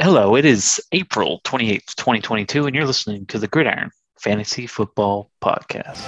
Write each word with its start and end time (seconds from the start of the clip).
Hello, 0.00 0.34
it 0.34 0.44
is 0.44 0.82
April 0.90 1.40
28th, 1.44 1.94
2022, 1.94 2.66
and 2.66 2.74
you're 2.74 2.84
listening 2.84 3.26
to 3.26 3.38
the 3.38 3.46
Gridiron 3.46 3.92
Fantasy 4.18 4.66
Football 4.66 5.30
Podcast. 5.40 6.00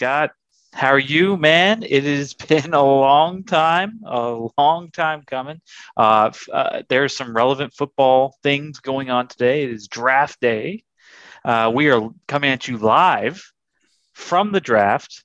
Scott, 0.00 0.30
how 0.72 0.88
are 0.92 0.98
you, 0.98 1.36
man? 1.36 1.82
It 1.82 2.04
has 2.04 2.32
been 2.48 2.72
a 2.72 2.82
long 2.82 3.44
time, 3.44 4.00
a 4.06 4.48
long 4.56 4.90
time 4.90 5.24
coming. 5.26 5.60
Uh, 5.94 6.30
uh, 6.50 6.84
there's 6.88 7.14
some 7.14 7.36
relevant 7.36 7.74
football 7.74 8.34
things 8.42 8.80
going 8.80 9.10
on 9.10 9.28
today. 9.28 9.64
It 9.64 9.72
is 9.72 9.88
draft 9.88 10.40
day. 10.40 10.84
Uh, 11.44 11.70
we 11.74 11.90
are 11.90 12.08
coming 12.26 12.48
at 12.48 12.66
you 12.66 12.78
live 12.78 13.44
from 14.14 14.52
the 14.52 14.60
draft, 14.62 15.22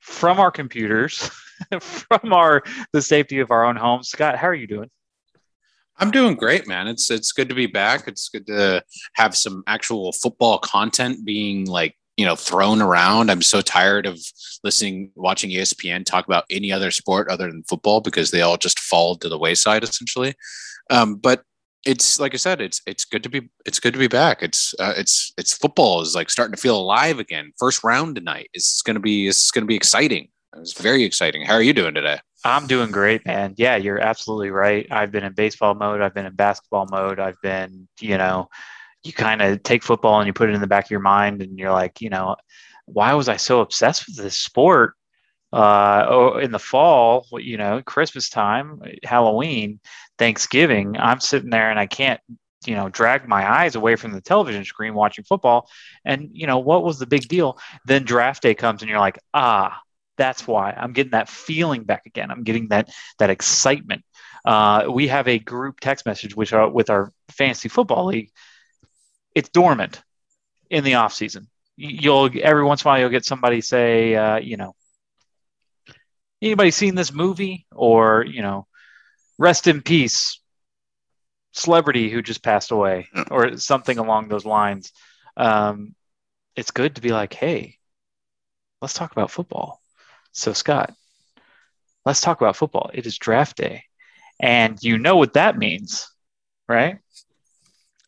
from 0.00 0.38
our 0.38 0.50
computers, 0.50 1.30
from 1.80 2.34
our 2.34 2.62
the 2.92 3.00
safety 3.00 3.38
of 3.38 3.50
our 3.50 3.64
own 3.64 3.76
homes. 3.76 4.10
Scott, 4.10 4.36
how 4.36 4.48
are 4.48 4.54
you 4.54 4.66
doing? 4.66 4.90
I'm 5.96 6.10
doing 6.10 6.34
great, 6.34 6.68
man. 6.68 6.88
It's 6.88 7.10
it's 7.10 7.32
good 7.32 7.48
to 7.48 7.54
be 7.54 7.68
back. 7.68 8.06
It's 8.06 8.28
good 8.28 8.46
to 8.48 8.84
have 9.14 9.34
some 9.34 9.62
actual 9.66 10.12
football 10.12 10.58
content 10.58 11.24
being 11.24 11.64
like 11.64 11.96
you 12.20 12.26
know 12.26 12.36
thrown 12.36 12.82
around. 12.82 13.30
I'm 13.30 13.40
so 13.40 13.62
tired 13.62 14.04
of 14.04 14.20
listening, 14.62 15.10
watching 15.14 15.48
ESPN 15.48 16.04
talk 16.04 16.26
about 16.26 16.44
any 16.50 16.70
other 16.70 16.90
sport 16.90 17.30
other 17.30 17.50
than 17.50 17.62
football 17.62 18.02
because 18.02 18.30
they 18.30 18.42
all 18.42 18.58
just 18.58 18.78
fall 18.78 19.16
to 19.16 19.28
the 19.30 19.38
wayside 19.38 19.82
essentially. 19.82 20.34
Um, 20.90 21.16
but 21.16 21.44
it's 21.86 22.20
like 22.20 22.34
I 22.34 22.36
said, 22.36 22.60
it's 22.60 22.82
it's 22.86 23.06
good 23.06 23.22
to 23.22 23.30
be 23.30 23.48
it's 23.64 23.80
good 23.80 23.94
to 23.94 23.98
be 23.98 24.06
back. 24.06 24.42
It's 24.42 24.74
uh, 24.78 24.92
it's 24.98 25.32
it's 25.38 25.56
football 25.56 26.02
is 26.02 26.14
like 26.14 26.28
starting 26.28 26.54
to 26.54 26.60
feel 26.60 26.76
alive 26.76 27.18
again. 27.18 27.52
First 27.58 27.82
round 27.82 28.16
tonight 28.16 28.50
is 28.52 28.82
going 28.84 28.96
to 28.96 29.00
be 29.00 29.26
it's 29.26 29.50
going 29.50 29.62
to 29.62 29.66
be 29.66 29.76
exciting. 29.76 30.28
It's 30.58 30.78
very 30.78 31.04
exciting. 31.04 31.46
How 31.46 31.54
are 31.54 31.62
you 31.62 31.72
doing 31.72 31.94
today? 31.94 32.18
I'm 32.44 32.66
doing 32.66 32.90
great, 32.90 33.24
man. 33.24 33.54
Yeah, 33.56 33.76
you're 33.76 34.00
absolutely 34.00 34.50
right. 34.50 34.86
I've 34.90 35.10
been 35.10 35.24
in 35.24 35.32
baseball 35.32 35.74
mode. 35.74 36.02
I've 36.02 36.14
been 36.14 36.26
in 36.26 36.34
basketball 36.34 36.86
mode. 36.90 37.18
I've 37.18 37.40
been, 37.40 37.88
you 37.98 38.18
know, 38.18 38.48
you 39.02 39.12
kind 39.12 39.40
of 39.42 39.62
take 39.62 39.82
football 39.82 40.20
and 40.20 40.26
you 40.26 40.32
put 40.32 40.50
it 40.50 40.54
in 40.54 40.60
the 40.60 40.66
back 40.66 40.84
of 40.84 40.90
your 40.90 41.00
mind 41.00 41.42
and 41.42 41.58
you're 41.58 41.72
like, 41.72 42.00
you 42.00 42.10
know, 42.10 42.36
why 42.86 43.14
was 43.14 43.28
I 43.28 43.36
so 43.36 43.60
obsessed 43.60 44.06
with 44.06 44.16
this 44.16 44.36
sport? 44.36 44.94
Uh, 45.52 46.06
oh, 46.08 46.38
in 46.38 46.52
the 46.52 46.58
fall, 46.58 47.26
you 47.32 47.56
know, 47.56 47.82
Christmas 47.82 48.28
time, 48.28 48.80
Halloween, 49.02 49.80
Thanksgiving, 50.16 50.96
I'm 50.96 51.18
sitting 51.18 51.50
there 51.50 51.70
and 51.70 51.78
I 51.78 51.86
can't, 51.86 52.20
you 52.66 52.76
know, 52.76 52.88
drag 52.88 53.26
my 53.26 53.50
eyes 53.50 53.74
away 53.74 53.96
from 53.96 54.12
the 54.12 54.20
television 54.20 54.64
screen 54.64 54.94
watching 54.94 55.24
football. 55.24 55.68
And, 56.04 56.28
you 56.32 56.46
know, 56.46 56.58
what 56.58 56.84
was 56.84 56.98
the 56.98 57.06
big 57.06 57.26
deal? 57.26 57.58
Then 57.86 58.04
draft 58.04 58.42
day 58.42 58.54
comes 58.54 58.82
and 58.82 58.88
you're 58.88 59.00
like, 59.00 59.18
ah, 59.34 59.80
that's 60.20 60.46
why 60.46 60.72
I'm 60.72 60.92
getting 60.92 61.12
that 61.12 61.30
feeling 61.30 61.84
back 61.84 62.04
again. 62.04 62.30
I'm 62.30 62.44
getting 62.44 62.68
that 62.68 62.90
that 63.18 63.30
excitement. 63.30 64.04
Uh, 64.44 64.86
we 64.90 65.08
have 65.08 65.26
a 65.26 65.38
group 65.38 65.80
text 65.80 66.04
message 66.06 66.36
which 66.36 66.52
are 66.52 66.68
with 66.68 66.90
our 66.90 67.10
fantasy 67.30 67.70
football 67.70 68.06
league. 68.06 68.30
It's 69.34 69.48
dormant 69.48 70.02
in 70.70 70.84
the 70.84 70.94
off 70.94 71.12
season. 71.12 71.48
You'll 71.76 72.30
every 72.42 72.64
once 72.64 72.82
in 72.82 72.88
a 72.88 72.90
while 72.90 73.00
you'll 73.00 73.08
get 73.10 73.24
somebody 73.24 73.60
say, 73.60 74.14
uh, 74.14 74.36
you 74.36 74.56
know, 74.56 74.74
anybody 76.42 76.70
seen 76.70 76.94
this 76.94 77.12
movie 77.12 77.66
or 77.72 78.24
you 78.24 78.42
know, 78.42 78.66
rest 79.38 79.66
in 79.66 79.82
peace, 79.82 80.40
celebrity 81.52 82.10
who 82.10 82.22
just 82.22 82.42
passed 82.42 82.70
away 82.70 83.08
or 83.30 83.56
something 83.56 83.98
along 83.98 84.28
those 84.28 84.44
lines. 84.44 84.92
Um, 85.36 85.94
it's 86.56 86.70
good 86.70 86.96
to 86.96 87.00
be 87.00 87.10
like, 87.10 87.32
hey, 87.32 87.78
let's 88.82 88.94
talk 88.94 89.12
about 89.12 89.30
football. 89.30 89.80
So, 90.32 90.52
Scott, 90.52 90.92
let's 92.04 92.20
talk 92.20 92.40
about 92.40 92.56
football. 92.56 92.90
It 92.92 93.06
is 93.06 93.18
draft 93.18 93.56
day. 93.56 93.84
And 94.38 94.78
you 94.82 94.98
know 94.98 95.16
what 95.16 95.34
that 95.34 95.58
means, 95.58 96.10
right? 96.68 96.98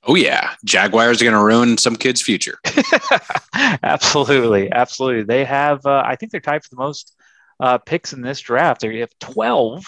Oh 0.05 0.17
yeah, 0.17 0.55
Jaguars 0.65 1.21
are 1.21 1.25
going 1.25 1.37
to 1.37 1.45
ruin 1.45 1.79
some 1.79 1.97
kid's 1.97 2.21
future. 2.21 2.59
absolutely. 3.55 4.73
Absolutely. 4.73 5.23
They 5.23 5.45
have, 5.45 5.87
uh, 5.87 6.03
I 6.05 6.17
think 6.17 6.33
they're 6.33 6.41
tied 6.41 6.65
for 6.65 6.71
the 6.71 6.81
most 6.83 7.15
uh, 7.61 7.79
picks 7.79 8.13
in 8.13 8.21
this 8.21 8.41
draft. 8.41 8.81
They 8.81 8.99
have 8.99 9.17
12, 9.21 9.85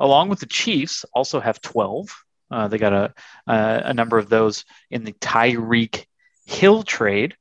along 0.00 0.28
with 0.28 0.40
the 0.40 0.46
Chiefs, 0.46 1.04
also 1.14 1.38
have 1.38 1.60
12. 1.60 2.08
Uh, 2.50 2.66
they 2.68 2.78
got 2.78 2.92
a, 2.92 3.14
a, 3.46 3.82
a 3.86 3.94
number 3.94 4.18
of 4.18 4.28
those 4.28 4.64
in 4.90 5.04
the 5.04 5.12
Tyreek 5.12 6.06
Hill 6.44 6.82
trade. 6.82 7.36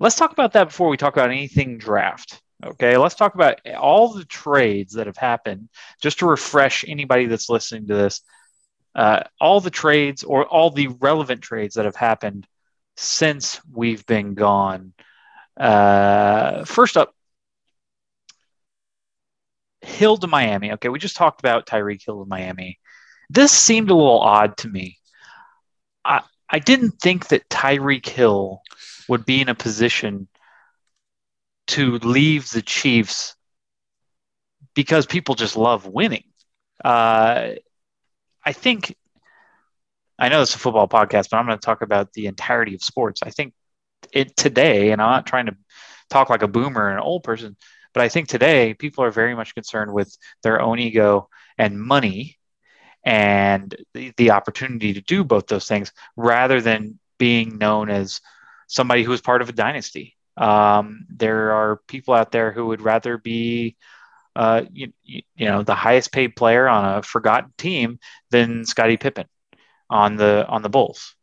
Let's 0.00 0.16
talk 0.16 0.32
about 0.32 0.54
that 0.54 0.68
before 0.68 0.88
we 0.88 0.96
talk 0.96 1.14
about 1.14 1.30
anything 1.30 1.78
draft. 1.78 2.40
Okay, 2.64 2.96
let's 2.96 3.14
talk 3.14 3.36
about 3.36 3.60
all 3.76 4.12
the 4.12 4.24
trades 4.24 4.94
that 4.94 5.06
have 5.06 5.16
happened 5.16 5.68
just 6.02 6.18
to 6.18 6.26
refresh 6.26 6.84
anybody 6.88 7.26
that's 7.26 7.48
listening 7.48 7.86
to 7.86 7.94
this. 7.94 8.22
Uh, 8.98 9.22
all 9.40 9.60
the 9.60 9.70
trades 9.70 10.24
or 10.24 10.44
all 10.44 10.70
the 10.70 10.88
relevant 10.88 11.40
trades 11.40 11.76
that 11.76 11.84
have 11.84 11.94
happened 11.94 12.48
since 12.96 13.60
we've 13.72 14.04
been 14.06 14.34
gone. 14.34 14.92
Uh, 15.56 16.64
first 16.64 16.96
up, 16.96 17.14
Hill 19.82 20.16
to 20.16 20.26
Miami. 20.26 20.72
Okay, 20.72 20.88
we 20.88 20.98
just 20.98 21.16
talked 21.16 21.38
about 21.38 21.64
Tyreek 21.64 22.04
Hill 22.04 22.24
to 22.24 22.28
Miami. 22.28 22.80
This 23.30 23.52
seemed 23.52 23.90
a 23.90 23.94
little 23.94 24.18
odd 24.18 24.56
to 24.56 24.68
me. 24.68 24.98
I 26.04 26.22
I 26.50 26.58
didn't 26.58 27.00
think 27.00 27.28
that 27.28 27.48
Tyreek 27.48 28.08
Hill 28.08 28.62
would 29.08 29.24
be 29.24 29.40
in 29.40 29.48
a 29.48 29.54
position 29.54 30.26
to 31.68 31.98
leave 31.98 32.50
the 32.50 32.62
Chiefs 32.62 33.36
because 34.74 35.06
people 35.06 35.36
just 35.36 35.56
love 35.56 35.86
winning. 35.86 36.24
Uh, 36.84 37.50
I 38.48 38.52
think 38.52 38.96
I 40.18 40.30
know 40.30 40.40
it's 40.40 40.54
a 40.54 40.58
football 40.58 40.88
podcast, 40.88 41.28
but 41.30 41.36
I'm 41.36 41.44
going 41.46 41.58
to 41.58 41.64
talk 41.64 41.82
about 41.82 42.14
the 42.14 42.26
entirety 42.26 42.74
of 42.74 42.82
sports. 42.82 43.20
I 43.22 43.28
think 43.28 43.52
it 44.10 44.36
today, 44.36 44.90
and 44.90 45.02
I'm 45.02 45.10
not 45.10 45.26
trying 45.26 45.46
to 45.46 45.56
talk 46.08 46.30
like 46.30 46.42
a 46.42 46.48
boomer 46.48 46.88
and 46.88 46.98
an 46.98 47.04
old 47.04 47.24
person, 47.24 47.56
but 47.92 48.02
I 48.02 48.08
think 48.08 48.28
today 48.28 48.72
people 48.72 49.04
are 49.04 49.10
very 49.10 49.34
much 49.34 49.54
concerned 49.54 49.92
with 49.92 50.16
their 50.42 50.62
own 50.62 50.78
ego 50.78 51.28
and 51.58 51.78
money 51.78 52.38
and 53.04 53.76
the, 53.92 54.12
the 54.16 54.30
opportunity 54.30 54.94
to 54.94 55.02
do 55.02 55.24
both 55.24 55.46
those 55.46 55.68
things 55.68 55.92
rather 56.16 56.62
than 56.62 56.98
being 57.18 57.58
known 57.58 57.90
as 57.90 58.22
somebody 58.66 59.02
who 59.02 59.12
is 59.12 59.20
part 59.20 59.42
of 59.42 59.50
a 59.50 59.52
dynasty. 59.52 60.16
Um, 60.38 61.06
there 61.10 61.52
are 61.52 61.80
people 61.86 62.14
out 62.14 62.32
there 62.32 62.50
who 62.50 62.68
would 62.68 62.80
rather 62.80 63.18
be, 63.18 63.76
uh, 64.38 64.62
you, 64.72 64.92
you 65.04 65.22
know, 65.40 65.64
the 65.64 65.74
highest 65.74 66.12
paid 66.12 66.36
player 66.36 66.68
on 66.68 66.98
a 66.98 67.02
forgotten 67.02 67.52
team 67.58 67.98
than 68.30 68.64
Scottie 68.64 68.96
Pippen 68.96 69.26
on 69.90 70.14
the 70.14 70.46
on 70.48 70.62
the 70.62 70.68
Bulls. 70.68 71.16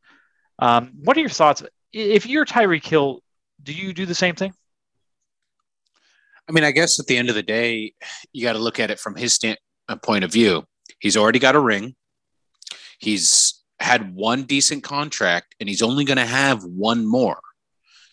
Um, 0.60 0.92
what 1.02 1.16
are 1.16 1.22
your 1.22 1.30
thoughts? 1.30 1.64
If 1.94 2.28
you're 2.28 2.46
Tyreek 2.46 2.86
Hill, 2.86 3.22
do 3.64 3.72
you 3.72 3.94
do 3.94 4.06
the 4.06 4.14
same 4.14 4.36
thing? 4.36 4.54
I 6.50 6.52
mean, 6.52 6.66
I 6.66 6.72
guess 6.72 7.00
at 7.00 7.08
the 7.08 7.16
end 7.16 7.30
of 7.30 7.36
the 7.36 7.44
day, 7.44 7.94
you 8.34 8.44
got 8.44 8.54
to 8.54 8.60
look 8.60 8.82
at 8.82 8.92
it 8.92 9.00
from 9.00 9.16
his 9.16 9.34
stand, 9.34 9.58
uh, 9.88 9.96
point 9.96 10.26
of 10.26 10.32
view. 10.34 10.66
He's 11.00 11.16
already 11.16 11.40
got 11.40 11.56
a 11.56 11.60
ring. 11.60 11.96
He's 13.00 13.64
had 13.80 14.14
one 14.14 14.44
decent 14.44 14.84
contract, 14.84 15.56
and 15.62 15.70
he's 15.70 15.82
only 15.82 16.04
going 16.04 16.18
to 16.18 16.26
have 16.26 16.66
one 16.66 17.06
more. 17.06 17.40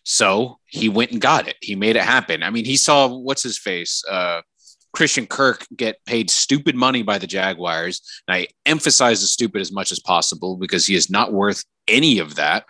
So 0.05 0.59
he 0.67 0.89
went 0.89 1.11
and 1.11 1.21
got 1.21 1.49
it. 1.49 1.57
He 1.61 1.75
made 1.75 1.97
it 1.97 2.03
happen. 2.03 2.45
I 2.45 2.51
mean, 2.51 2.65
he 2.65 2.77
saw 2.77 3.09
what's 3.09 3.43
his 3.43 3.59
face, 3.59 4.05
uh, 4.09 4.43
Christian 4.93 5.27
Kirk 5.27 5.67
get 5.77 6.05
paid 6.07 6.31
stupid 6.31 6.75
money 6.75 7.03
by 7.03 7.19
the 7.19 7.27
Jaguars. 7.27 8.03
And 8.29 8.37
I 8.37 8.49
emphasize 8.67 9.21
the 9.21 9.27
stupid 9.27 9.61
as 9.61 9.73
much 9.73 9.93
as 9.93 10.01
possible 10.01 10.57
because 10.57 10.87
he 10.87 10.95
is 10.95 11.11
not 11.11 11.33
worth 11.33 11.65
any 11.89 12.19
of 12.19 12.37
that. 12.37 12.65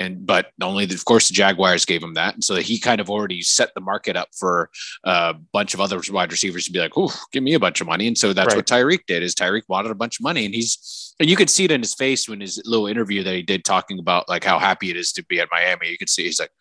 And 0.00 0.24
but 0.24 0.50
only 0.62 0.84
of 0.84 1.04
course 1.04 1.26
the 1.26 1.34
Jaguars 1.34 1.84
gave 1.84 2.00
him 2.04 2.14
that, 2.14 2.34
and 2.34 2.44
so 2.44 2.54
he 2.54 2.78
kind 2.78 3.00
of 3.00 3.10
already 3.10 3.42
set 3.42 3.70
the 3.74 3.80
market 3.80 4.16
up 4.16 4.28
for 4.38 4.70
a 5.02 5.34
bunch 5.52 5.74
of 5.74 5.80
other 5.80 6.00
wide 6.10 6.30
receivers 6.30 6.66
to 6.66 6.70
be 6.70 6.78
like, 6.78 6.92
"Oh, 6.96 7.12
give 7.32 7.42
me 7.42 7.54
a 7.54 7.58
bunch 7.58 7.80
of 7.80 7.88
money." 7.88 8.06
And 8.06 8.16
so 8.16 8.32
that's 8.32 8.54
Right. 8.54 8.58
what 8.58 8.66
Tyreek 8.66 9.06
did. 9.08 9.24
Is 9.24 9.34
Tyreek 9.34 9.62
wanted 9.66 9.90
a 9.90 9.96
bunch 9.96 10.20
of 10.20 10.22
money, 10.22 10.44
and 10.44 10.54
he's 10.54 11.14
and 11.18 11.28
you 11.28 11.34
could 11.34 11.50
see 11.50 11.64
it 11.64 11.72
in 11.72 11.80
his 11.80 11.94
face 11.96 12.28
when 12.28 12.40
his 12.40 12.62
little 12.64 12.86
interview 12.86 13.24
that 13.24 13.34
he 13.34 13.42
did 13.42 13.64
talking 13.64 13.98
about 13.98 14.28
like 14.28 14.44
how 14.44 14.60
happy 14.60 14.88
it 14.90 14.96
is 14.96 15.10
to 15.14 15.24
be 15.24 15.40
at 15.40 15.48
Miami. 15.50 15.88
You 15.90 15.98
could 15.98 16.08
see 16.08 16.22
he's 16.26 16.38
like, 16.38 16.52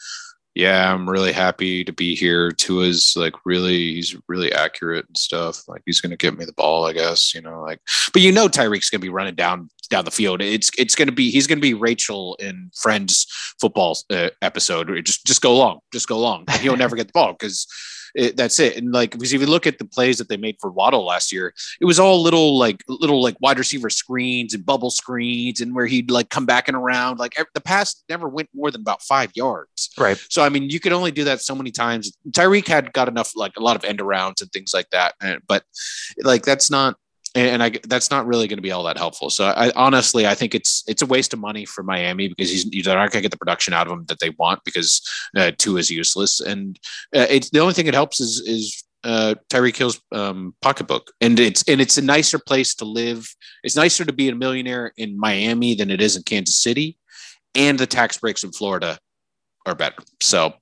yeah, 0.57 0.91
I'm 0.91 1.07
really 1.07 1.31
happy 1.31 1.83
to 1.83 1.93
be 1.93 2.15
here. 2.15 2.51
Tua's 2.51 3.13
like 3.15 3.35
really, 3.45 3.93
he's 3.93 4.17
really 4.27 4.51
accurate 4.51 5.05
and 5.05 5.15
stuff. 5.15 5.61
Like 5.67 5.83
he's 5.85 6.01
to 6.09 6.17
get 6.17 6.35
me 6.35 6.45
the 6.45 6.53
ball, 6.53 6.87
I 6.87 6.93
guess, 6.93 7.35
you 7.35 7.41
know, 7.41 7.61
like, 7.61 7.79
but 8.11 8.23
you 8.23 8.31
know, 8.31 8.47
Tyreek's 8.47 8.89
to 8.99 9.05
be 9.05 9.09
running 9.09 9.35
down 9.35 9.69
down 9.91 10.03
the 10.03 10.09
field. 10.11 10.41
It's 10.41 10.71
it's 10.75 10.95
to 11.07 11.13
be 11.13 11.29
he's 11.29 11.45
to 11.59 11.61
be 11.61 11.75
Rachel 11.75 12.35
in 12.39 12.71
Friends 12.75 13.27
football 13.61 13.99
uh, 14.09 14.29
episode. 14.41 14.89
Just 15.05 15.27
just 15.27 15.43
go 15.43 15.55
long, 15.55 15.79
just 15.93 16.07
go 16.07 16.17
long. 16.17 16.43
And 16.47 16.59
he'll 16.59 16.75
never 16.75 16.95
get 16.95 17.05
the 17.05 17.13
ball 17.13 17.33
because 17.33 17.67
it, 18.15 18.37
that's 18.37 18.59
it. 18.59 18.77
And 18.77 18.91
like, 18.91 19.11
because 19.11 19.33
if 19.33 19.41
you 19.41 19.47
look 19.47 19.67
at 19.67 19.77
the 19.77 19.85
plays 19.85 20.17
that 20.17 20.29
they 20.29 20.37
made 20.37 20.57
for 20.59 20.71
Waddle 20.71 21.05
last 21.05 21.31
year, 21.31 21.53
it 21.81 21.85
was 21.85 21.99
all 21.99 22.21
little 22.21 22.57
like 22.57 22.83
little 22.87 23.21
like 23.21 23.35
wide 23.39 23.57
receiver 23.57 23.89
screens 23.89 24.53
and 24.53 24.65
bubble 24.65 24.91
screens, 24.91 25.61
and 25.61 25.75
where 25.75 25.85
he'd 25.85 26.11
like 26.11 26.29
come 26.29 26.45
back 26.45 26.67
and 26.67 26.77
around. 26.77 27.19
Like 27.19 27.35
the 27.53 27.61
pass 27.61 28.03
never 28.09 28.27
went 28.27 28.49
more 28.53 28.71
than 28.71 28.81
about 28.81 29.01
five 29.01 29.31
yards. 29.35 29.89
Right. 29.97 30.21
So 30.29 30.43
I 30.43 30.49
mean, 30.49 30.69
you 30.69 30.79
could 30.79 30.93
only 30.93 31.11
do 31.11 31.23
that 31.25 31.41
so 31.41 31.55
many 31.55 31.71
times. 31.71 32.15
Tyreek 32.31 32.67
had 32.67 32.93
got 32.93 33.07
enough 33.07 33.33
like 33.35 33.53
a 33.57 33.63
lot 33.63 33.75
of 33.75 33.83
end 33.83 33.99
arounds 33.99 34.41
and 34.41 34.51
things 34.51 34.73
like 34.73 34.89
that, 34.91 35.15
but 35.47 35.63
like 36.23 36.43
that's 36.43 36.69
not 36.69 36.95
and 37.37 37.63
I 37.63 37.71
that's 37.87 38.09
not 38.09 38.25
really 38.25 38.47
going 38.47 38.57
to 38.57 38.63
be 38.63 38.71
all 38.71 38.83
that 38.83 38.97
helpful. 38.97 39.29
So 39.29 39.45
I 39.45 39.71
honestly 39.75 40.25
I 40.25 40.35
think 40.35 40.55
it's 40.55 40.83
it's 40.87 41.01
a 41.01 41.05
waste 41.05 41.33
of 41.33 41.39
money 41.39 41.65
for 41.65 41.83
Miami 41.83 42.27
because 42.27 42.49
he's 42.49 42.69
they're 42.83 42.95
not 42.95 43.11
going 43.11 43.21
to 43.21 43.21
get 43.21 43.31
the 43.31 43.37
production 43.37 43.73
out 43.73 43.87
of 43.87 43.93
him 43.93 44.05
that 44.07 44.19
they 44.19 44.31
want 44.31 44.63
because 44.63 45.01
uh, 45.35 45.51
Tua 45.57 45.79
is 45.79 45.91
useless, 45.91 46.39
and 46.39 46.79
uh, 47.15 47.27
it's 47.29 47.49
the 47.49 47.59
only 47.59 47.73
thing 47.73 47.87
it 47.87 47.93
helps 47.93 48.19
is 48.19 48.41
is 48.41 48.83
uh, 49.03 49.35
Tyreek 49.49 49.77
Hill's 49.77 50.01
um, 50.11 50.55
pocketbook, 50.61 51.11
and 51.21 51.39
it's 51.39 51.63
and 51.67 51.79
it's 51.79 51.97
a 51.97 52.01
nicer 52.01 52.39
place 52.39 52.73
to 52.75 52.85
live. 52.85 53.27
It's 53.63 53.75
nicer 53.75 54.05
to 54.05 54.13
be 54.13 54.29
a 54.29 54.35
millionaire 54.35 54.93
in 54.97 55.19
Miami 55.19 55.75
than 55.75 55.91
it 55.91 56.01
is 56.01 56.15
in 56.15 56.23
Kansas 56.23 56.57
City, 56.57 56.97
and 57.55 57.77
the 57.77 57.87
tax 57.87 58.17
breaks 58.17 58.43
in 58.43 58.51
Florida 58.51 58.97
are 59.65 59.75
better. 59.75 60.01
So 60.21 60.53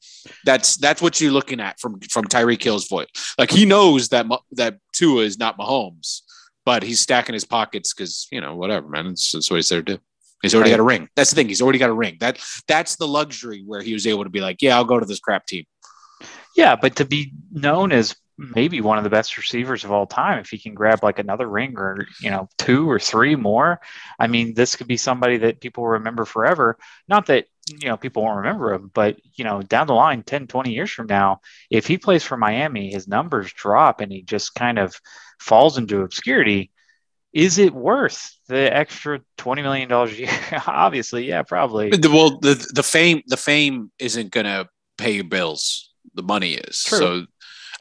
that's 0.44 0.78
that's 0.78 1.02
what 1.02 1.22
you're 1.22 1.32
looking 1.32 1.60
at 1.60 1.80
from 1.80 2.00
from 2.12 2.26
Tyreek 2.26 2.64
Hill's 2.64 2.88
voice. 2.88 3.08
Like 3.38 3.52
he 3.52 3.66
knows 3.66 4.10
that 4.10 4.26
that 4.54 4.80
Tua 4.94 5.24
is 5.24 5.38
not 5.38 5.58
Mahomes 5.58 6.22
but 6.66 6.84
he's 6.84 7.00
stacking 7.00 7.34
his 7.34 7.46
pockets 7.46 7.94
because 7.94 8.28
you 8.32 8.42
know 8.42 8.56
whatever, 8.56 8.88
man. 8.88 9.08
It's, 9.08 9.32
that's 9.32 9.50
what 9.50 9.58
he's 9.58 9.70
there 9.70 9.82
to 9.82 9.96
do. 9.96 10.02
He's 10.42 10.54
already 10.54 10.72
right. 10.72 10.78
got 10.78 10.84
a 10.84 10.88
ring. 10.88 11.10
That's 11.16 11.30
the 11.30 11.36
thing. 11.36 11.48
He's 11.48 11.62
already 11.62 11.80
got 11.80 11.90
a 11.90 11.94
ring. 11.94 12.18
That 12.20 12.44
that's 12.68 12.98
the 12.98 13.08
luxury 13.08 13.64
where 13.66 13.82
he 13.82 13.94
was 13.94 14.06
able 14.06 14.24
to 14.24 14.30
be 14.30 14.42
like, 14.42 14.62
yeah, 14.62 14.76
I'll 14.76 14.86
go 14.86 15.00
to 15.00 15.06
this 15.06 15.20
crap 15.20 15.46
team. 15.46 15.66
Yeah, 16.56 16.76
but 16.76 16.98
to 16.98 17.06
be 17.06 17.34
known 17.52 17.92
as 17.92 18.16
Mm-hmm. 18.38 18.52
maybe 18.54 18.82
one 18.82 18.98
of 18.98 19.06
the 19.06 19.10
best 19.10 19.38
receivers 19.38 19.86
of 19.86 19.94
all 19.94 20.06
time, 20.06 20.40
if 20.40 20.50
he 20.50 20.58
can 20.58 20.74
grab 20.74 21.02
like 21.04 21.20
another 21.20 21.48
ring 21.48 21.76
or 21.78 22.06
you 22.20 22.30
know 22.30 22.50
two 22.58 22.90
or 22.90 23.00
three 23.00 23.38
more, 23.38 23.80
I 24.20 24.28
mean, 24.28 24.54
this 24.54 24.76
could 24.76 24.88
be 24.88 24.98
somebody 24.98 25.38
that 25.38 25.62
people 25.62 25.88
remember 25.88 26.26
forever. 26.26 26.78
Not 27.08 27.28
that 27.28 27.46
you 27.70 27.88
know 27.88 27.96
people 27.96 28.24
won't 28.24 28.40
remember 28.40 28.74
him, 28.74 28.92
but 28.94 29.18
you 29.36 29.46
know 29.46 29.62
down 29.62 29.88
the 29.88 29.94
line, 29.94 30.22
10, 30.22 30.48
20 30.48 30.74
years 30.74 30.92
from 30.92 31.08
now, 31.08 31.40
if 31.70 31.88
he 31.88 31.98
plays 31.98 32.26
for 32.26 32.36
Miami, 32.36 32.92
his 32.92 33.08
numbers 33.08 33.54
drop 33.54 34.02
and 34.02 34.12
he 34.12 34.22
just 34.22 34.54
kind 34.54 34.80
of 34.80 35.00
falls 35.40 35.78
into 35.78 36.02
obscurity, 36.02 36.72
is 37.32 37.58
it 37.58 37.74
worth 37.74 38.36
the 38.50 38.76
extra 38.76 39.22
twenty 39.38 39.62
million 39.62 39.88
dollars 39.88 40.12
a 40.12 40.18
year? 40.18 40.30
Obviously, 40.68 41.26
yeah, 41.26 41.44
probably. 41.44 41.90
Well, 41.90 42.40
the 42.40 42.66
the 42.74 42.84
fame 42.84 43.22
the 43.28 43.38
fame 43.38 43.92
isn't 43.98 44.32
going 44.32 44.46
to 44.46 44.68
pay 44.98 45.12
your 45.12 45.24
bills. 45.24 45.92
The 46.14 46.24
money 46.24 46.54
is. 46.54 46.84
True. 46.84 46.98
So, 46.98 47.26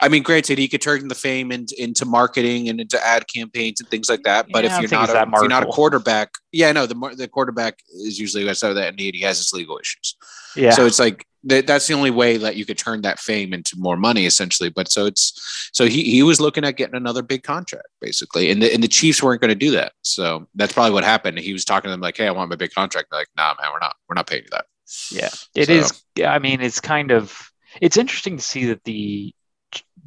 I 0.01 0.09
mean, 0.09 0.23
granted, 0.23 0.57
he 0.57 0.67
could 0.67 0.81
turn 0.81 1.07
the 1.07 1.15
fame 1.15 1.51
into, 1.51 1.81
into 1.81 2.05
marketing 2.05 2.69
and 2.69 2.79
into 2.79 3.03
ad 3.05 3.25
campaigns 3.33 3.79
and 3.79 3.89
things 3.89 4.09
like 4.09 4.23
that. 4.23 4.47
But 4.51 4.63
yeah, 4.63 4.75
if 4.75 4.81
you're 4.81 4.99
not 4.99 5.09
a, 5.09 5.21
if 5.21 5.41
you're 5.41 5.47
not 5.47 5.63
a 5.63 5.67
quarterback, 5.67 6.31
yeah, 6.51 6.71
no, 6.71 6.85
the 6.85 7.15
the 7.17 7.27
quarterback 7.27 7.79
is 7.89 8.19
usually 8.19 8.47
outside 8.49 8.69
of 8.69 8.75
that 8.75 8.95
need. 8.95 9.15
He 9.15 9.21
has 9.21 9.37
his 9.37 9.53
legal 9.53 9.77
issues. 9.77 10.15
Yeah. 10.55 10.71
So 10.71 10.85
it's 10.85 10.99
like 10.99 11.25
that's 11.45 11.87
the 11.87 11.93
only 11.93 12.09
way 12.11 12.37
that 12.37 12.55
you 12.55 12.65
could 12.65 12.77
turn 12.77 13.01
that 13.01 13.19
fame 13.19 13.53
into 13.53 13.75
more 13.77 13.95
money 13.95 14.25
essentially 14.25 14.69
but 14.69 14.91
so 14.91 15.05
it's 15.05 15.69
so 15.73 15.85
he, 15.85 16.03
he 16.03 16.23
was 16.23 16.41
looking 16.41 16.65
at 16.65 16.75
getting 16.75 16.95
another 16.95 17.21
big 17.21 17.43
contract 17.43 17.87
basically 18.01 18.49
and 18.49 18.61
the, 18.61 18.73
and 18.73 18.81
the 18.81 18.87
chiefs 18.87 19.21
weren't 19.21 19.41
going 19.41 19.49
to 19.49 19.55
do 19.55 19.71
that 19.71 19.93
so 20.01 20.47
that's 20.55 20.73
probably 20.73 20.91
what 20.91 21.03
happened 21.03 21.37
he 21.37 21.53
was 21.53 21.63
talking 21.63 21.87
to 21.87 21.91
them 21.91 22.01
like 22.01 22.17
hey 22.17 22.27
i 22.27 22.31
want 22.31 22.49
my 22.49 22.55
big 22.55 22.73
contract 22.73 23.09
They're 23.11 23.19
like 23.19 23.29
nah 23.37 23.53
man 23.61 23.71
we're 23.71 23.79
not 23.79 23.95
we're 24.09 24.15
not 24.15 24.27
paying 24.27 24.43
you 24.43 24.49
that 24.51 24.65
yeah 25.11 25.29
it 25.53 25.67
so. 25.67 25.73
is. 25.73 26.03
i 26.25 26.39
mean 26.39 26.61
it's 26.61 26.79
kind 26.79 27.11
of 27.11 27.51
it's 27.79 27.97
interesting 27.97 28.37
to 28.37 28.43
see 28.43 28.65
that 28.65 28.83
the 28.83 29.33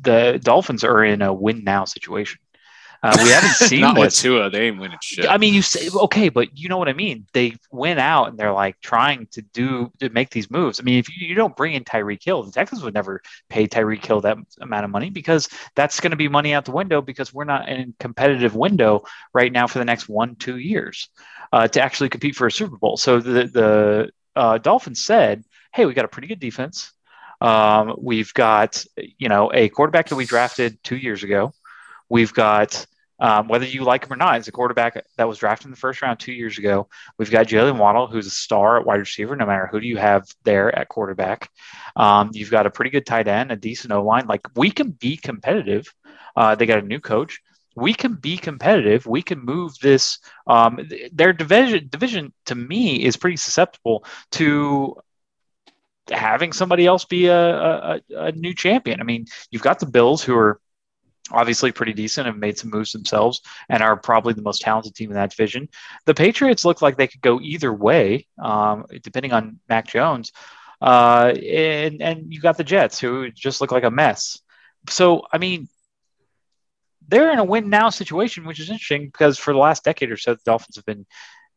the 0.01 0.41
dolphins 0.43 0.85
are 0.85 1.05
in 1.05 1.23
a 1.23 1.33
win 1.33 1.65
now 1.65 1.85
situation 1.85 2.39
uh, 3.03 3.17
we 3.23 3.31
haven't 3.31 3.51
seen 3.55 3.81
Not 3.81 3.97
this. 3.97 4.21
Tua. 4.21 4.51
They 4.51 4.69
ain't 4.69 4.79
winning 4.79 4.99
shit. 5.01 5.29
I 5.29 5.39
mean, 5.39 5.55
you 5.55 5.63
say 5.63 5.89
okay, 5.89 6.29
but 6.29 6.57
you 6.59 6.69
know 6.69 6.79
what 6.79 6.89
I 6.89 6.93
mean. 6.93 7.27
They 7.33 7.55
went 7.71 8.01
out 8.01 8.29
and 8.29 8.39
they're 8.39 8.53
like 8.53 8.81
trying 8.81 9.27
to 9.33 9.43
do 9.43 9.93
to 10.01 10.09
make 10.11 10.31
these 10.31 10.51
moves. 10.51 10.81
I 10.81 10.83
mean, 10.83 10.99
if 10.99 11.09
you, 11.09 11.27
you 11.27 11.35
don't 11.35 11.57
bring 11.57 11.75
in 11.75 11.85
Tyreek 11.85 12.25
Hill, 12.25 12.43
the 12.43 12.53
Texans 12.53 12.83
would 12.83 12.95
never 12.95 13.23
pay 13.49 13.69
Tyreek 13.69 14.05
Hill 14.05 14.21
that 14.23 14.39
amount 14.61 14.85
of 14.85 14.91
money 14.91 15.11
because 15.11 15.49
that's 15.77 16.01
going 16.01 16.11
to 16.11 16.17
be 16.17 16.29
money 16.29 16.55
out 16.55 16.65
the 16.65 16.73
window 16.73 17.01
because 17.01 17.33
we're 17.33 17.45
not 17.45 17.69
in 17.69 17.95
competitive 18.01 18.57
window 18.57 19.05
right 19.33 19.53
now 19.53 19.67
for 19.67 19.79
the 19.79 19.85
next 19.85 20.09
one 20.09 20.35
two 20.35 20.59
years 20.59 21.09
uh, 21.53 21.69
to 21.69 21.81
actually 21.81 22.09
compete 22.09 22.35
for 22.35 22.49
a 22.49 22.53
Super 22.53 22.77
Bowl. 22.77 22.97
So 22.97 23.21
the 23.21 23.45
the 23.47 24.11
uh, 24.35 24.59
Dolphins 24.59 25.05
said, 25.05 25.45
"Hey, 25.73 25.87
we 25.87 25.95
got 25.95 26.05
a 26.05 26.09
pretty 26.09 26.29
good 26.29 26.41
defense." 26.41 26.93
Um, 27.41 27.97
we've 27.99 28.33
got, 28.35 28.85
you 28.97 29.29
know, 29.29 29.51
a 29.53 29.69
quarterback 29.69 30.09
that 30.09 30.17
we 30.17 30.25
drafted 30.25 30.83
two 30.83 30.97
years 30.97 31.23
ago. 31.23 31.53
We've 32.09 32.33
got 32.33 32.87
um, 33.21 33.49
whether 33.49 33.65
you 33.65 33.83
like 33.83 34.05
him 34.05 34.13
or 34.13 34.17
not, 34.17 34.37
as 34.37 34.49
a 34.49 34.53
quarterback 34.53 35.05
that 35.17 35.29
was 35.29 35.39
drafted 35.39 35.67
in 35.67 35.71
the 35.73 35.77
first 35.77 36.03
round 36.03 36.21
two 36.21 36.33
years 36.33 36.59
ago. 36.59 36.89
We've 37.19 37.31
got 37.31 37.47
Jaylen 37.47 37.79
Waddle, 37.79 38.07
who's 38.07 38.27
a 38.27 38.31
star 38.31 38.79
at 38.79 38.87
wide 38.87 39.01
receiver, 39.01 39.35
no 39.35 39.47
matter 39.47 39.67
who 39.67 39.81
do 39.81 39.87
you 39.87 39.97
have 39.97 40.25
there 40.45 40.77
at 40.77 40.89
quarterback. 40.89 41.51
Um, 41.97 42.31
you've 42.33 42.51
got 42.51 42.67
a 42.67 42.71
pretty 42.71 42.91
good 42.91 43.07
tight 43.07 43.27
end, 43.27 43.51
a 43.51 43.57
decent 43.57 43.93
O 43.93 44.03
line. 44.03 44.27
Like 44.27 44.47
we 44.57 44.71
can 44.71 44.91
be 44.91 45.17
competitive. 45.17 45.93
Uh, 46.37 46.55
they 46.55 46.67
got 46.67 46.79
a 46.79 46.87
new 46.87 47.01
coach. 47.01 47.41
We 47.75 47.93
can 47.95 48.15
be 48.15 48.37
competitive. 48.37 49.07
We 49.07 49.23
can 49.23 49.41
move 49.41 49.79
this. 49.81 50.19
Um, 50.47 50.89
their 51.13 51.33
division 51.33 51.89
division 51.91 52.33
to 52.47 52.55
me 52.55 53.05
is 53.05 53.17
pretty 53.17 53.37
susceptible 53.37 54.05
to 54.33 54.97
having 56.11 56.53
somebody 56.53 56.87
else 56.87 57.05
be 57.05 57.27
a, 57.27 57.39
a, 57.39 58.01
a 58.11 58.33
new 58.33 58.55
champion. 58.55 59.01
I 59.01 59.05
mean, 59.05 59.27
you've 59.51 59.63
got 59.63 59.79
the 59.79 59.87
Bills 59.87 60.23
who 60.23 60.37
are 60.37 60.61
obviously 61.31 61.73
pretty 61.73 61.93
decent, 61.93 62.27
have 62.27 62.37
made 62.37 62.59
some 62.59 62.71
moves 62.71 62.93
themselves, 62.93 63.43
and 63.69 63.83
are 63.83 63.97
probably 63.97 64.33
the 64.33 64.43
most 64.43 64.63
talented 64.63 64.95
team 64.95 65.11
in 65.11 65.17
that 65.17 65.31
division. 65.31 65.69
The 66.07 66.15
Patriots 66.15 66.65
look 66.65 66.83
like 66.83 66.97
they 66.97 67.07
could 67.07 67.21
go 67.21 67.41
either 67.41 67.73
way, 67.73 68.27
um, 68.43 68.87
depending 69.03 69.33
on 69.33 69.61
Mac 69.69 69.89
Jones. 69.89 70.33
Uh, 70.81 71.35
and 71.37 72.01
and 72.01 72.33
you 72.33 72.41
got 72.41 72.57
the 72.57 72.65
Jets, 72.65 73.01
who 73.01 73.31
just 73.31 73.61
look 73.61 73.73
like 73.73 73.85
a 73.85 73.91
mess. 73.91 74.41
So 74.89 75.27
I 75.33 75.39
mean, 75.39 75.69
they're 77.09 77.33
in 77.33 77.39
a 77.39 77.45
win 77.45 77.69
now 77.69 77.91
situation, 77.91 78.45
which 78.45 78.61
is 78.61 78.71
interesting 78.71 79.07
because 79.07 79.39
for 79.39 79.53
the 79.53 79.59
last 79.59 79.85
decade 79.85 80.11
or 80.11 80.17
so, 80.17 80.35
the 80.35 80.41
Dolphins 80.45 80.77
have 80.77 80.87
been 80.87 81.07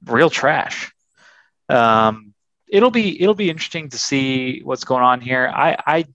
real 0.05 0.29
trash. 0.29 0.91
Um, 1.69 2.33
it'll 2.71 2.91
be 2.91 3.21
it'll 3.21 3.35
be 3.35 3.49
interesting 3.49 3.89
to 3.89 3.97
see 3.97 4.61
what's 4.63 4.85
going 4.85 5.03
on 5.03 5.21
here. 5.21 5.51
I 5.53 5.77
I 5.85 6.05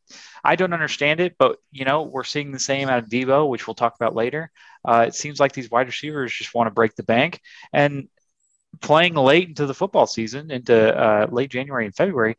I 0.42 0.56
don't 0.56 0.72
understand 0.72 1.20
it, 1.20 1.36
but 1.38 1.58
you 1.70 1.84
know, 1.84 2.02
we're 2.02 2.24
seeing 2.24 2.50
the 2.50 2.58
same 2.58 2.88
out 2.88 2.98
of 2.98 3.08
Deebo, 3.08 3.48
which 3.48 3.66
we'll 3.66 3.74
talk 3.74 3.94
about 3.94 4.14
later. 4.14 4.50
Uh, 4.84 5.04
it 5.08 5.14
seems 5.14 5.38
like 5.38 5.52
these 5.52 5.70
wide 5.70 5.86
receivers 5.86 6.32
just 6.32 6.54
want 6.54 6.68
to 6.68 6.72
break 6.72 6.94
the 6.94 7.02
bank 7.02 7.40
and 7.72 8.08
playing 8.80 9.14
late 9.14 9.48
into 9.48 9.66
the 9.66 9.74
football 9.74 10.06
season, 10.06 10.50
into 10.50 10.96
uh, 10.96 11.26
late 11.30 11.50
January 11.50 11.86
and 11.86 11.94
February, 11.94 12.36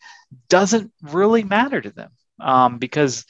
doesn't 0.50 0.92
really 1.02 1.44
matter 1.44 1.82
to 1.82 1.90
them 1.90 2.12
um, 2.40 2.78
because 2.78 3.26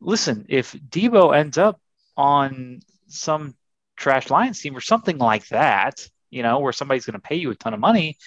listen, 0.00 0.46
if 0.48 0.72
Deebo 0.72 1.36
ends 1.36 1.58
up 1.58 1.80
on 2.16 2.80
some 3.08 3.54
trash 3.96 4.30
Lions 4.30 4.60
team 4.60 4.76
or 4.76 4.80
something 4.80 5.18
like 5.18 5.48
that, 5.48 6.06
you 6.34 6.42
know, 6.42 6.58
where 6.58 6.72
somebody's 6.72 7.06
going 7.06 7.20
to 7.20 7.28
pay 7.28 7.36
you 7.36 7.50
a 7.50 7.54
ton 7.54 7.74
of 7.74 7.80
money 7.80 8.18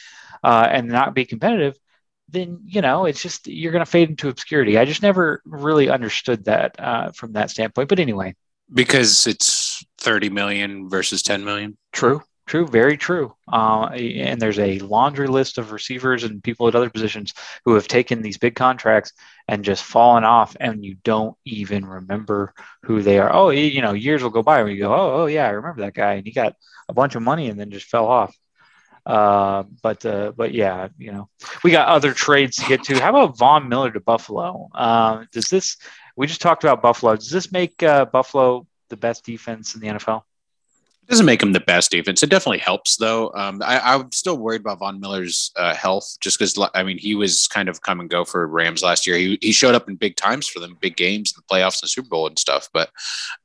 uh, 0.44 0.68
and 0.72 0.88
not 0.88 1.14
be 1.14 1.26
competitive, 1.26 1.76
then 2.30 2.60
you 2.66 2.82
know 2.82 3.06
it's 3.06 3.22
just 3.22 3.48
you're 3.48 3.72
going 3.72 3.86
to 3.86 3.92
fade 3.92 4.10
into 4.10 4.30
obscurity. 4.30 4.78
I 4.78 4.86
just 4.86 5.02
never 5.02 5.42
really 5.46 5.90
understood 5.90 6.46
that 6.46 6.80
uh, 6.80 7.12
from 7.12 7.34
that 7.34 7.50
standpoint. 7.50 7.90
But 7.90 8.00
anyway, 8.00 8.36
because 8.74 9.28
it's 9.28 9.86
30 10.00 10.30
million 10.30 10.90
versus 10.90 11.22
10 11.22 11.46
million. 11.46 11.78
True, 11.92 12.22
true, 12.48 12.66
very 12.66 12.98
true. 12.98 13.36
Uh, 13.52 13.86
and 13.86 14.42
there's 14.42 14.60
a 14.60 14.80
laundry 14.80 15.28
list 15.28 15.58
of 15.58 15.72
receivers 15.72 16.24
and 16.24 16.44
people 16.44 16.68
at 16.68 16.76
other 16.76 16.90
positions 16.90 17.34
who 17.66 17.76
have 17.76 17.88
taken 17.88 18.22
these 18.22 18.38
big 18.38 18.56
contracts 18.56 19.14
and 19.48 19.64
just 19.64 19.84
fallen 19.84 20.24
off, 20.24 20.58
and 20.60 20.84
you 20.84 20.96
don't 21.04 21.38
even 21.46 21.86
remember 21.86 22.54
who 22.84 23.02
they 23.02 23.20
are. 23.20 23.32
Oh, 23.32 23.50
you 23.50 23.82
know, 23.82 23.94
years 23.94 24.24
will 24.24 24.30
go 24.30 24.44
by 24.44 24.62
and 24.62 24.70
you 24.72 24.80
go, 24.80 24.94
oh, 24.94 25.22
oh 25.22 25.26
yeah, 25.28 25.46
I 25.46 25.52
remember 25.52 25.82
that 25.82 25.94
guy, 25.94 26.16
and 26.16 26.26
he 26.26 26.32
got 26.32 26.56
a 26.90 26.94
bunch 26.94 27.16
of 27.16 27.22
money 27.22 27.50
and 27.50 27.60
then 27.60 27.70
just 27.70 27.88
fell 27.88 28.08
off. 28.08 28.36
Uh, 29.06 29.64
but 29.82 30.06
uh, 30.06 30.34
but 30.36 30.54
yeah, 30.54 30.90
you 30.98 31.14
know, 31.14 31.30
we 31.64 31.72
got 31.72 31.88
other 31.88 32.14
trades 32.14 32.58
to 32.58 32.66
get 32.68 32.84
to. 32.84 33.00
How 33.00 33.10
about 33.10 33.38
Von 33.38 33.70
Miller 33.70 33.92
to 33.92 34.02
Buffalo? 34.02 34.68
Uh, 34.76 35.24
does 35.32 35.48
this? 35.48 35.78
We 36.18 36.28
just 36.28 36.42
talked 36.42 36.66
about 36.66 36.82
Buffalo. 36.82 37.16
Does 37.16 37.30
this 37.30 37.52
make 37.52 37.82
uh, 37.82 38.04
Buffalo 38.04 38.68
the 38.90 38.98
best 38.98 39.24
defense 39.24 39.76
in 39.76 39.82
the 39.82 39.88
NFL? 39.88 40.24
Doesn't 41.08 41.26
make 41.26 41.42
him 41.42 41.54
the 41.54 41.62
best 41.62 41.92
defense. 41.92 42.22
It 42.22 42.30
definitely 42.30 42.58
helps, 42.58 42.98
though. 42.98 43.32
Um, 43.34 43.62
I, 43.64 43.96
am 43.96 44.12
still 44.12 44.38
worried 44.38 44.60
about 44.60 44.80
Von 44.80 45.00
Miller's 45.00 45.52
uh, 45.56 45.74
health, 45.74 46.18
just 46.20 46.38
because 46.38 46.60
I 46.74 46.84
mean 46.84 46.98
he 46.98 47.16
was 47.16 47.48
kind 47.48 47.70
of 47.70 47.82
come 47.82 48.02
and 48.02 48.10
go 48.10 48.26
for 48.26 48.46
Rams 48.46 48.84
last 48.84 49.08
year. 49.08 49.16
He 49.16 49.38
he 49.42 49.54
showed 49.54 49.74
up 49.74 49.88
in 49.88 49.96
big 49.96 50.18
times 50.18 50.50
for 50.50 50.60
them, 50.60 50.78
big 50.82 50.98
games, 50.98 51.32
the 51.32 51.42
playoffs, 51.44 51.82
and 51.82 51.84
the 51.84 51.88
Super 51.88 52.10
Bowl 52.10 52.28
and 52.28 52.38
stuff. 52.38 52.68
But 52.74 52.90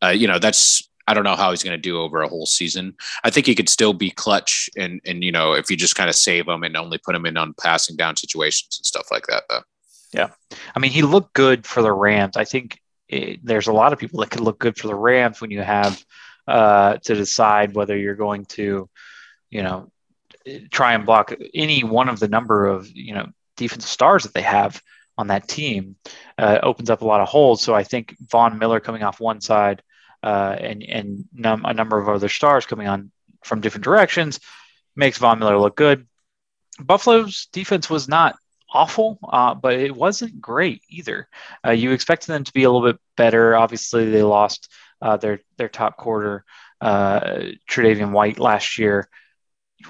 uh, 0.03 0.09
you 0.09 0.27
know 0.27 0.41
that's 0.41 0.89
I 1.07 1.15
don't 1.15 1.23
know 1.23 1.37
how 1.37 1.51
he's 1.51 1.63
going 1.63 1.77
to 1.77 1.81
do 1.81 2.01
over 2.01 2.23
a 2.23 2.29
whole 2.29 2.47
season. 2.47 2.97
I 3.23 3.31
think 3.31 3.47
he 3.47 3.55
could 3.55 3.69
still 3.69 3.93
be 3.93 4.11
clutch, 4.11 4.69
and 4.77 5.01
and 5.05 5.23
you 5.23 5.31
know 5.31 5.53
if 5.53 5.71
you 5.71 5.77
just 5.77 5.95
kind 5.95 6.11
of 6.11 6.17
save 6.17 6.49
him 6.49 6.65
and 6.65 6.77
only 6.77 6.99
put 6.99 7.15
him 7.15 7.27
in 7.27 7.37
on 7.37 7.55
passing 7.61 7.95
down 7.95 8.17
situations 8.17 8.79
and 8.79 8.87
stuff 8.87 9.07
like 9.13 9.27
that. 9.29 9.45
Though. 9.49 9.63
Yeah, 10.13 10.31
I 10.75 10.81
mean 10.81 10.91
he 10.91 11.03
looked 11.03 11.35
good 11.35 11.65
for 11.65 11.81
the 11.81 11.93
Rams. 11.93 12.37
I 12.37 12.45
think 12.45 12.81
it, 13.09 13.39
there's 13.45 13.69
a 13.69 13.73
lot 13.73 13.93
of 13.93 14.01
people 14.01 14.19
that 14.21 14.31
could 14.31 14.41
look 14.41 14.59
good 14.59 14.77
for 14.77 14.89
the 14.89 14.97
Rams 14.97 15.41
when 15.41 15.53
you 15.53 15.63
have 15.63 16.05
uh, 16.49 16.99
to 16.99 17.15
decide 17.15 17.75
whether 17.75 17.97
you're 17.97 18.15
going 18.15 18.45
to, 18.47 18.89
you 19.51 19.63
know, 19.63 19.91
try 20.71 20.95
and 20.95 21.07
block 21.07 21.35
any 21.55 21.85
one 21.85 22.09
of 22.09 22.19
the 22.19 22.29
number 22.29 22.67
of 22.67 22.91
you 22.91 23.15
know 23.15 23.27
defensive 23.57 23.91
stars 23.91 24.25
that 24.25 24.35
they 24.35 24.43
have 24.43 24.83
on 25.19 25.29
that 25.29 25.47
team 25.47 25.97
uh, 26.39 26.59
opens 26.63 26.91
up 26.91 27.03
a 27.03 27.07
lot 27.07 27.21
of 27.21 27.29
holes. 27.29 27.63
So 27.63 27.75
I 27.75 27.85
think 27.85 28.17
Von 28.31 28.59
Miller 28.59 28.81
coming 28.81 29.03
off 29.03 29.21
one 29.21 29.41
side 29.41 29.83
uh, 30.23 30.57
and 30.59 30.83
and 30.83 31.25
num- 31.33 31.65
a 31.65 31.75
number 31.75 31.99
of 31.99 32.09
other 32.09 32.29
stars 32.29 32.67
coming 32.67 32.89
on 32.89 33.11
from 33.45 33.61
different 33.61 33.85
directions 33.85 34.41
makes 34.97 35.19
Von 35.19 35.39
Miller 35.39 35.59
look 35.59 35.77
good. 35.77 36.07
Buffalo's 36.81 37.49
defense 37.53 37.91
was 37.91 38.09
not 38.09 38.37
awful, 38.73 39.19
uh, 39.29 39.55
but 39.55 39.75
it 39.75 39.95
wasn't 39.95 40.41
great 40.41 40.83
either. 40.89 41.29
Uh, 41.65 41.73
you 41.73 41.93
expected 41.93 42.29
them 42.29 42.45
to 42.45 42.53
be 42.53 42.65
a 42.65 42.71
little 42.71 42.87
bit 42.87 43.01
better. 43.17 43.55
Obviously, 43.55 44.11
they 44.11 44.23
lost 44.23 44.73
uh, 45.03 45.17
their 45.17 45.41
their 45.59 45.69
top 45.69 45.97
quarter, 45.97 46.45
uh, 46.81 47.21
Tre'Davious 47.69 48.11
White 48.11 48.39
last 48.39 48.79
year, 48.79 49.09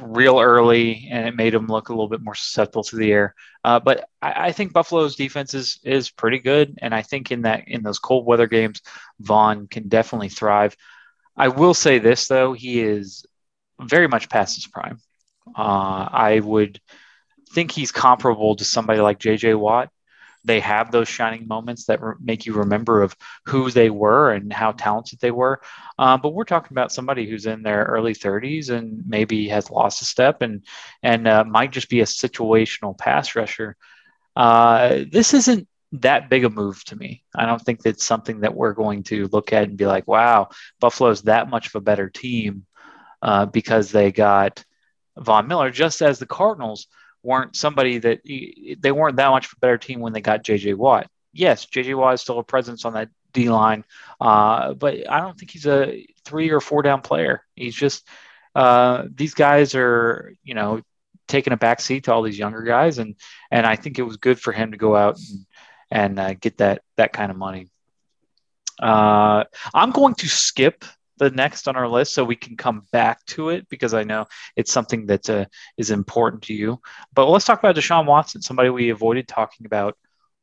real 0.00 0.40
early, 0.40 1.08
and 1.10 1.28
it 1.28 1.36
made 1.36 1.52
them 1.52 1.66
look 1.66 1.88
a 1.88 1.92
little 1.92 2.08
bit 2.08 2.22
more 2.22 2.34
susceptible 2.34 2.84
to 2.84 2.96
the 2.96 3.12
air. 3.12 3.34
Uh, 3.62 3.78
but 3.78 4.08
I, 4.20 4.48
I, 4.48 4.52
think 4.52 4.72
Buffalo's 4.72 5.16
defense 5.16 5.54
is 5.54 5.78
is 5.84 6.10
pretty 6.10 6.38
good, 6.38 6.78
and 6.80 6.94
I 6.94 7.02
think 7.02 7.30
in 7.30 7.42
that 7.42 7.68
in 7.68 7.82
those 7.82 7.98
cold 7.98 8.26
weather 8.26 8.46
games, 8.46 8.80
Von 9.20 9.68
can 9.68 9.88
definitely 9.88 10.30
thrive. 10.30 10.76
I 11.36 11.48
will 11.48 11.74
say 11.74 11.98
this 11.98 12.26
though, 12.28 12.54
he 12.54 12.80
is 12.80 13.24
very 13.80 14.08
much 14.08 14.28
past 14.28 14.56
his 14.56 14.66
prime. 14.66 14.98
Uh, 15.56 16.08
I 16.10 16.40
would 16.40 16.80
think 17.52 17.70
he's 17.70 17.92
comparable 17.92 18.56
to 18.56 18.64
somebody 18.64 19.00
like 19.00 19.18
JJ 19.18 19.58
Watt. 19.58 19.90
They 20.44 20.60
have 20.60 20.90
those 20.90 21.08
shining 21.08 21.46
moments 21.46 21.86
that 21.86 22.02
re- 22.02 22.14
make 22.20 22.46
you 22.46 22.54
remember 22.54 23.02
of 23.02 23.16
who 23.46 23.70
they 23.70 23.90
were 23.90 24.32
and 24.32 24.52
how 24.52 24.72
talented 24.72 25.20
they 25.20 25.30
were. 25.30 25.60
Um, 25.98 26.20
but 26.20 26.34
we're 26.34 26.44
talking 26.44 26.74
about 26.74 26.92
somebody 26.92 27.28
who's 27.28 27.46
in 27.46 27.62
their 27.62 27.84
early 27.84 28.14
30s 28.14 28.70
and 28.70 29.02
maybe 29.06 29.48
has 29.48 29.70
lost 29.70 30.02
a 30.02 30.04
step 30.04 30.42
and 30.42 30.64
and 31.02 31.28
uh, 31.28 31.44
might 31.44 31.72
just 31.72 31.88
be 31.88 32.00
a 32.00 32.04
situational 32.04 32.96
pass 32.96 33.36
rusher. 33.36 33.76
Uh, 34.34 35.04
this 35.10 35.34
isn't 35.34 35.68
that 35.92 36.30
big 36.30 36.44
a 36.44 36.50
move 36.50 36.82
to 36.84 36.96
me. 36.96 37.22
I 37.34 37.46
don't 37.46 37.60
think 37.60 37.82
that's 37.82 38.04
something 38.04 38.40
that 38.40 38.54
we're 38.54 38.72
going 38.72 39.02
to 39.04 39.28
look 39.28 39.52
at 39.52 39.64
and 39.64 39.76
be 39.76 39.86
like, 39.86 40.08
"Wow, 40.08 40.48
Buffalo's 40.80 41.22
that 41.22 41.50
much 41.50 41.68
of 41.68 41.74
a 41.74 41.80
better 41.80 42.08
team 42.08 42.66
uh, 43.20 43.46
because 43.46 43.92
they 43.92 44.10
got 44.10 44.64
Von 45.18 45.48
Miller." 45.48 45.70
Just 45.70 46.00
as 46.02 46.18
the 46.18 46.26
Cardinals 46.26 46.86
weren't 47.22 47.56
somebody 47.56 47.98
that 47.98 48.20
they 48.24 48.92
weren't 48.92 49.16
that 49.16 49.30
much 49.30 49.46
of 49.46 49.52
a 49.56 49.60
better 49.60 49.78
team 49.78 50.00
when 50.00 50.12
they 50.12 50.20
got 50.20 50.44
JJ 50.44 50.74
Watt. 50.74 51.08
Yes, 51.32 51.66
JJ 51.66 51.96
Watt 51.96 52.14
is 52.14 52.20
still 52.20 52.38
a 52.38 52.44
presence 52.44 52.84
on 52.84 52.94
that 52.94 53.08
D 53.32 53.48
line, 53.48 53.84
uh, 54.20 54.74
but 54.74 55.10
I 55.10 55.20
don't 55.20 55.38
think 55.38 55.50
he's 55.50 55.66
a 55.66 56.06
three 56.24 56.50
or 56.50 56.60
four 56.60 56.82
down 56.82 57.00
player. 57.00 57.44
He's 57.56 57.74
just 57.74 58.06
uh, 58.54 59.04
these 59.12 59.34
guys 59.34 59.74
are 59.74 60.34
you 60.42 60.54
know 60.54 60.82
taking 61.28 61.52
a 61.52 61.56
back 61.56 61.80
seat 61.80 62.04
to 62.04 62.12
all 62.12 62.22
these 62.22 62.38
younger 62.38 62.62
guys, 62.62 62.98
and 62.98 63.16
and 63.50 63.66
I 63.66 63.76
think 63.76 63.98
it 63.98 64.02
was 64.02 64.16
good 64.16 64.38
for 64.38 64.52
him 64.52 64.72
to 64.72 64.78
go 64.78 64.94
out 64.94 65.18
and 65.18 65.46
and 65.90 66.20
uh, 66.20 66.34
get 66.34 66.58
that 66.58 66.82
that 66.96 67.12
kind 67.12 67.30
of 67.30 67.36
money. 67.36 67.68
Uh, 68.80 69.44
I'm 69.72 69.90
going 69.92 70.14
to 70.16 70.28
skip 70.28 70.84
the 71.22 71.30
next 71.30 71.68
on 71.68 71.76
our 71.76 71.88
list 71.88 72.14
so 72.14 72.24
we 72.24 72.36
can 72.36 72.56
come 72.56 72.86
back 72.92 73.24
to 73.26 73.50
it 73.50 73.68
because 73.68 73.94
I 73.94 74.02
know 74.02 74.26
it's 74.56 74.72
something 74.72 75.06
that 75.06 75.28
uh, 75.30 75.44
is 75.76 75.90
important 75.90 76.42
to 76.44 76.54
you. 76.54 76.80
But 77.14 77.26
let's 77.26 77.44
talk 77.44 77.58
about 77.58 77.76
Deshaun 77.76 78.06
Watson, 78.06 78.42
somebody 78.42 78.70
we 78.70 78.90
avoided 78.90 79.28
talking 79.28 79.66
about 79.66 79.96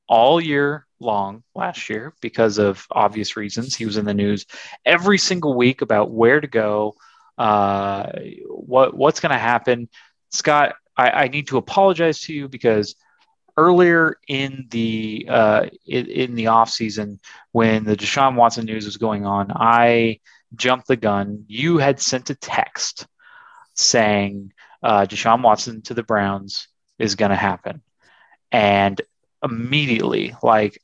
all 0.07 0.41
year 0.41 0.88
long 1.00 1.43
last 1.53 1.89
year 1.89 2.13
because 2.21 2.57
of 2.57 2.86
obvious 2.91 3.38
reasons. 3.38 3.75
He 3.75 3.86
was 3.86 3.98
in 3.98 4.05
the 4.05 4.13
news 4.13 4.45
every 4.86 5.17
single 5.17 5.55
week 5.55 5.81
about 5.81 6.12
where 6.12 6.39
to 6.39 6.48
go, 6.48 6.95
uh, 7.38 8.12
what 8.48 8.95
what's 8.95 9.19
going 9.19 9.31
to 9.31 9.38
happen. 9.38 9.89
Scott, 10.31 10.75
I, 10.98 11.09
I, 11.09 11.27
need 11.27 11.48
to 11.48 11.57
apologize 11.57 12.21
to 12.21 12.33
you 12.33 12.50
because 12.50 12.95
earlier 13.55 14.17
in 14.27 14.67
the 14.69 15.25
uh, 15.29 15.65
in, 15.86 16.05
in 16.07 16.36
the 16.36 16.48
off 16.48 16.69
season 16.69 17.19
when 17.51 17.83
the 17.83 17.95
Deshaun 17.95 18.36
Watson 18.36 18.65
news 18.65 18.86
was 18.86 18.98
going 18.98 19.25
on, 19.25 19.51
I 19.51 20.19
jumped 20.56 20.88
the 20.88 20.96
gun. 20.96 21.46
You 21.48 21.77
had 21.77 22.00
sent 22.00 22.29
a 22.29 22.36
text 22.36 23.08
saying 23.75 24.53
uh, 24.84 25.06
Deshaun 25.06 25.41
Watson 25.41 25.82
to 25.84 25.94
the 25.94 26.03
Browns 26.03 26.68
is 26.98 27.15
going 27.15 27.32
to 27.32 27.38
happen. 27.38 27.82
And 28.51 29.01
immediately, 29.44 30.36
like 30.44 30.82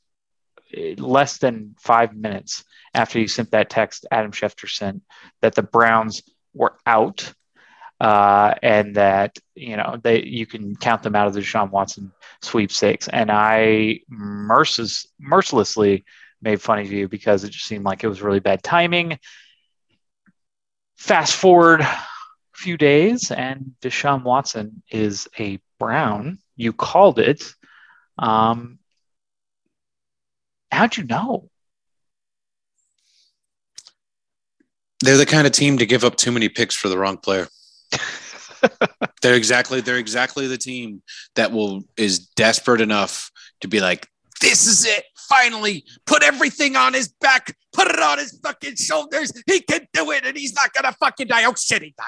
less 0.96 1.38
than 1.38 1.74
five 1.78 2.14
minutes 2.14 2.64
after 2.94 3.18
you 3.18 3.28
sent 3.28 3.50
that 3.50 3.70
text, 3.70 4.06
Adam 4.10 4.32
Schefter 4.32 4.68
sent 4.68 5.02
that 5.42 5.54
the 5.54 5.62
Browns 5.62 6.22
were 6.54 6.76
out 6.86 7.32
uh, 8.00 8.54
and 8.62 8.96
that 8.96 9.38
you 9.54 9.76
know 9.76 9.98
they 10.02 10.22
you 10.22 10.46
can 10.46 10.76
count 10.76 11.02
them 11.02 11.16
out 11.16 11.26
of 11.26 11.34
the 11.34 11.40
Deshaun 11.40 11.70
Watson 11.70 12.12
sweepstakes. 12.42 13.08
And 13.08 13.30
I 13.30 14.00
merciless, 14.08 15.06
mercilessly 15.18 16.04
made 16.42 16.60
fun 16.60 16.78
of 16.78 16.92
you 16.92 17.08
because 17.08 17.44
it 17.44 17.50
just 17.50 17.66
seemed 17.66 17.84
like 17.84 18.04
it 18.04 18.08
was 18.08 18.22
really 18.22 18.40
bad 18.40 18.62
timing. 18.62 19.18
Fast 20.96 21.36
forward 21.36 21.82
a 21.82 21.98
few 22.54 22.76
days, 22.76 23.30
and 23.30 23.74
Deshaun 23.82 24.22
Watson 24.22 24.82
is 24.90 25.28
a 25.38 25.58
Brown. 25.78 26.38
You 26.56 26.72
called 26.72 27.18
it. 27.18 27.42
Um, 28.18 28.78
how'd 30.72 30.96
you 30.96 31.04
know? 31.04 31.50
They're 35.02 35.18
the 35.18 35.26
kind 35.26 35.46
of 35.46 35.52
team 35.52 35.78
to 35.78 35.86
give 35.86 36.04
up 36.04 36.16
too 36.16 36.32
many 36.32 36.48
picks 36.48 36.74
for 36.74 36.88
the 36.88 36.96
wrong 36.96 37.18
player. 37.18 37.48
they're 39.22 39.34
exactly 39.34 39.80
they're 39.80 39.98
exactly 39.98 40.46
the 40.46 40.56
team 40.56 41.02
that 41.34 41.52
will 41.52 41.82
is 41.96 42.20
desperate 42.20 42.80
enough 42.80 43.30
to 43.60 43.68
be 43.68 43.80
like, 43.80 44.08
this 44.40 44.66
is 44.66 44.86
it 44.86 45.04
finally 45.28 45.84
put 46.06 46.22
everything 46.22 46.76
on 46.76 46.94
his 46.94 47.08
back, 47.20 47.56
put 47.72 47.88
it 47.88 48.00
on 48.00 48.18
his 48.18 48.38
fucking 48.42 48.76
shoulders. 48.76 49.32
He 49.46 49.60
can 49.60 49.86
do 49.92 50.10
it, 50.12 50.24
and 50.24 50.36
he's 50.36 50.54
not 50.54 50.72
gonna 50.72 50.92
fucking 50.92 51.28
die. 51.28 51.44
Oh 51.44 51.54
shit, 51.54 51.82
he 51.82 51.94
died. 51.96 52.06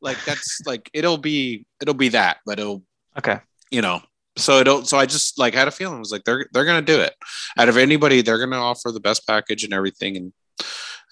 Like 0.00 0.18
that's 0.24 0.60
like 0.66 0.90
it'll 0.92 1.18
be 1.18 1.66
it'll 1.80 1.94
be 1.94 2.08
that, 2.10 2.38
but 2.44 2.58
it'll 2.58 2.82
okay. 3.18 3.40
You 3.70 3.82
know, 3.82 4.02
so 4.36 4.58
it'll 4.58 4.84
so 4.84 4.98
I 4.98 5.06
just 5.06 5.38
like 5.38 5.54
had 5.54 5.68
a 5.68 5.70
feeling 5.70 5.96
it 5.96 6.00
was 6.00 6.12
like 6.12 6.24
they're 6.24 6.46
they're 6.52 6.64
gonna 6.64 6.82
do 6.82 7.00
it. 7.00 7.14
Out 7.58 7.68
of 7.68 7.76
anybody, 7.76 8.22
they're 8.22 8.38
gonna 8.38 8.56
offer 8.56 8.90
the 8.90 9.00
best 9.00 9.26
package 9.26 9.64
and 9.64 9.72
everything, 9.72 10.16
and 10.16 10.32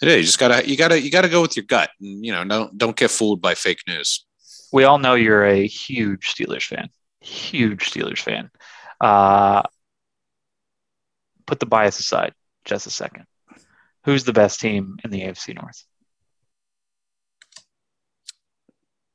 it 0.03 0.09
is. 0.09 0.17
You 0.17 0.23
just 0.23 0.39
gotta 0.39 0.69
you 0.69 0.77
gotta 0.77 1.01
you 1.01 1.11
gotta 1.11 1.29
go 1.29 1.43
with 1.43 1.57
your 1.57 1.67
gut, 1.67 1.91
and 2.01 2.25
you 2.25 2.33
know, 2.33 2.45
don't 2.45 2.77
don't 2.77 2.97
get 2.97 3.11
fooled 3.11 3.41
by 3.41 3.55
fake 3.55 3.83
news. 3.87 4.27
We 4.73 4.85
all 4.85 4.99
know 4.99 5.15
you're 5.15 5.45
a 5.45 5.67
huge 5.67 6.35
Steelers 6.35 6.65
fan, 6.65 6.89
huge 7.21 7.91
Steelers 7.91 8.21
fan. 8.21 8.51
Uh, 9.01 9.63
put 11.51 11.59
the 11.59 11.67
bias 11.67 11.99
aside 11.99 12.33
just 12.65 12.87
a 12.87 12.91
second. 12.91 13.25
Who's 14.05 14.23
the 14.23 14.33
best 14.33 14.61
team 14.61 14.99
in 15.05 15.11
the 15.11 15.23
AFC 15.23 15.55
North? 15.55 15.85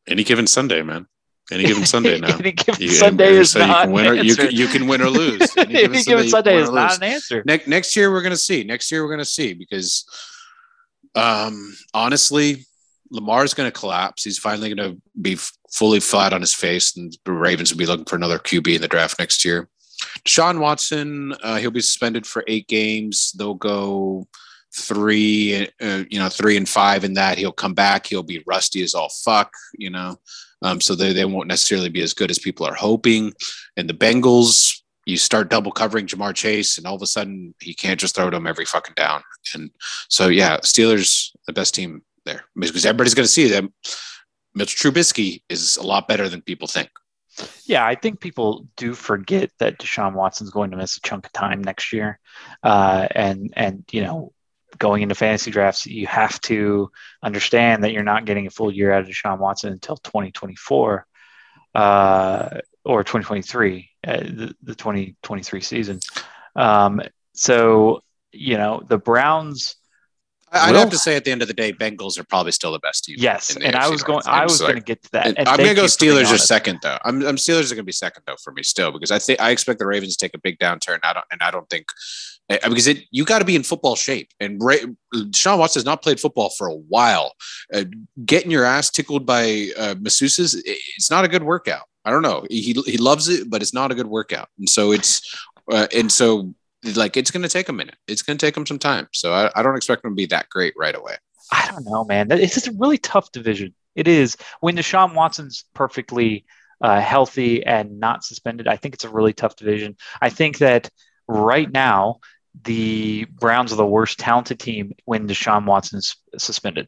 Any 0.06 0.26
given 0.26 0.46
Sunday, 0.46 0.82
man. 0.82 1.08
Any 1.50 1.64
given 1.64 1.86
Sunday 1.96 2.20
now. 2.20 2.38
Any 2.38 2.52
given 2.52 2.82
you, 2.82 2.90
Sunday 2.90 3.38
is 3.38 3.52
so 3.52 3.60
not 3.60 3.70
you 3.70 3.84
can, 3.86 3.92
win 3.94 4.08
or, 4.08 4.14
you, 4.16 4.36
can, 4.36 4.52
you 4.52 4.68
can 4.68 4.88
win 4.88 5.02
or 5.02 5.10
lose. 5.22 5.56
Any 5.58 5.74
given 5.74 5.96
Any 5.96 6.04
Sunday, 6.04 6.28
Sunday 6.28 6.58
is 6.58 6.70
not 6.70 6.98
an 6.98 7.04
answer. 7.04 7.42
Ne- 7.46 7.62
next 7.68 7.96
year 7.96 8.12
we're 8.12 8.22
going 8.22 8.32
to 8.32 8.38
see. 8.38 8.66
Next 8.66 8.92
year 8.92 9.02
we're 9.02 9.10
going 9.10 9.20
to 9.20 9.26
see 9.26 9.54
because 9.54 10.06
um, 11.16 11.76
honestly, 11.94 12.66
Lamar's 13.12 13.54
going 13.54 13.72
to 13.72 13.80
collapse. 13.80 14.26
He's 14.26 14.38
finally 14.38 14.76
going 14.76 14.92
to 14.92 15.02
be 15.20 15.34
f- 15.34 15.52
fully 15.72 16.02
flat 16.02 16.34
on 16.34 16.42
his 16.42 16.54
face, 16.54 16.98
and 16.98 17.16
the 17.24 17.32
Ravens 17.32 17.72
will 17.72 17.80
be 17.80 17.86
looking 17.86 18.06
for 18.06 18.18
another 18.18 18.40
QB 18.40 18.76
in 18.76 18.82
the 18.82 18.90
draft 18.90 19.18
next 19.20 19.46
year. 19.46 19.70
Sean 20.26 20.60
Watson, 20.60 21.34
uh, 21.44 21.58
he'll 21.58 21.72
be 21.72 21.82
suspended 21.82 22.26
for 22.26 22.44
eight 22.48 22.68
games. 22.68 23.32
They'll 23.38 23.54
go 23.54 24.28
three, 24.76 25.68
uh, 25.82 26.04
you 26.10 26.20
know, 26.20 26.30
three 26.30 26.58
and 26.58 26.68
five 26.68 27.04
in 27.04 27.14
that. 27.14 27.38
He'll 27.38 27.52
come 27.52 27.74
back. 27.74 28.08
He'll 28.08 28.24
be 28.24 28.44
rusty 28.46 28.84
as 28.84 28.94
all 28.94 29.10
fuck, 29.10 29.54
you 29.78 29.90
know. 29.90 30.18
Um, 30.62 30.82
so 30.82 30.96
they, 30.96 31.14
they 31.14 31.26
won't 31.26 31.48
necessarily 31.48 31.90
be 31.90 32.02
as 32.02 32.14
good 32.14 32.32
as 32.32 32.40
people 32.40 32.66
are 32.66 32.74
hoping. 32.74 33.34
And 33.78 33.90
the 33.90 33.94
Bengals, 33.94 34.82
you 35.06 35.18
start 35.18 35.50
double 35.50 35.72
covering 35.72 36.08
Ja'Marr 36.08 36.34
Chase, 36.34 36.78
and 36.78 36.88
all 36.88 36.96
of 36.96 37.02
a 37.02 37.08
sudden 37.08 37.54
he 37.62 37.74
can't 37.74 38.00
just 38.00 38.16
throw 38.16 38.30
to 38.30 38.38
him 38.38 38.48
every 38.48 38.66
fucking 38.66 38.96
down. 38.96 39.22
And 39.54 39.70
so, 40.10 40.28
yeah, 40.28 40.58
Steelers, 40.60 41.30
the 41.46 41.54
best 41.54 41.76
team 41.76 42.02
there 42.26 42.46
because 42.56 42.86
everybody's 42.86 43.14
going 43.14 43.26
to 43.26 43.32
see 43.32 43.48
them. 43.48 43.74
Mitch 44.56 44.76
Trubisky 44.76 45.44
is 45.50 45.78
a 45.78 45.84
lot 45.84 46.08
better 46.08 46.28
than 46.30 46.42
people 46.42 46.68
think. 46.68 46.90
Yeah, 47.66 47.86
I 47.86 47.96
think 47.96 48.20
people 48.20 48.68
do 48.78 48.94
forget 48.94 49.52
that 49.60 49.80
Deshaun 49.80 50.14
Watson's 50.14 50.52
going 50.52 50.72
to 50.72 50.78
miss 50.78 50.98
a 50.98 51.02
chunk 51.02 51.26
of 51.26 51.34
time 51.34 51.62
next 51.62 51.92
year, 51.92 52.20
uh, 52.64 53.08
and 53.12 53.54
and 53.56 53.84
you 53.92 54.02
know 54.02 54.34
going 54.78 55.02
into 55.02 55.16
fantasy 55.16 55.52
drafts, 55.52 55.86
you 55.86 56.08
have 56.08 56.40
to 56.42 56.92
understand 57.24 57.84
that 57.84 57.92
you're 57.92 58.04
not 58.04 58.26
getting 58.26 58.48
a 58.48 58.50
full 58.52 58.72
year 58.72 58.92
out 58.92 59.02
of 59.02 59.08
Deshaun 59.08 59.40
Watson 59.40 59.72
until 59.72 59.98
2024 59.98 61.06
uh, 61.74 62.50
or 62.84 63.04
2023, 63.04 63.90
uh, 64.08 64.18
the, 64.18 64.56
the 64.64 64.76
2023 64.76 65.62
season. 65.62 66.00
Um, 66.56 67.02
so, 67.34 68.04
you 68.32 68.58
know, 68.58 68.82
the 68.86 68.98
Browns. 68.98 69.76
I- 70.56 70.68
I'd 70.68 70.72
Will- 70.72 70.80
have 70.80 70.90
to 70.92 70.98
say 70.98 71.16
at 71.16 71.26
the 71.26 71.32
end 71.32 71.42
of 71.42 71.48
the 71.48 71.54
day, 71.54 71.72
Bengals 71.74 72.18
are 72.20 72.24
probably 72.24 72.52
still 72.52 72.72
the 72.72 72.80
best 72.80 73.04
team. 73.06 73.16
Yes, 73.20 73.56
and 73.56 73.76
I 73.76 73.88
was 73.90 74.02
going. 74.04 74.16
North. 74.16 74.28
I 74.28 74.44
was 74.44 74.60
going 74.60 74.76
to 74.76 74.82
get 74.82 75.04
to 75.04 75.12
that. 75.12 75.28
I'm 75.48 75.58
go 75.58 75.64
you 75.64 75.76
for 75.76 75.76
being 75.76 75.88
Steelers 75.88 76.34
are 76.34 76.38
second 76.38 76.80
though. 76.82 76.98
I'm, 77.06 77.26
I'm 77.26 77.36
Steelers 77.36 77.72
are 77.72 77.76
gonna 77.76 77.84
be 77.84 77.92
second 77.92 78.24
though 78.26 78.36
for 78.44 78.52
me 78.54 78.64
still 78.64 78.92
because 78.92 79.12
I 79.12 79.20
think 79.20 79.40
I 79.42 79.52
expect 79.52 79.80
the 79.80 79.86
Ravens 79.86 80.16
to 80.18 80.26
take 80.26 80.34
a 80.36 80.40
big 80.40 80.58
downturn. 80.60 81.00
I 81.04 81.14
don't 81.14 81.26
and 81.32 81.42
I 81.42 81.52
don't 81.52 81.70
think 81.70 81.86
eh, 82.50 82.58
because 82.68 82.88
it 82.88 83.00
you 83.12 83.26
got 83.26 83.40
to 83.40 83.46
be 83.46 83.56
in 83.56 83.64
football 83.64 83.96
shape 83.96 84.30
and 84.40 84.62
Ray, 84.64 84.80
Sean 85.34 85.60
Watson 85.60 85.80
has 85.82 85.86
not 85.86 86.02
played 86.02 86.20
football 86.20 86.50
for 86.58 86.68
a 86.68 86.76
while. 86.76 87.34
Uh, 87.74 87.84
getting 88.26 88.52
your 88.52 88.66
ass 88.66 88.90
tickled 88.90 89.26
by 89.26 89.70
uh, 89.78 89.96
masseuses, 89.96 90.56
it- 90.56 90.78
it's 90.98 91.10
not 91.12 91.26
a 91.26 91.28
good 91.28 91.44
workout. 91.44 91.84
I 92.06 92.12
don't 92.12 92.22
know. 92.22 92.46
He 92.50 92.74
he 92.86 92.98
loves 92.98 93.28
it, 93.30 93.50
but 93.50 93.62
it's 93.62 93.74
not 93.74 93.92
a 93.92 93.96
good 93.96 94.08
workout. 94.08 94.48
And 94.60 94.70
so 94.70 94.92
it's 94.92 95.22
uh, 95.72 95.88
and 95.96 96.12
so 96.12 96.54
like 96.94 97.18
it's 97.18 97.32
gonna 97.32 97.50
take 97.50 97.70
a 97.70 97.74
minute. 97.74 97.96
It's 98.08 98.22
gonna 98.22 98.38
take 98.38 98.56
them 98.56 98.66
some 98.66 98.80
time. 98.80 99.08
So 99.14 99.34
I, 99.34 99.52
I 99.56 99.64
don't 99.64 99.76
expect 99.76 100.04
them 100.04 100.12
to 100.12 100.16
be 100.16 100.28
that 100.28 100.50
great 100.50 100.74
right 100.78 100.96
away. 100.96 101.16
I 101.52 101.70
don't 101.72 101.86
know, 101.86 102.06
man. 102.06 102.32
It's 102.32 102.54
just 102.54 102.68
a 102.68 102.76
really 102.78 102.98
tough 102.98 103.32
division. 103.32 103.74
It 103.96 104.08
is 104.08 104.38
when 104.60 104.76
Deshaun 104.76 105.14
Watson's 105.14 105.66
perfectly 105.74 106.46
uh, 106.82 107.00
healthy 107.00 107.66
and 107.66 108.00
not 108.00 108.24
suspended. 108.24 108.68
I 108.68 108.76
think 108.76 108.96
it's 108.96 109.06
a 109.06 109.10
really 109.10 109.34
tough 109.34 109.56
division. 109.56 109.96
I 110.22 110.30
think 110.30 110.58
that 110.60 110.90
right 111.28 111.72
now 111.72 112.20
the 112.64 113.26
Browns 113.26 113.74
are 113.74 113.78
the 113.78 113.86
worst 113.86 114.20
talented 114.20 114.60
team 114.60 114.94
when 115.06 115.28
Deshaun 115.28 115.66
Watson's 115.66 116.16
suspended. 116.38 116.88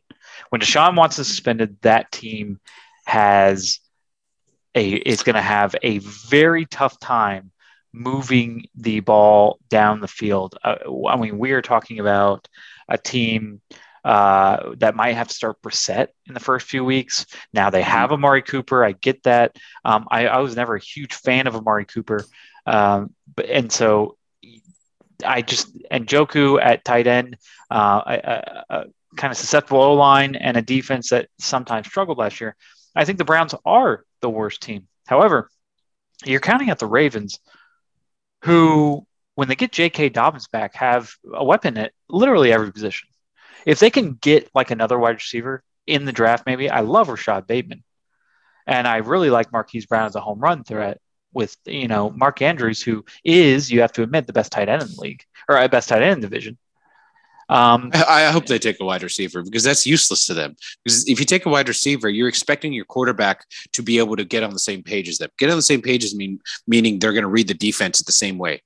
When 0.49 0.61
Deshaun 0.61 0.95
Watson's 0.95 1.27
suspended, 1.27 1.77
that 1.81 2.11
team 2.11 2.59
has 3.05 3.79
a 4.75 4.91
is 4.91 5.23
going 5.23 5.35
to 5.35 5.41
have 5.41 5.75
a 5.81 5.99
very 5.99 6.65
tough 6.65 6.99
time 6.99 7.51
moving 7.93 8.65
the 8.75 8.99
ball 8.99 9.59
down 9.69 9.99
the 9.99 10.07
field. 10.07 10.57
Uh, 10.63 10.75
I 11.07 11.17
mean, 11.17 11.37
we 11.37 11.51
are 11.51 11.61
talking 11.61 11.99
about 11.99 12.47
a 12.87 12.97
team 12.97 13.61
uh, 14.05 14.73
that 14.77 14.95
might 14.95 15.15
have 15.15 15.27
to 15.27 15.33
start 15.33 15.61
Brissett 15.61 16.07
in 16.27 16.33
the 16.33 16.39
first 16.39 16.67
few 16.67 16.85
weeks. 16.85 17.25
Now 17.51 17.69
they 17.69 17.81
have 17.81 18.11
Amari 18.11 18.41
Cooper. 18.41 18.83
I 18.83 18.93
get 18.93 19.23
that. 19.23 19.57
Um, 19.83 20.07
I, 20.09 20.27
I 20.27 20.39
was 20.39 20.55
never 20.55 20.75
a 20.75 20.81
huge 20.81 21.13
fan 21.13 21.47
of 21.47 21.55
Amari 21.55 21.85
Cooper, 21.85 22.23
um, 22.65 23.13
but 23.35 23.47
and 23.47 23.71
so 23.71 24.17
I 25.25 25.41
just 25.41 25.75
and 25.91 26.07
Njoku 26.07 26.61
at 26.61 26.85
tight 26.85 27.07
end, 27.07 27.37
uh, 27.69 28.01
a, 28.05 28.13
a, 28.13 28.65
a 28.69 28.85
kind 29.17 29.31
of 29.31 29.37
susceptible 29.37 29.81
O 29.81 29.93
line 29.95 30.35
and 30.35 30.55
a 30.55 30.61
defense 30.61 31.09
that 31.09 31.27
sometimes 31.39 31.87
struggled 31.87 32.17
last 32.17 32.39
year. 32.39 32.55
I 32.95 33.03
think 33.03 33.17
the 33.17 33.25
Browns 33.25 33.55
are 33.65 34.05
the 34.21 34.29
worst 34.29 34.61
team. 34.61 34.87
However, 35.05 35.49
you're 36.25 36.39
counting 36.39 36.69
out 36.69 36.79
the 36.79 36.87
Ravens, 36.87 37.39
who, 38.43 39.05
when 39.35 39.47
they 39.47 39.55
get 39.55 39.71
J.K. 39.71 40.09
Dobbins 40.09 40.47
back, 40.47 40.75
have 40.75 41.11
a 41.33 41.43
weapon 41.43 41.77
at 41.77 41.93
literally 42.09 42.51
every 42.51 42.71
position. 42.71 43.09
If 43.65 43.79
they 43.79 43.89
can 43.89 44.13
get 44.13 44.49
like 44.55 44.71
another 44.71 44.97
wide 44.97 45.15
receiver 45.15 45.63
in 45.85 46.05
the 46.05 46.11
draft, 46.11 46.45
maybe 46.45 46.69
I 46.69 46.81
love 46.81 47.09
Rashod 47.09 47.47
Bateman, 47.47 47.83
and 48.65 48.87
I 48.87 48.97
really 48.97 49.29
like 49.29 49.51
Marquise 49.51 49.85
Brown 49.85 50.05
as 50.05 50.15
a 50.15 50.21
home 50.21 50.39
run 50.39 50.63
threat. 50.63 50.99
With 51.33 51.55
you 51.65 51.87
know 51.87 52.09
Mark 52.09 52.41
Andrews, 52.41 52.81
who 52.81 53.05
is 53.23 53.69
you 53.69 53.81
have 53.81 53.91
to 53.93 54.01
admit 54.01 54.25
the 54.25 54.33
best 54.33 54.51
tight 54.51 54.69
end 54.69 54.81
in 54.81 54.87
the 54.87 55.01
league 55.01 55.23
or 55.47 55.57
uh, 55.57 55.67
best 55.67 55.89
tight 55.89 56.01
end 56.01 56.13
in 56.13 56.21
the 56.21 56.27
division. 56.27 56.57
Um, 57.49 57.91
I 57.93 58.25
hope 58.31 58.45
they 58.45 58.59
take 58.59 58.79
a 58.81 58.85
wide 58.85 59.03
receiver 59.03 59.41
because 59.41 59.63
that's 59.63 59.85
useless 59.85 60.25
to 60.27 60.33
them. 60.33 60.55
Because 60.83 61.07
if 61.07 61.19
you 61.19 61.25
take 61.25 61.45
a 61.45 61.49
wide 61.49 61.67
receiver, 61.69 62.09
you're 62.09 62.27
expecting 62.27 62.73
your 62.73 62.85
quarterback 62.85 63.45
to 63.73 63.81
be 63.81 63.99
able 63.99 64.15
to 64.17 64.25
get 64.25 64.43
on 64.43 64.51
the 64.51 64.59
same 64.59 64.83
page 64.83 65.07
as 65.07 65.17
them. 65.17 65.29
Get 65.37 65.49
on 65.49 65.55
the 65.55 65.61
same 65.61 65.81
page 65.81 66.03
as 66.03 66.13
mean 66.15 66.39
meaning 66.67 66.99
they're 66.99 67.13
going 67.13 67.23
to 67.23 67.29
read 67.29 67.47
the 67.47 67.53
defense 67.53 68.01
the 68.01 68.11
same 68.11 68.37
way. 68.37 68.61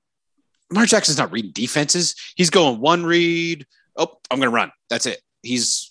Lamar 0.70 0.86
Jackson's 0.86 1.18
not 1.18 1.30
reading 1.32 1.52
defenses. 1.52 2.14
He's 2.34 2.50
going 2.50 2.80
one 2.80 3.04
read. 3.04 3.66
Oh, 3.96 4.08
I'm 4.30 4.38
going 4.38 4.50
to 4.50 4.54
run. 4.54 4.72
That's 4.90 5.06
it. 5.06 5.20
He's 5.42 5.90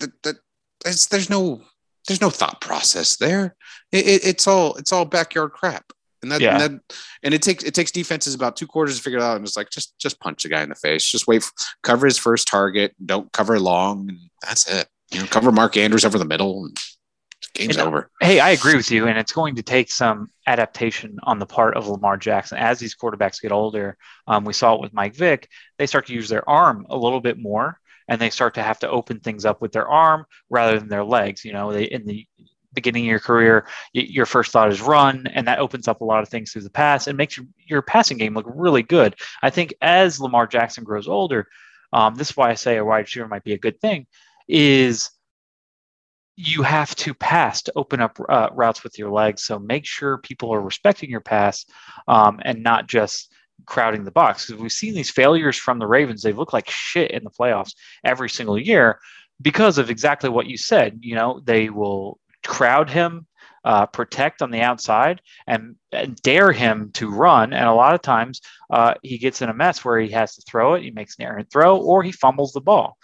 that. 0.00 0.10
that 0.22 0.36
there's, 0.82 1.06
there's 1.08 1.30
no 1.30 1.62
there's 2.08 2.20
no 2.20 2.30
thought 2.30 2.60
process 2.60 3.16
there. 3.18 3.54
It, 3.92 4.06
it- 4.06 4.24
it's 4.26 4.46
all 4.48 4.74
it's 4.76 4.92
all 4.92 5.04
backyard 5.04 5.52
crap. 5.52 5.92
And 6.22 6.30
that, 6.30 6.40
Yeah. 6.40 6.52
and 6.60 6.60
that 6.80 6.96
and 7.22 7.34
it 7.34 7.42
takes 7.42 7.64
it 7.64 7.74
takes 7.74 7.90
defenses 7.90 8.34
about 8.34 8.56
two 8.56 8.66
quarters 8.66 8.96
to 8.96 9.02
figure 9.02 9.18
it 9.18 9.22
out. 9.22 9.36
And 9.36 9.44
it's 9.46 9.56
like 9.56 9.70
just 9.70 9.98
just 9.98 10.20
punch 10.20 10.42
the 10.44 10.48
guy 10.48 10.62
in 10.62 10.68
the 10.68 10.74
face. 10.76 11.04
Just 11.04 11.26
wait, 11.26 11.42
for, 11.42 11.52
cover 11.82 12.06
his 12.06 12.18
first 12.18 12.46
target. 12.48 12.94
Don't 13.04 13.30
cover 13.32 13.58
long, 13.58 14.08
and 14.08 14.18
that's 14.40 14.68
it. 14.70 14.88
You 15.10 15.20
know, 15.20 15.26
cover 15.26 15.50
Mark 15.52 15.76
Andrews 15.76 16.04
over 16.04 16.18
the 16.18 16.24
middle, 16.24 16.64
and 16.64 16.76
game's 17.54 17.76
And- 17.76 17.86
over. 17.86 18.10
Hey, 18.20 18.38
I 18.40 18.50
agree 18.50 18.76
with 18.76 18.90
you, 18.90 19.08
and 19.08 19.18
it's 19.18 19.32
going 19.32 19.56
to 19.56 19.62
take 19.62 19.90
some 19.90 20.28
adaptation 20.46 21.18
on 21.24 21.38
the 21.38 21.46
part 21.46 21.76
of 21.76 21.88
Lamar 21.88 22.16
Jackson 22.16 22.56
as 22.58 22.78
these 22.78 22.94
quarterbacks 22.94 23.40
get 23.42 23.52
older. 23.52 23.96
Um, 24.28 24.44
we 24.44 24.52
saw 24.52 24.74
it 24.74 24.80
with 24.80 24.92
Mike 24.94 25.14
Vick; 25.16 25.48
they 25.78 25.86
start 25.86 26.06
to 26.06 26.14
use 26.14 26.28
their 26.28 26.48
arm 26.48 26.86
a 26.88 26.96
little 26.96 27.20
bit 27.20 27.36
more, 27.38 27.78
and 28.08 28.20
they 28.20 28.30
start 28.30 28.54
to 28.54 28.62
have 28.62 28.78
to 28.78 28.88
open 28.88 29.18
things 29.20 29.44
up 29.44 29.60
with 29.60 29.72
their 29.72 29.88
arm 29.88 30.24
rather 30.50 30.78
than 30.78 30.88
their 30.88 31.04
legs. 31.04 31.44
You 31.44 31.52
know, 31.52 31.72
they 31.72 31.84
in 31.84 32.06
the 32.06 32.26
beginning 32.74 33.04
of 33.04 33.10
your 33.10 33.18
career, 33.20 33.66
your 33.92 34.26
first 34.26 34.52
thought 34.52 34.70
is 34.70 34.80
run, 34.80 35.26
and 35.28 35.46
that 35.46 35.58
opens 35.58 35.88
up 35.88 36.00
a 36.00 36.04
lot 36.04 36.22
of 36.22 36.28
things 36.28 36.52
through 36.52 36.62
the 36.62 36.70
pass 36.70 37.06
and 37.06 37.16
makes 37.16 37.36
your, 37.36 37.46
your 37.66 37.82
passing 37.82 38.18
game 38.18 38.34
look 38.34 38.46
really 38.48 38.82
good. 38.82 39.14
I 39.42 39.50
think 39.50 39.74
as 39.80 40.20
Lamar 40.20 40.46
Jackson 40.46 40.84
grows 40.84 41.08
older, 41.08 41.48
um, 41.92 42.14
this 42.14 42.30
is 42.30 42.36
why 42.36 42.50
I 42.50 42.54
say 42.54 42.76
a 42.76 42.84
wide 42.84 43.00
receiver 43.00 43.28
might 43.28 43.44
be 43.44 43.52
a 43.52 43.58
good 43.58 43.80
thing. 43.80 44.06
Is 44.48 45.10
you 46.36 46.62
have 46.62 46.94
to 46.96 47.14
pass 47.14 47.62
to 47.62 47.72
open 47.76 48.00
up 48.00 48.18
uh, 48.28 48.48
routes 48.52 48.82
with 48.82 48.98
your 48.98 49.10
legs. 49.10 49.44
So 49.44 49.58
make 49.58 49.84
sure 49.84 50.18
people 50.18 50.52
are 50.52 50.62
respecting 50.62 51.10
your 51.10 51.20
pass 51.20 51.66
um, 52.08 52.40
and 52.42 52.62
not 52.62 52.88
just 52.88 53.32
crowding 53.66 54.04
the 54.04 54.10
box. 54.10 54.46
Because 54.46 54.62
we've 54.62 54.72
seen 54.72 54.94
these 54.94 55.10
failures 55.10 55.56
from 55.56 55.78
the 55.78 55.86
Ravens. 55.86 56.22
They've 56.22 56.36
looked 56.36 56.54
like 56.54 56.70
shit 56.70 57.10
in 57.10 57.22
the 57.22 57.30
playoffs 57.30 57.74
every 58.02 58.30
single 58.30 58.58
year 58.58 58.98
because 59.40 59.78
of 59.78 59.90
exactly 59.90 60.30
what 60.30 60.46
you 60.46 60.56
said. 60.56 61.00
You 61.02 61.14
know, 61.14 61.40
they 61.44 61.68
will 61.68 62.18
crowd 62.44 62.90
him, 62.90 63.26
uh, 63.64 63.86
protect 63.86 64.42
on 64.42 64.50
the 64.50 64.60
outside, 64.60 65.20
and, 65.46 65.76
and 65.92 66.16
dare 66.22 66.52
him 66.52 66.90
to 66.94 67.10
run. 67.10 67.52
And 67.52 67.66
a 67.66 67.74
lot 67.74 67.94
of 67.94 68.02
times 68.02 68.40
uh, 68.70 68.94
he 69.02 69.18
gets 69.18 69.42
in 69.42 69.48
a 69.48 69.54
mess 69.54 69.84
where 69.84 70.00
he 70.00 70.10
has 70.10 70.34
to 70.36 70.42
throw 70.42 70.74
it. 70.74 70.82
He 70.82 70.90
makes 70.90 71.16
an 71.18 71.24
errant 71.24 71.50
throw 71.50 71.78
or 71.78 72.02
he 72.02 72.12
fumbles 72.12 72.52
the 72.52 72.60
ball. 72.60 72.96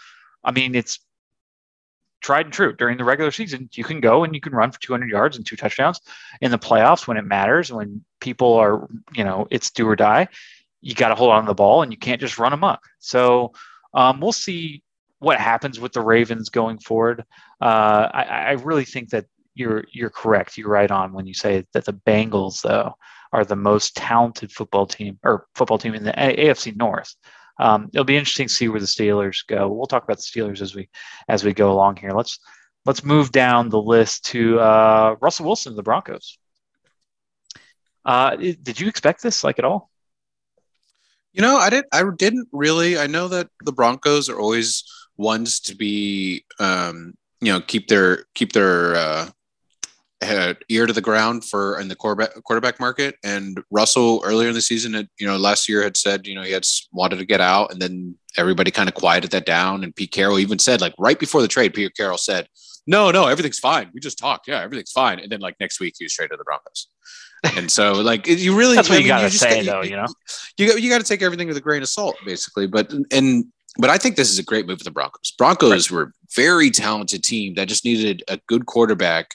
I 0.43 0.53
mean, 0.53 0.75
it's 0.75 1.01
tried 2.21 2.47
and 2.47 2.53
true 2.53 2.75
during 2.75 2.99
the 2.99 3.05
regular 3.05 3.31
season. 3.31 3.69
You 3.73 3.85
can 3.85 4.01
go 4.01 4.25
and 4.25 4.35
you 4.35 4.41
can 4.41 4.53
run 4.53 4.73
for 4.73 4.81
200 4.81 5.09
yards 5.09 5.37
and 5.37 5.47
two 5.47 5.57
touchdowns. 5.57 6.01
In 6.41 6.51
the 6.51 6.59
playoffs, 6.59 7.07
when 7.07 7.17
it 7.17 7.25
matters, 7.25 7.73
when 7.73 8.05
people 8.21 8.55
are, 8.55 8.89
you 9.15 9.25
know, 9.25 9.47
it's 9.51 9.71
do 9.71 9.87
or 9.89 9.97
die, 9.97 10.29
you 10.81 10.95
got 10.95 11.09
to 11.09 11.15
hold 11.15 11.31
on 11.31 11.45
to 11.45 11.49
the 11.49 11.55
ball 11.55 11.83
and 11.83 11.93
you 11.93 11.99
can't 11.99 12.21
just 12.21 12.39
run 12.39 12.53
amok. 12.53 12.81
So 12.99 13.53
um, 13.95 14.21
we'll 14.21 14.33
see 14.33 14.83
what 15.19 15.41
happens 15.41 15.81
with 15.81 15.93
the 15.93 16.01
Ravens 16.01 16.49
going 16.49 16.79
forward. 16.79 17.25
Uh, 17.61 18.09
I, 18.13 18.23
I 18.23 18.51
really 18.53 18.85
think 18.85 19.11
that 19.11 19.27
you're 19.55 19.85
you're 19.93 20.11
correct. 20.11 20.57
You're 20.57 20.69
right 20.71 20.91
on 20.91 21.13
when 21.13 21.27
you 21.27 21.35
say 21.35 21.65
that 21.73 21.85
the 21.85 21.93
Bengals 21.93 22.63
though 22.63 22.95
are 23.33 23.45
the 23.45 23.57
most 23.57 23.97
talented 23.97 24.53
football 24.53 24.87
team 24.87 25.19
or 25.23 25.47
football 25.55 25.79
team 25.79 25.95
in 25.95 26.05
the 26.05 26.13
AFC 26.13 26.77
North. 26.77 27.15
Um, 27.61 27.91
it'll 27.93 28.05
be 28.05 28.17
interesting 28.17 28.47
to 28.47 28.55
see 28.55 28.69
where 28.69 28.81
the 28.81 28.87
Steelers 28.87 29.47
go. 29.47 29.69
We'll 29.69 29.87
talk 29.87 30.05
about 30.05 30.19
the 30.19 30.23
Steelers 30.23 30.61
as 30.61 30.75
we 30.75 30.89
as 31.29 31.45
we 31.45 31.53
go 31.53 31.73
along 31.73 31.97
here. 31.97 32.13
Let's 32.13 32.39
let's 32.87 33.05
move 33.05 33.33
down 33.33 33.69
the 33.69 33.83
list 33.83 34.27
to 34.27 34.61
uh, 34.61 35.17
Russell 35.21 35.47
Wilson, 35.47 35.73
of 35.73 35.77
the 35.77 35.83
Broncos. 35.83 36.39
Uh, 38.05 38.37
did 38.37 38.81
you 38.81 38.89
expect 38.89 39.23
this 39.23 39.43
like 39.43 39.59
at 39.59 39.65
all? 39.65 39.91
You 41.33 41.43
know, 41.43 41.57
I 41.57 41.69
didn't. 41.69 41.89
I 41.93 42.05
didn't 42.17 42.49
really. 42.53 42.99
I 42.99 43.07
know 43.07 43.29
that 43.29 43.49
the 43.65 43.73
Broncos 43.73 44.29
are 44.29 44.39
always 44.39 44.85
ones 45.19 45.61
to 45.61 45.75
be, 45.77 46.45
um, 46.61 47.13
you 47.41 47.53
know, 47.53 47.61
keep 47.61 47.89
their 47.89 48.25
keep 48.35 48.53
their 48.53 48.95
uh, 48.97 49.29
head, 50.21 50.59
ear 50.69 50.87
to 50.87 50.93
the 50.93 51.01
ground 51.01 51.45
for 51.45 51.79
in 51.81 51.89
the 51.89 51.95
quarterback 51.95 52.31
quarterback 52.45 52.81
market. 52.81 53.17
And 53.23 53.61
Russell 53.71 54.23
earlier 54.25 54.49
in 54.49 54.55
the 54.55 54.61
season, 54.61 54.95
had, 54.95 55.09
you 55.21 55.27
know, 55.27 55.37
last 55.37 55.69
year 55.69 55.83
had 55.83 55.97
said, 55.97 56.27
you 56.27 56.35
know, 56.35 56.43
he 56.43 56.53
had 56.53 56.65
wanted 56.93 57.19
to 57.19 57.25
get 57.27 57.41
out, 57.41 57.73
and 57.73 57.81
then 57.81 58.17
everybody 58.37 58.71
kind 58.71 58.89
of 58.89 58.95
quieted 58.95 59.31
that 59.33 59.47
down. 59.47 59.85
And 59.85 59.95
Pete 59.95 60.13
Carroll 60.13 60.39
even 60.39 60.59
said, 60.59 60.81
like 60.81 60.95
right 60.99 61.19
before 61.19 61.43
the 61.43 61.49
trade, 61.49 61.75
Pete 61.75 61.97
Carroll 61.97 62.19
said, 62.19 62.49
"No, 62.87 63.11
no, 63.11 63.27
everything's 63.27 63.59
fine. 63.59 63.91
We 63.93 64.01
just 64.01 64.19
talked. 64.19 64.49
Yeah, 64.49 64.61
everything's 64.61 64.93
fine." 64.93 65.19
And 65.21 65.31
then 65.31 65.41
like 65.41 65.57
next 65.61 65.79
week, 65.81 65.95
he 65.99 66.05
was 66.05 66.15
traded 66.15 66.33
to 66.33 66.37
the 66.39 66.45
Broncos. 66.45 66.89
And 67.57 67.71
so, 67.71 67.93
like, 67.93 68.27
you 68.27 68.57
really 68.57 68.75
That's 68.75 68.89
what 68.89 68.97
I 68.97 68.99
you 68.99 69.05
mean, 69.05 69.09
gotta 69.11 69.29
just 69.31 69.41
say, 69.41 69.65
got- 69.65 69.73
though. 69.73 69.83
You 69.89 69.95
know, 69.97 70.07
you 70.57 70.67
got 70.67 70.83
you 70.83 70.91
got 70.91 70.99
to 70.99 71.05
take 71.05 71.23
everything 71.23 71.47
with 71.47 71.57
a 71.57 71.61
grain 71.61 71.83
of 71.83 71.89
salt, 71.89 72.17
basically. 72.27 72.67
But 72.67 72.93
and 73.13 73.47
but 73.79 73.91
I 73.91 73.99
think 73.99 74.17
this 74.17 74.31
is 74.31 74.39
a 74.39 74.45
great 74.45 74.67
move 74.67 74.79
for 74.79 74.85
the 74.85 74.91
Broncos. 74.91 75.33
Broncos 75.39 75.91
were 75.91 76.03
a 76.03 76.13
very 76.35 76.71
talented 76.71 77.23
team 77.23 77.55
that 77.55 77.69
just 77.69 77.85
needed 77.85 78.23
a 78.29 78.39
good 78.49 78.67
quarterback, 78.67 79.31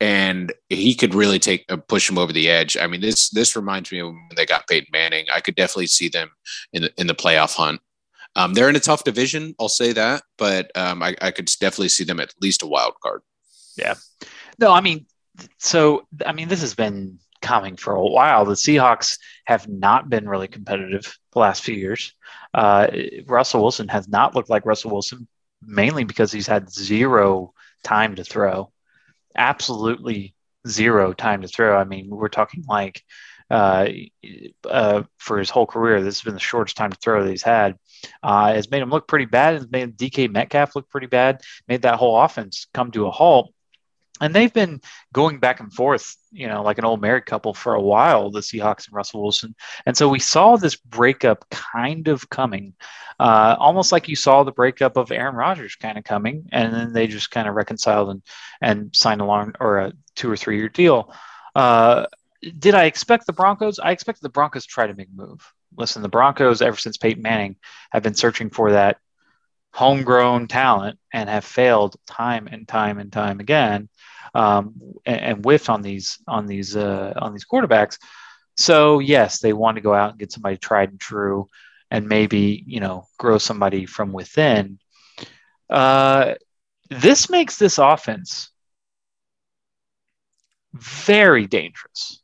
and 0.00 0.52
he 0.68 0.94
could 0.94 1.14
really 1.14 1.38
take 1.38 1.64
uh, 1.68 1.76
push 1.76 2.08
them 2.08 2.18
over 2.18 2.32
the 2.32 2.50
edge. 2.50 2.76
I 2.76 2.86
mean 2.86 3.00
this 3.00 3.30
this 3.30 3.56
reminds 3.56 3.92
me 3.92 4.00
of 4.00 4.08
when 4.08 4.28
they 4.36 4.46
got 4.46 4.66
Peyton 4.68 4.88
Manning. 4.92 5.26
I 5.32 5.40
could 5.40 5.54
definitely 5.54 5.86
see 5.86 6.08
them 6.08 6.30
in 6.72 6.82
the 6.82 6.92
in 6.98 7.06
the 7.06 7.14
playoff 7.14 7.54
hunt. 7.54 7.80
Um, 8.34 8.52
they're 8.52 8.68
in 8.68 8.76
a 8.76 8.80
tough 8.80 9.02
division, 9.02 9.54
I'll 9.58 9.70
say 9.70 9.92
that, 9.94 10.22
but 10.36 10.70
um, 10.76 11.02
I, 11.02 11.16
I 11.22 11.30
could 11.30 11.46
definitely 11.58 11.88
see 11.88 12.04
them 12.04 12.20
at 12.20 12.34
least 12.42 12.62
a 12.62 12.66
wild 12.66 12.92
card. 13.02 13.22
Yeah. 13.78 13.94
No, 14.58 14.72
I 14.72 14.82
mean, 14.82 15.06
so 15.58 16.06
I 16.24 16.32
mean, 16.32 16.48
this 16.48 16.60
has 16.60 16.74
been 16.74 17.18
coming 17.46 17.76
for 17.76 17.94
a 17.94 18.04
while. 18.04 18.44
The 18.44 18.54
Seahawks 18.54 19.18
have 19.44 19.68
not 19.68 20.10
been 20.10 20.28
really 20.28 20.48
competitive 20.48 21.16
the 21.32 21.38
last 21.38 21.62
few 21.62 21.76
years. 21.76 22.12
Uh, 22.52 22.88
Russell 23.26 23.62
Wilson 23.62 23.86
has 23.88 24.08
not 24.08 24.34
looked 24.34 24.50
like 24.50 24.66
Russell 24.66 24.90
Wilson, 24.90 25.28
mainly 25.62 26.02
because 26.02 26.32
he's 26.32 26.48
had 26.48 26.68
zero 26.68 27.54
time 27.84 28.16
to 28.16 28.24
throw. 28.24 28.72
Absolutely 29.36 30.34
zero 30.66 31.12
time 31.12 31.42
to 31.42 31.48
throw. 31.48 31.76
I 31.78 31.84
mean, 31.84 32.08
we're 32.10 32.28
talking 32.28 32.64
like 32.66 33.04
uh, 33.48 33.86
uh, 34.68 35.04
for 35.18 35.38
his 35.38 35.50
whole 35.50 35.66
career, 35.66 36.02
this 36.02 36.18
has 36.18 36.24
been 36.24 36.34
the 36.34 36.40
shortest 36.40 36.76
time 36.76 36.90
to 36.90 36.98
throw 36.98 37.22
that 37.22 37.30
he's 37.30 37.42
had. 37.42 37.78
Uh, 38.24 38.54
has 38.54 38.70
made 38.70 38.82
him 38.82 38.90
look 38.90 39.06
pretty 39.06 39.24
bad. 39.26 39.54
Has 39.54 39.70
made 39.70 39.96
DK 39.96 40.30
Metcalf 40.30 40.74
look 40.74 40.88
pretty 40.88 41.06
bad. 41.06 41.42
Made 41.68 41.82
that 41.82 41.96
whole 41.96 42.20
offense 42.20 42.66
come 42.74 42.90
to 42.90 43.06
a 43.06 43.10
halt 43.12 43.52
and 44.20 44.34
they've 44.34 44.52
been 44.52 44.80
going 45.12 45.38
back 45.38 45.60
and 45.60 45.72
forth, 45.72 46.16
you 46.32 46.48
know, 46.48 46.62
like 46.62 46.78
an 46.78 46.84
old 46.84 47.00
married 47.00 47.26
couple 47.26 47.52
for 47.52 47.74
a 47.74 47.80
while, 47.80 48.30
the 48.30 48.40
Seahawks 48.40 48.86
and 48.86 48.94
Russell 48.94 49.22
Wilson. 49.22 49.54
And 49.84 49.96
so 49.96 50.08
we 50.08 50.18
saw 50.18 50.56
this 50.56 50.76
breakup 50.76 51.44
kind 51.50 52.08
of 52.08 52.28
coming, 52.30 52.74
uh, 53.20 53.56
almost 53.58 53.92
like 53.92 54.08
you 54.08 54.16
saw 54.16 54.42
the 54.42 54.52
breakup 54.52 54.96
of 54.96 55.10
Aaron 55.10 55.34
Rodgers 55.34 55.76
kind 55.76 55.98
of 55.98 56.04
coming, 56.04 56.48
and 56.52 56.72
then 56.72 56.92
they 56.92 57.06
just 57.06 57.30
kind 57.30 57.48
of 57.48 57.54
reconciled 57.54 58.10
and 58.10 58.22
and 58.60 58.94
signed 58.94 59.20
a 59.20 59.24
long 59.24 59.54
or 59.60 59.78
a 59.78 59.92
two 60.14 60.30
or 60.30 60.36
three 60.36 60.58
year 60.58 60.68
deal. 60.68 61.12
Uh, 61.54 62.06
did 62.58 62.74
I 62.74 62.84
expect 62.84 63.26
the 63.26 63.32
Broncos? 63.32 63.78
I 63.78 63.92
expected 63.92 64.22
the 64.22 64.28
Broncos 64.28 64.64
to 64.64 64.68
try 64.68 64.86
to 64.86 64.94
make 64.94 65.08
a 65.08 65.16
move. 65.16 65.52
Listen, 65.76 66.02
the 66.02 66.08
Broncos, 66.08 66.62
ever 66.62 66.76
since 66.76 66.96
Peyton 66.96 67.22
Manning, 67.22 67.56
have 67.90 68.02
been 68.02 68.14
searching 68.14 68.50
for 68.50 68.72
that 68.72 68.98
homegrown 69.72 70.48
talent 70.48 70.98
and 71.12 71.28
have 71.28 71.44
failed 71.44 71.96
time 72.06 72.48
and 72.50 72.66
time 72.66 72.98
and 72.98 73.12
time 73.12 73.40
again 73.40 73.90
um, 74.36 74.74
and, 75.06 75.20
and 75.20 75.44
whiffed 75.44 75.70
on 75.70 75.80
these 75.80 76.18
on 76.28 76.46
these 76.46 76.76
uh, 76.76 77.14
on 77.16 77.32
these 77.32 77.46
quarterbacks. 77.46 77.98
So 78.56 78.98
yes, 78.98 79.40
they 79.40 79.54
want 79.54 79.76
to 79.76 79.80
go 79.80 79.94
out 79.94 80.10
and 80.10 80.18
get 80.18 80.30
somebody 80.30 80.58
tried 80.58 80.90
and 80.90 81.00
true, 81.00 81.48
and 81.90 82.06
maybe 82.06 82.62
you 82.66 82.80
know 82.80 83.06
grow 83.18 83.38
somebody 83.38 83.86
from 83.86 84.12
within. 84.12 84.78
Uh, 85.70 86.34
this 86.90 87.30
makes 87.30 87.58
this 87.58 87.78
offense 87.78 88.50
very 90.74 91.46
dangerous. 91.46 92.22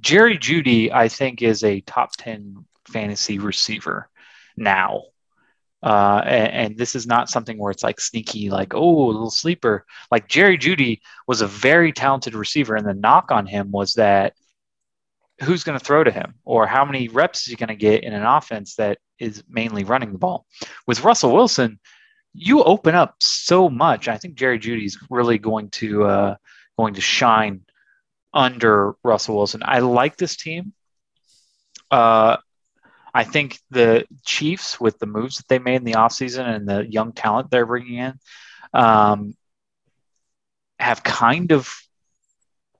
Jerry 0.00 0.38
Jeudy, 0.38 0.90
I 0.90 1.08
think, 1.08 1.42
is 1.42 1.62
a 1.62 1.80
top 1.82 2.12
ten 2.16 2.64
fantasy 2.88 3.38
receiver 3.38 4.08
now. 4.56 5.02
Uh, 5.82 6.22
and, 6.24 6.52
and, 6.52 6.76
this 6.76 6.96
is 6.96 7.06
not 7.06 7.30
something 7.30 7.56
where 7.56 7.70
it's 7.70 7.84
like 7.84 8.00
sneaky, 8.00 8.50
like, 8.50 8.74
oh, 8.74 9.06
a 9.06 9.12
little 9.12 9.30
sleeper. 9.30 9.86
Like 10.10 10.26
Jerry 10.26 10.58
Jeudy 10.58 11.00
was 11.28 11.40
a 11.40 11.46
very 11.46 11.92
talented 11.92 12.34
receiver, 12.34 12.74
and 12.74 12.84
the 12.84 12.94
knock 12.94 13.30
on 13.30 13.46
him 13.46 13.70
was 13.70 13.94
that 13.94 14.34
who's 15.42 15.62
going 15.62 15.78
to 15.78 15.84
throw 15.84 16.02
to 16.02 16.10
him 16.10 16.34
or 16.44 16.66
how 16.66 16.84
many 16.84 17.06
reps 17.08 17.42
is 17.42 17.46
he 17.46 17.56
going 17.56 17.68
to 17.68 17.76
get 17.76 18.02
in 18.02 18.12
an 18.12 18.24
offense 18.24 18.74
that 18.74 18.98
is 19.20 19.44
mainly 19.48 19.84
running 19.84 20.12
the 20.12 20.18
ball. 20.18 20.46
With 20.86 21.04
Russell 21.04 21.32
Wilson, 21.32 21.78
you 22.34 22.62
open 22.64 22.94
up 22.94 23.14
so 23.20 23.68
much. 23.68 24.08
I 24.08 24.18
think 24.18 24.34
Jerry 24.34 24.58
Jeudy 24.58 24.84
is 24.84 24.98
really 25.10 25.38
going 25.38 25.70
to 25.70 26.04
uh, 26.04 26.36
going 26.76 26.94
to 26.94 27.00
shine 27.00 27.62
under 28.34 28.94
Russell 29.02 29.36
Wilson. 29.36 29.62
I 29.64 29.78
like 29.80 30.16
this 30.16 30.36
team. 30.36 30.72
Uh, 31.90 32.38
I 33.14 33.24
think 33.24 33.58
the 33.70 34.06
Chiefs, 34.24 34.80
with 34.80 34.98
the 34.98 35.06
moves 35.06 35.38
that 35.38 35.48
they 35.48 35.58
made 35.58 35.76
in 35.76 35.84
the 35.84 35.92
offseason 35.92 36.46
and 36.46 36.68
the 36.68 36.86
young 36.90 37.12
talent 37.12 37.50
they're 37.50 37.66
bringing 37.66 37.98
in, 37.98 38.18
um, 38.72 39.34
have 40.78 41.02
kind 41.02 41.52
of 41.52 41.72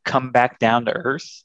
come 0.05 0.31
back 0.31 0.59
down 0.59 0.85
to 0.87 0.93
earth 0.93 1.45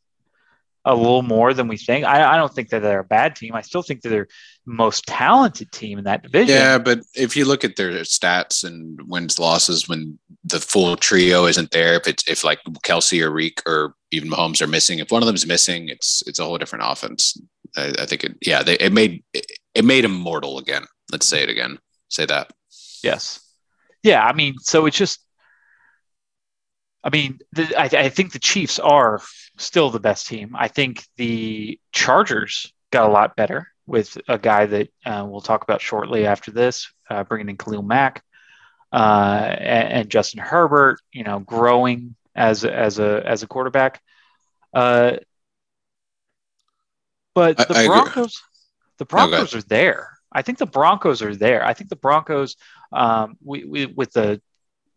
a 0.86 0.96
little 0.96 1.22
more 1.22 1.54
than 1.54 1.68
we 1.68 1.78
think. 1.78 2.06
I, 2.06 2.34
I, 2.34 2.38
don't 2.38 2.54
think 2.54 2.70
that 2.70 2.82
they're 2.82 3.00
a 3.00 3.06
bad 3.06 3.36
team. 3.36 3.56
I 3.56 3.62
still 3.62 3.82
think 3.82 4.02
that 4.02 4.10
they're 4.10 4.28
most 4.66 5.06
talented 5.06 5.72
team 5.72 5.98
in 5.98 6.04
that 6.06 6.24
division. 6.24 6.56
Yeah, 6.56 6.78
but 6.78 7.00
if 7.16 7.38
you 7.38 7.46
look 7.46 7.64
at 7.64 7.78
their 7.78 7.92
stats 8.02 8.66
and 8.66 9.00
wins 9.08 9.40
losses 9.40 9.88
when 9.88 10.20
the 10.44 10.60
full 10.60 10.98
trio 10.98 11.46
isn't 11.46 11.72
there, 11.72 11.94
if 11.94 12.08
it's 12.08 12.28
if 12.30 12.44
like 12.44 12.60
Kelce 12.84 13.22
or 13.22 13.32
Reek 13.32 13.62
or 13.66 13.96
even 14.12 14.30
Mahomes 14.30 14.62
are 14.62 14.68
missing, 14.68 15.00
if 15.00 15.10
one 15.10 15.22
of 15.22 15.28
them 15.28 15.36
is 15.36 15.46
missing, 15.46 15.88
it's 15.88 16.22
it's 16.28 16.40
a 16.40 16.44
whole 16.44 16.58
different 16.58 16.84
offense. 16.86 17.38
I, 17.76 17.94
I 18.00 18.06
think 18.06 18.24
it, 18.24 18.38
yeah, 18.42 18.64
they, 18.64 18.76
it 18.76 18.94
made 18.94 19.24
it, 19.34 19.46
it 19.74 19.86
made 19.86 20.06
him 20.06 20.14
mortal 20.14 20.58
again. 20.58 20.86
Let's 21.12 21.26
say 21.26 21.44
it 21.44 21.50
again. 21.50 21.80
Say 22.10 22.26
that. 22.26 22.52
Yes. 23.04 23.40
Yeah. 24.04 24.26
I 24.26 24.34
mean, 24.34 24.56
so 24.60 24.86
it's 24.86 24.98
just, 24.98 25.20
I 27.04 27.10
mean, 27.10 27.40
the, 27.52 27.76
I, 27.78 28.06
I 28.06 28.10
think 28.10 28.32
the 28.32 28.40
Chiefs 28.40 28.80
are 28.80 29.22
still 29.58 29.90
the 29.90 30.00
best 30.00 30.28
team. 30.28 30.56
I 30.58 30.68
think 30.68 31.04
the 31.18 31.80
Chargers 31.92 32.72
got 32.92 33.10
a 33.10 33.12
lot 33.12 33.36
better 33.36 33.68
with 33.86 34.18
a 34.28 34.38
guy 34.38 34.66
that 34.66 34.90
uh, 35.06 35.26
we'll 35.28 35.42
talk 35.42 35.64
about 35.64 35.82
shortly 35.82 36.26
after 36.26 36.52
this, 36.52 36.92
uh, 37.10 37.24
bringing 37.24 37.50
in 37.50 37.58
Khalil 37.58 37.84
Mack 37.84 38.24
uh, 38.92 39.56
and, 39.58 39.94
and, 39.94 40.10
Justin 40.10 40.40
Herbert. 40.40 41.00
You 41.12 41.24
know, 41.24 41.40
growing 41.40 42.16
as 42.36 42.64
as 42.64 43.00
a 43.00 43.22
as 43.26 43.44
a 43.44 43.48
quarterback. 43.48 44.02
Uh, 44.74 45.18
but 47.34 47.58
the 47.58 47.76
I, 47.76 47.84
I 47.84 47.88
Broncos, 47.88 48.42
the 48.98 49.06
Broncos 49.06 49.56
are 49.56 49.62
there. 49.62 50.18
I 50.32 50.42
think 50.42 50.58
the 50.58 50.66
Broncos 50.66 51.22
are 51.22 51.36
there. 51.36 51.66
I 51.66 51.74
think 51.74 51.90
the 51.90 51.96
Broncos, 51.96 52.56
um, 52.92 53.38
we, 53.44 53.66
we, 53.66 53.86
with 53.86 54.14
the 54.14 54.42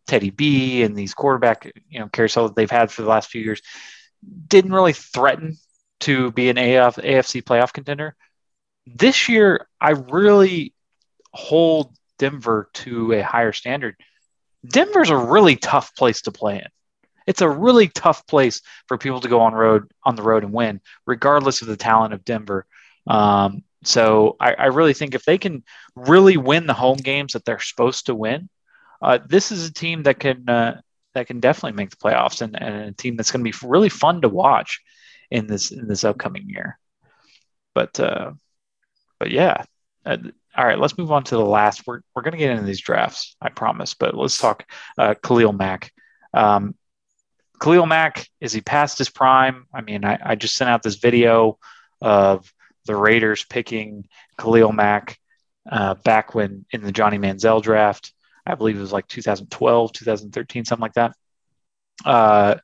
Teddy 0.07 0.31
B 0.31 0.83
and 0.83 0.96
these 0.96 1.14
quarterback, 1.14 1.70
you 1.88 2.01
know, 2.01 2.09
carousel 2.09 2.49
that 2.49 2.57
they've 2.57 2.70
had 2.70 2.90
for 2.90 3.03
the 3.03 3.09
last 3.09 3.31
few 3.31 3.42
years, 3.42 3.61
didn't 4.49 4.72
really 4.72 4.92
threaten 4.92 5.57
to 6.01 6.31
be 6.33 6.49
an 6.49 6.59
AF, 6.59 6.96
AFC 6.96 7.42
playoff 7.42 7.72
contender. 7.72 8.14
This 8.87 9.29
year, 9.29 9.66
I 9.81 9.90
really 9.90 10.75
hold 11.33 11.94
Denver 12.18 12.70
to 12.75 13.12
a 13.12 13.22
higher 13.22 13.53
standard. 13.53 13.96
Denver's 14.66 15.11
a 15.11 15.16
really 15.16 15.57
tough 15.57 15.94
place 15.94 16.22
to 16.22 16.33
play 16.33 16.57
in 16.57 16.68
it's 17.27 17.41
a 17.41 17.49
really 17.49 17.89
tough 17.89 18.27
place 18.27 18.62
for 18.87 18.99
people 18.99 19.21
to 19.21 19.29
go 19.29 19.41
on 19.41 19.55
road 19.55 19.91
on 20.05 20.17
the 20.17 20.23
road 20.23 20.45
and 20.45 20.53
win, 20.53 20.81
regardless 21.07 21.62
of 21.62 21.69
the 21.69 21.77
talent 21.77 22.15
of 22.15 22.25
Denver. 22.25 22.67
Um, 23.07 23.62
so 23.85 24.37
I, 24.41 24.55
I, 24.55 24.67
really 24.67 24.95
think 24.95 25.15
if 25.15 25.25
they 25.25 25.39
can 25.39 25.62
really 25.95 26.37
win 26.37 26.67
the 26.67 26.75
home 26.75 26.97
games 26.97 27.35
that 27.35 27.45
they're 27.45 27.61
supposed 27.61 28.07
to 28.07 28.17
win, 28.17 28.49
uh, 29.01 29.19
this 29.25 29.53
is 29.53 29.69
a 29.69 29.73
team 29.73 30.03
that 30.05 30.19
can 30.19 30.49
uh, 30.49 30.81
that 31.15 31.29
can 31.29 31.39
definitely 31.39 31.77
make 31.77 31.91
the 31.91 31.97
playoffs 31.97 32.43
and, 32.43 32.61
and 32.61 32.75
a 32.89 32.93
team 32.93 33.17
that's 33.17 33.31
going 33.31 33.45
to 33.45 33.51
be 33.51 33.67
really 33.67 33.89
fun 33.89 34.23
to 34.23 34.29
watch 34.29 34.81
in 35.31 35.47
this 35.47 35.71
in 35.71 35.87
this 35.87 36.05
upcoming 36.05 36.49
year. 36.49 36.79
But 37.75 37.99
uh, 38.01 38.33
but 39.19 39.31
yeah. 39.31 39.65
Uh, 40.05 40.19
all 40.57 40.65
right, 40.65 40.79
let's 40.79 40.97
move 40.97 41.12
on 41.12 41.25
to 41.25 41.37
the 41.37 41.45
last. 41.45 41.87
We're, 41.87 42.01
we're 42.15 42.23
going 42.23 42.33
to 42.33 42.39
get 42.39 42.53
into 42.53 42.65
these 42.65 42.81
drafts, 42.81 43.37
I 43.43 43.51
promise, 43.51 43.93
but 43.93 44.17
let's 44.17 44.39
talk 44.39 44.65
uh, 44.97 45.15
Khalil 45.23 45.53
Mack. 45.53 45.93
Um, 46.33 46.75
Khalil 47.61 47.87
Mack, 47.87 48.29
is 48.40 48.53
he 48.53 48.61
past 48.61 48.99
his 48.99 49.09
prime? 49.09 49.66
I 49.73 49.81
mean, 49.81 50.05
I, 50.05 50.19
I 50.23 50.35
just 50.35 50.57
sent 50.57 50.71
out 50.71 50.83
this 50.83 50.97
video 50.97 51.59
of 52.01 52.53
the 52.87 52.97
Raiders 52.97 53.45
picking 53.45 54.07
Khalil 54.38 54.73
Mack 54.73 55.19
uh, 55.71 55.95
back 55.95 56.35
when 56.35 56.66
in 56.71 56.83
the 56.83 56.92
Johnny 56.92 57.19
Manziel 57.19 57.62
draft. 57.62 58.12
I 58.47 58.55
believe 58.55 58.77
it 58.77 58.81
was 58.81 58.92
like 58.92 59.09
2012, 59.09 59.92
2013, 59.92 60.64
something 60.64 60.81
like 60.81 60.95
that. 60.95 61.16
Uh, 62.05 62.57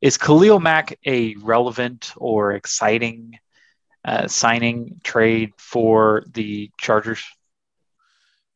is 0.00 0.16
Khalil 0.16 0.60
Mack 0.60 0.98
a 1.04 1.34
relevant 1.36 2.12
or 2.16 2.52
exciting 2.52 3.38
uh, 4.04 4.28
signing 4.28 5.00
trade 5.02 5.52
for 5.56 6.22
the 6.32 6.70
Chargers? 6.78 7.24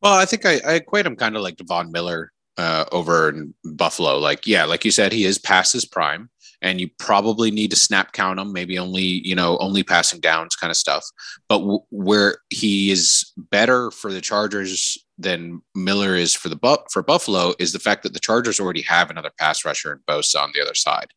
Well, 0.01 0.13
I 0.13 0.25
think 0.25 0.45
I, 0.45 0.59
I 0.65 0.73
equate 0.75 1.05
him 1.05 1.15
kind 1.15 1.35
of 1.35 1.41
like 1.41 1.57
Devon 1.57 1.91
Miller 1.91 2.32
uh, 2.57 2.85
over 2.91 3.29
in 3.29 3.53
Buffalo. 3.63 4.17
Like, 4.17 4.45
yeah, 4.47 4.65
like 4.65 4.85
you 4.85 4.91
said, 4.91 5.11
he 5.11 5.25
is 5.25 5.37
past 5.37 5.73
his 5.73 5.85
prime, 5.85 6.29
and 6.61 6.79
you 6.79 6.89
probably 6.97 7.51
need 7.51 7.71
to 7.71 7.75
snap 7.75 8.13
count 8.13 8.39
him, 8.39 8.53
maybe 8.53 8.79
only 8.79 9.03
you 9.03 9.35
know 9.35 9.57
only 9.57 9.83
passing 9.83 10.19
downs 10.19 10.55
kind 10.55 10.71
of 10.71 10.77
stuff. 10.77 11.05
But 11.49 11.59
w- 11.59 11.83
where 11.89 12.37
he 12.49 12.91
is 12.91 13.31
better 13.37 13.91
for 13.91 14.11
the 14.11 14.21
Chargers 14.21 14.97
than 15.17 15.61
Miller 15.75 16.15
is 16.15 16.33
for 16.33 16.49
the 16.49 16.55
bu- 16.55 16.83
for 16.91 17.03
Buffalo 17.03 17.53
is 17.59 17.71
the 17.71 17.79
fact 17.79 18.03
that 18.03 18.13
the 18.13 18.19
Chargers 18.19 18.59
already 18.59 18.81
have 18.83 19.09
another 19.09 19.31
pass 19.37 19.63
rusher 19.63 19.91
in 19.91 19.99
Bosa 20.07 20.41
on 20.41 20.51
the 20.53 20.61
other 20.61 20.75
side, 20.75 21.07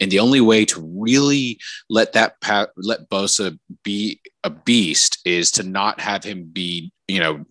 and 0.00 0.10
the 0.10 0.20
only 0.20 0.40
way 0.40 0.64
to 0.64 0.80
really 0.98 1.58
let 1.90 2.12
that 2.14 2.40
pa- 2.40 2.68
let 2.76 3.08
Bosa 3.10 3.58
be 3.82 4.20
a 4.42 4.50
beast 4.50 5.18
is 5.24 5.50
to 5.52 5.62
not 5.62 6.00
have 6.00 6.24
him 6.24 6.50
be 6.52 6.92
you 7.08 7.20
know 7.20 7.44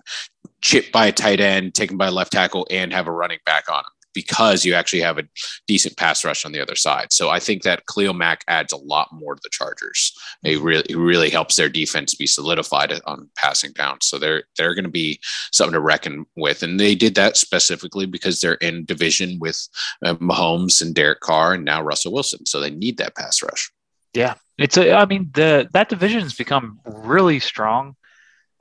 chipped 0.62 0.92
by 0.92 1.08
a 1.08 1.12
tight 1.12 1.40
end, 1.42 1.74
taken 1.74 1.98
by 1.98 2.08
a 2.08 2.12
left 2.12 2.32
tackle, 2.32 2.66
and 2.72 2.94
have 2.94 3.08
a 3.08 3.12
running 3.12 3.40
back 3.46 3.70
on 3.70 3.80
him. 3.80 3.92
because 4.14 4.64
you 4.64 4.74
actually 4.74 5.02
have 5.02 5.18
a 5.18 5.28
decent 5.68 5.98
pass 5.98 6.24
rush 6.24 6.46
on 6.46 6.52
the 6.52 6.62
other 6.62 6.76
side. 6.76 7.12
So 7.12 7.30
I 7.30 7.40
think 7.40 7.64
that 7.64 7.84
Khalil 7.88 8.14
Mack 8.14 8.44
adds 8.48 8.72
a 8.72 8.78
lot 8.78 9.10
more 9.12 9.36
to 9.36 9.42
the 9.44 9.50
Chargers. 9.52 10.14
It 10.44 10.62
really 10.62 10.86
it 10.90 10.96
really 10.96 11.30
helps 11.30 11.56
their 11.56 11.70
defense 11.70 12.16
be 12.16 12.28
solidified 12.28 12.94
on 13.06 13.30
passing 13.36 13.72
downs. 13.74 14.06
So 14.06 14.20
they're 14.20 14.44
they're 14.58 14.76
going 14.76 14.86
to 14.86 14.92
be 14.92 15.20
something 15.52 15.74
to 15.74 15.80
reckon 15.80 16.26
with, 16.36 16.64
and 16.64 16.80
they 16.80 16.96
did 16.96 17.16
that 17.16 17.38
specifically 17.38 18.06
because 18.06 18.40
they're 18.40 18.54
in 18.56 18.86
division 18.86 19.40
with 19.40 19.68
uh, 20.06 20.16
Mahomes 20.16 20.82
and 20.82 20.94
Derek 20.96 21.20
Carr 21.22 21.54
and 21.54 21.66
now 21.66 21.82
Russell 21.82 22.14
Wilson. 22.14 22.46
So 22.46 22.60
they 22.60 22.72
need 22.72 22.98
that 22.98 23.16
pass 23.16 23.42
rush. 23.42 23.72
Yeah, 24.14 24.36
it's 24.58 24.78
a. 24.78 24.94
I 24.94 25.06
mean, 25.06 25.32
the 25.34 25.68
that 25.74 25.90
division 25.90 26.22
has 26.22 26.36
become 26.36 26.80
really 26.86 27.40
strong. 27.40 27.96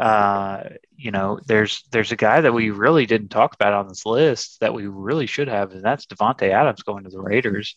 Uh, 0.03 0.65
you 0.97 1.12
know, 1.12 1.38
there's 1.47 1.85
there's 1.93 2.11
a 2.11 2.17
guy 2.17 2.41
that 2.41 2.53
we 2.53 2.71
really 2.71 3.07
didn't 3.07 3.29
talk 3.29 3.55
about 3.55 3.73
on 3.73 3.87
this 3.87 4.05
list 4.05 4.59
that 4.59 4.75
we 4.75 4.88
really 4.88 5.27
should 5.27 5.47
have, 5.47 5.71
and 5.71 5.85
that's 5.85 6.07
Davante 6.07 6.51
Adams 6.51 6.83
going 6.83 7.05
to 7.05 7.11
the 7.11 7.21
Raiders. 7.21 7.77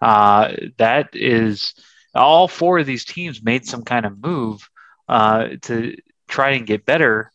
Uh, 0.00 0.52
that 0.76 1.08
is 1.14 1.74
all 2.14 2.46
four 2.46 2.78
of 2.78 2.86
these 2.86 3.04
teams 3.04 3.42
made 3.42 3.66
some 3.66 3.82
kind 3.82 4.06
of 4.06 4.22
move 4.22 4.70
uh, 5.08 5.48
to 5.62 5.96
try 6.28 6.50
and 6.50 6.68
get 6.68 6.86
better. 6.86 7.32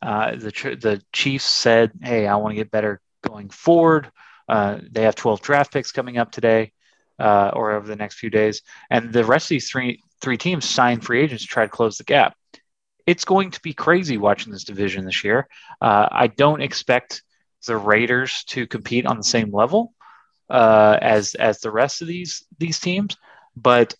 Uh, 0.00 0.30
the 0.36 0.78
the 0.80 1.02
Chiefs 1.12 1.44
said, 1.44 1.92
"Hey, 2.02 2.26
I 2.26 2.36
want 2.36 2.52
to 2.52 2.56
get 2.56 2.70
better 2.70 3.02
going 3.20 3.50
forward." 3.50 4.10
Uh, 4.48 4.78
they 4.90 5.02
have 5.02 5.14
12 5.14 5.42
draft 5.42 5.74
picks 5.74 5.92
coming 5.92 6.16
up 6.16 6.32
today 6.32 6.72
uh, 7.18 7.50
or 7.52 7.72
over 7.72 7.86
the 7.86 7.96
next 7.96 8.14
few 8.14 8.30
days, 8.30 8.62
and 8.88 9.12
the 9.12 9.26
rest 9.26 9.44
of 9.44 9.50
these 9.50 9.68
three 9.70 10.00
three 10.22 10.38
teams 10.38 10.64
signed 10.64 11.04
free 11.04 11.20
agents 11.20 11.44
to 11.44 11.48
try 11.48 11.64
to 11.64 11.70
close 11.70 11.98
the 11.98 12.04
gap. 12.04 12.34
It's 13.06 13.24
going 13.24 13.50
to 13.52 13.60
be 13.60 13.74
crazy 13.74 14.16
watching 14.16 14.52
this 14.52 14.64
division 14.64 15.04
this 15.04 15.24
year. 15.24 15.48
Uh, 15.80 16.08
I 16.10 16.26
don't 16.28 16.62
expect 16.62 17.22
the 17.66 17.76
Raiders 17.76 18.44
to 18.44 18.66
compete 18.66 19.06
on 19.06 19.16
the 19.16 19.24
same 19.24 19.52
level 19.52 19.94
uh, 20.50 20.98
as 21.00 21.34
as 21.34 21.60
the 21.60 21.70
rest 21.70 22.02
of 22.02 22.08
these 22.08 22.44
these 22.58 22.78
teams, 22.78 23.16
but 23.56 23.94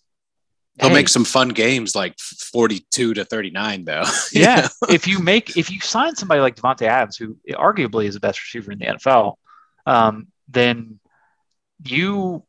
They'll 0.77 0.89
hey, 0.89 0.95
make 0.95 1.09
some 1.09 1.23
fun 1.23 1.49
games 1.49 1.95
like 1.95 2.19
42 2.19 3.13
to 3.13 3.23
39 3.23 3.85
though. 3.85 4.03
yeah. 4.33 4.67
if 4.89 5.07
you 5.07 5.19
make 5.19 5.55
if 5.55 5.71
you 5.71 5.79
sign 5.79 6.15
somebody 6.15 6.41
like 6.41 6.57
Davante 6.57 6.81
Adams, 6.81 7.15
who 7.15 7.37
arguably 7.51 8.05
is 8.05 8.15
the 8.15 8.19
best 8.19 8.41
receiver 8.41 8.73
in 8.73 8.79
the 8.79 8.85
NFL, 8.87 9.35
um, 9.85 10.27
then 10.49 10.99
you 11.83 12.43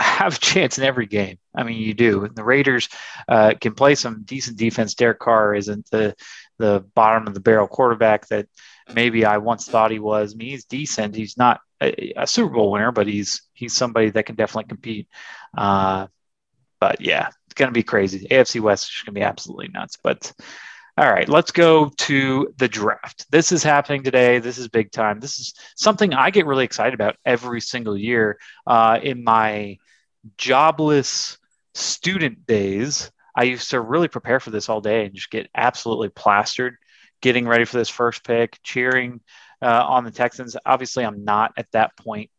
have 0.00 0.36
a 0.36 0.40
chance 0.40 0.78
in 0.78 0.84
every 0.84 1.06
game. 1.06 1.38
I 1.54 1.62
mean, 1.62 1.78
you 1.78 1.94
do. 1.94 2.24
And 2.24 2.34
the 2.34 2.44
Raiders 2.44 2.88
uh, 3.28 3.54
can 3.60 3.74
play 3.74 3.94
some 3.94 4.22
decent 4.24 4.56
defense. 4.56 4.94
Derek 4.94 5.18
Carr 5.18 5.54
isn't 5.54 5.90
the 5.90 6.14
the 6.58 6.84
bottom 6.94 7.26
of 7.26 7.34
the 7.34 7.40
barrel 7.40 7.66
quarterback 7.66 8.28
that 8.28 8.46
maybe 8.94 9.24
I 9.24 9.38
once 9.38 9.66
thought 9.66 9.90
he 9.90 9.98
was. 9.98 10.34
I 10.34 10.36
mean, 10.36 10.50
he's 10.50 10.64
decent. 10.64 11.16
He's 11.16 11.36
not 11.36 11.60
a, 11.82 12.12
a 12.16 12.26
Super 12.26 12.54
Bowl 12.54 12.70
winner, 12.70 12.92
but 12.92 13.06
he's 13.06 13.42
he's 13.52 13.72
somebody 13.72 14.10
that 14.10 14.26
can 14.26 14.36
definitely 14.36 14.68
compete. 14.68 15.08
Uh, 15.56 16.06
but 16.80 17.00
yeah, 17.00 17.28
it's 17.46 17.54
going 17.54 17.68
to 17.68 17.72
be 17.72 17.82
crazy. 17.82 18.26
AFC 18.28 18.60
West 18.60 18.84
is 18.84 19.02
going 19.04 19.14
to 19.14 19.20
be 19.20 19.24
absolutely 19.24 19.68
nuts. 19.68 19.96
But 20.02 20.32
all 20.98 21.10
right, 21.10 21.28
let's 21.28 21.52
go 21.52 21.88
to 21.88 22.52
the 22.58 22.68
draft. 22.68 23.26
This 23.30 23.50
is 23.50 23.62
happening 23.62 24.02
today. 24.02 24.40
This 24.40 24.58
is 24.58 24.68
big 24.68 24.90
time. 24.90 25.20
This 25.20 25.38
is 25.38 25.54
something 25.74 26.12
I 26.12 26.30
get 26.30 26.46
really 26.46 26.64
excited 26.64 26.92
about 26.92 27.16
every 27.24 27.62
single 27.62 27.96
year. 27.96 28.38
Uh, 28.66 28.98
in 29.02 29.24
my 29.24 29.78
jobless 30.36 31.38
student 31.74 32.46
days, 32.46 33.10
I 33.34 33.44
used 33.44 33.70
to 33.70 33.80
really 33.80 34.08
prepare 34.08 34.38
for 34.38 34.50
this 34.50 34.68
all 34.68 34.82
day 34.82 35.06
and 35.06 35.14
just 35.14 35.30
get 35.30 35.48
absolutely 35.54 36.10
plastered 36.10 36.76
getting 37.22 37.46
ready 37.46 37.64
for 37.64 37.78
this 37.78 37.88
first 37.88 38.24
pick, 38.24 38.58
cheering 38.62 39.20
uh, 39.62 39.86
on 39.86 40.04
the 40.04 40.10
Texans. 40.10 40.56
Obviously, 40.66 41.04
I'm 41.04 41.24
not 41.24 41.52
at 41.56 41.70
that 41.72 41.96
point 41.96 42.30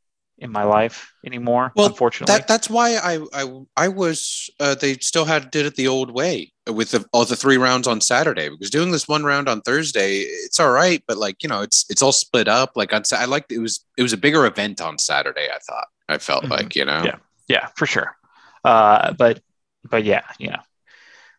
in 0.43 0.51
my 0.51 0.63
life 0.63 1.11
anymore. 1.25 1.71
Well, 1.75 1.87
unfortunately, 1.87 2.33
that 2.35 2.47
that's 2.47 2.69
why 2.69 2.95
I 2.95 3.19
I 3.33 3.61
I 3.75 3.87
was 3.87 4.49
uh, 4.59 4.75
they 4.75 4.95
still 4.95 5.25
had 5.25 5.49
did 5.51 5.65
it 5.65 5.75
the 5.75 5.87
old 5.87 6.11
way 6.11 6.51
with 6.67 6.91
the, 6.91 7.05
all 7.11 7.25
the 7.25 7.35
three 7.35 7.57
rounds 7.57 7.87
on 7.87 7.99
Saturday 8.01 8.49
because 8.49 8.69
doing 8.69 8.91
this 8.91 9.07
one 9.07 9.23
round 9.23 9.49
on 9.49 9.61
Thursday 9.61 10.19
it's 10.19 10.59
all 10.59 10.71
right, 10.71 11.01
but 11.07 11.17
like 11.17 11.41
you 11.41 11.49
know 11.49 11.61
it's 11.61 11.85
it's 11.89 12.01
all 12.01 12.11
split 12.11 12.47
up. 12.47 12.71
Like 12.75 12.93
on 12.93 13.03
I 13.13 13.25
liked 13.25 13.51
it 13.51 13.59
was 13.59 13.83
it 13.97 14.03
was 14.03 14.13
a 14.13 14.17
bigger 14.17 14.45
event 14.45 14.81
on 14.81 14.97
Saturday. 14.99 15.47
I 15.53 15.59
thought 15.59 15.87
I 16.09 16.17
felt 16.17 16.43
Mhm. 16.43 16.49
like 16.51 16.75
you 16.75 16.85
know 16.85 17.03
Yeah. 17.05 17.15
yeah, 17.47 17.67
for 17.77 17.85
sure. 17.85 18.15
Uh, 18.63 19.13
but 19.13 19.41
but 19.89 20.03
yeah, 20.03 20.23
you 20.39 20.49
know, 20.49 20.61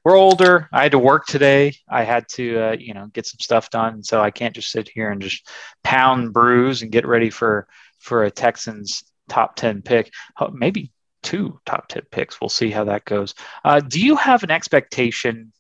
we're 0.05 0.19
older. 0.19 0.69
I 0.73 0.83
had 0.83 0.93
to 0.93 0.99
work 0.99 1.25
today. 1.27 1.77
I 1.89 2.05
had 2.05 2.29
to 2.31 2.59
uh, 2.61 2.77
you 2.79 2.93
know 2.93 3.07
get 3.13 3.27
some 3.27 3.41
stuff 3.41 3.71
done, 3.71 4.03
so 4.03 4.21
I 4.21 4.31
can't 4.31 4.55
just 4.55 4.71
sit 4.71 4.89
here 4.89 5.11
and 5.11 5.23
just 5.23 5.49
pound 5.83 6.33
brews 6.35 6.83
and 6.83 6.93
get 6.93 7.07
ready 7.07 7.31
for 7.31 7.67
for 8.05 8.25
a 8.25 8.31
Texans 8.31 9.03
top 9.29 9.57
ten 9.57 9.83
pick. 9.83 10.13
Maybe 10.53 10.93
two 11.23 11.59
top 11.65 11.89
ten 11.89 12.03
picks. 12.11 12.41
We'll 12.41 12.51
see 12.51 12.71
how 12.71 12.85
that 12.85 13.07
goes. 13.07 13.35
Uh, 13.65 13.81
do 13.81 13.99
you 13.99 14.15
have 14.17 14.43
an 14.43 14.51
expectation 14.51 15.53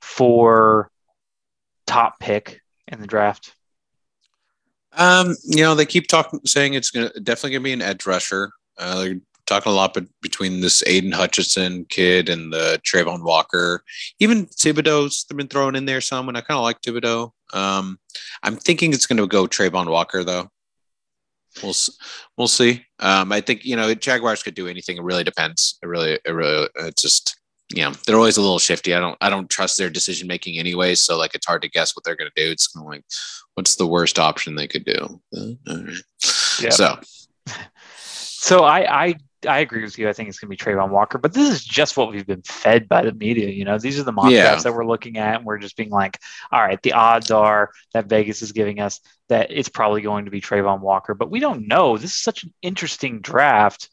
for 0.00 0.90
top 1.86 2.20
pick 2.20 2.60
in 2.86 3.00
the 3.00 3.06
draft? 3.06 3.54
Um, 4.92 5.34
you 5.44 5.62
know, 5.62 5.74
they 5.74 5.86
keep 5.86 6.08
talking, 6.08 6.40
saying 6.44 6.74
it's 6.74 6.90
gonna 6.90 7.10
definitely 7.22 7.52
gonna 7.52 7.64
be 7.64 7.72
an 7.72 7.82
edge 7.82 8.06
rusher. 8.06 8.52
Uh, 8.76 8.98
they're 9.00 9.20
talking 9.46 9.72
a 9.72 9.74
lot 9.74 9.94
be- 9.94 10.06
between 10.20 10.60
this 10.60 10.82
Aidan 10.86 11.12
Hutchinson 11.12 11.86
kid 11.86 12.28
and 12.28 12.52
the 12.52 12.80
Travon 12.84 13.24
Walker. 13.24 13.82
Even 14.18 14.46
Thibodeaux's 14.46 15.24
they've 15.24 15.38
been 15.38 15.48
thrown 15.48 15.74
in 15.74 15.86
there 15.86 16.02
some, 16.02 16.28
and 16.28 16.36
I 16.36 16.42
kind 16.42 16.58
of 16.58 16.64
like 16.64 16.82
Thibodeau. 16.82 17.32
Um, 17.54 17.98
I'm 18.42 18.56
thinking 18.56 18.92
it's 18.92 19.06
gonna 19.06 19.26
go 19.26 19.46
Travon 19.46 19.90
Walker 19.90 20.22
though. 20.22 20.50
We'll 21.62 21.74
we'll 22.36 22.48
see. 22.48 22.84
Um, 23.00 23.32
I 23.32 23.40
think 23.40 23.64
you 23.64 23.76
know 23.76 23.94
Jaguars 23.94 24.42
could 24.42 24.54
do 24.54 24.68
anything. 24.68 24.96
It 24.96 25.02
really 25.02 25.24
depends. 25.24 25.78
It 25.82 25.86
really, 25.86 26.18
it 26.24 26.30
really, 26.30 26.68
it 26.76 26.96
just 26.96 27.36
you 27.74 27.82
know 27.82 27.92
they're 28.06 28.16
always 28.16 28.36
a 28.36 28.42
little 28.42 28.58
shifty. 28.58 28.94
I 28.94 29.00
don't 29.00 29.16
I 29.20 29.30
don't 29.30 29.50
trust 29.50 29.78
their 29.78 29.90
decision 29.90 30.28
making 30.28 30.58
anyway. 30.58 30.94
So 30.94 31.16
like 31.16 31.34
it's 31.34 31.46
hard 31.46 31.62
to 31.62 31.68
guess 31.68 31.96
what 31.96 32.04
they're 32.04 32.16
gonna 32.16 32.30
do. 32.36 32.50
It's 32.50 32.68
kind 32.68 32.86
of 32.86 32.90
like 32.90 33.04
what's 33.54 33.76
the 33.76 33.86
worst 33.86 34.18
option 34.18 34.54
they 34.54 34.68
could 34.68 34.84
do. 34.84 35.20
All 35.34 35.56
right. 35.66 35.92
Yeah. 36.60 36.70
So 36.70 36.98
So 38.40 38.64
I, 38.64 39.06
I 39.06 39.14
I 39.46 39.60
agree 39.60 39.82
with 39.82 39.98
you. 39.98 40.08
I 40.08 40.12
think 40.12 40.28
it's 40.28 40.38
going 40.40 40.50
to 40.50 40.56
be 40.64 40.72
Travon 40.72 40.90
Walker, 40.90 41.18
but 41.18 41.32
this 41.32 41.48
is 41.48 41.64
just 41.64 41.96
what 41.96 42.10
we've 42.10 42.26
been 42.26 42.42
fed 42.42 42.88
by 42.88 43.02
the 43.02 43.12
media. 43.12 43.48
You 43.48 43.64
know, 43.64 43.78
these 43.78 43.98
are 44.00 44.02
the 44.02 44.12
mock 44.12 44.32
Yeah. 44.32 44.42
drafts 44.42 44.64
that 44.64 44.74
we're 44.74 44.86
looking 44.86 45.16
at, 45.18 45.36
and 45.36 45.44
we're 45.44 45.58
just 45.58 45.76
being 45.76 45.90
like, 45.90 46.18
all 46.50 46.60
right, 46.60 46.80
the 46.82 46.94
odds 46.94 47.30
are 47.30 47.70
that 47.92 48.06
Vegas 48.06 48.42
is 48.42 48.52
giving 48.52 48.80
us 48.80 49.00
that 49.28 49.50
it's 49.50 49.68
probably 49.68 50.02
going 50.02 50.24
to 50.24 50.30
be 50.30 50.40
Travon 50.40 50.80
Walker, 50.80 51.14
but 51.14 51.30
we 51.30 51.38
don't 51.40 51.68
know. 51.68 51.96
This 51.96 52.10
is 52.12 52.18
such 52.22 52.42
an 52.44 52.52
interesting 52.62 53.20
draft 53.20 53.90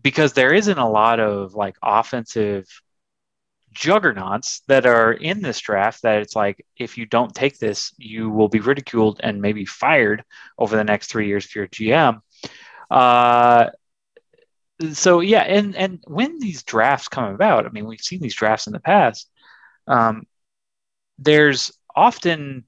because 0.00 0.32
there 0.32 0.52
isn't 0.54 0.78
a 0.78 0.88
lot 0.88 1.20
of 1.20 1.54
like 1.54 1.76
offensive 1.82 2.66
juggernauts 3.72 4.62
that 4.68 4.86
are 4.86 5.12
in 5.12 5.42
this 5.42 5.60
draft 5.60 6.02
that 6.02 6.22
it's 6.22 6.34
like 6.34 6.64
if 6.78 6.96
you 6.96 7.04
don't 7.04 7.34
take 7.34 7.58
this 7.58 7.92
you 7.98 8.30
will 8.30 8.48
be 8.48 8.60
ridiculed 8.60 9.20
and 9.22 9.42
maybe 9.42 9.66
fired 9.66 10.24
over 10.56 10.76
the 10.76 10.84
next 10.84 11.08
three 11.08 11.26
years 11.26 11.44
if 11.44 11.54
you're 11.54 11.64
a 11.64 11.68
gm 11.68 12.20
uh, 12.90 13.68
so 14.92 15.20
yeah, 15.20 15.40
and 15.40 15.74
and 15.74 16.02
when 16.06 16.38
these 16.38 16.62
drafts 16.62 17.08
come 17.08 17.34
about, 17.34 17.66
I 17.66 17.70
mean, 17.70 17.86
we've 17.86 18.00
seen 18.00 18.20
these 18.20 18.34
drafts 18.34 18.66
in 18.66 18.72
the 18.72 18.80
past. 18.80 19.30
Um, 19.86 20.24
there's 21.18 21.72
often 21.94 22.64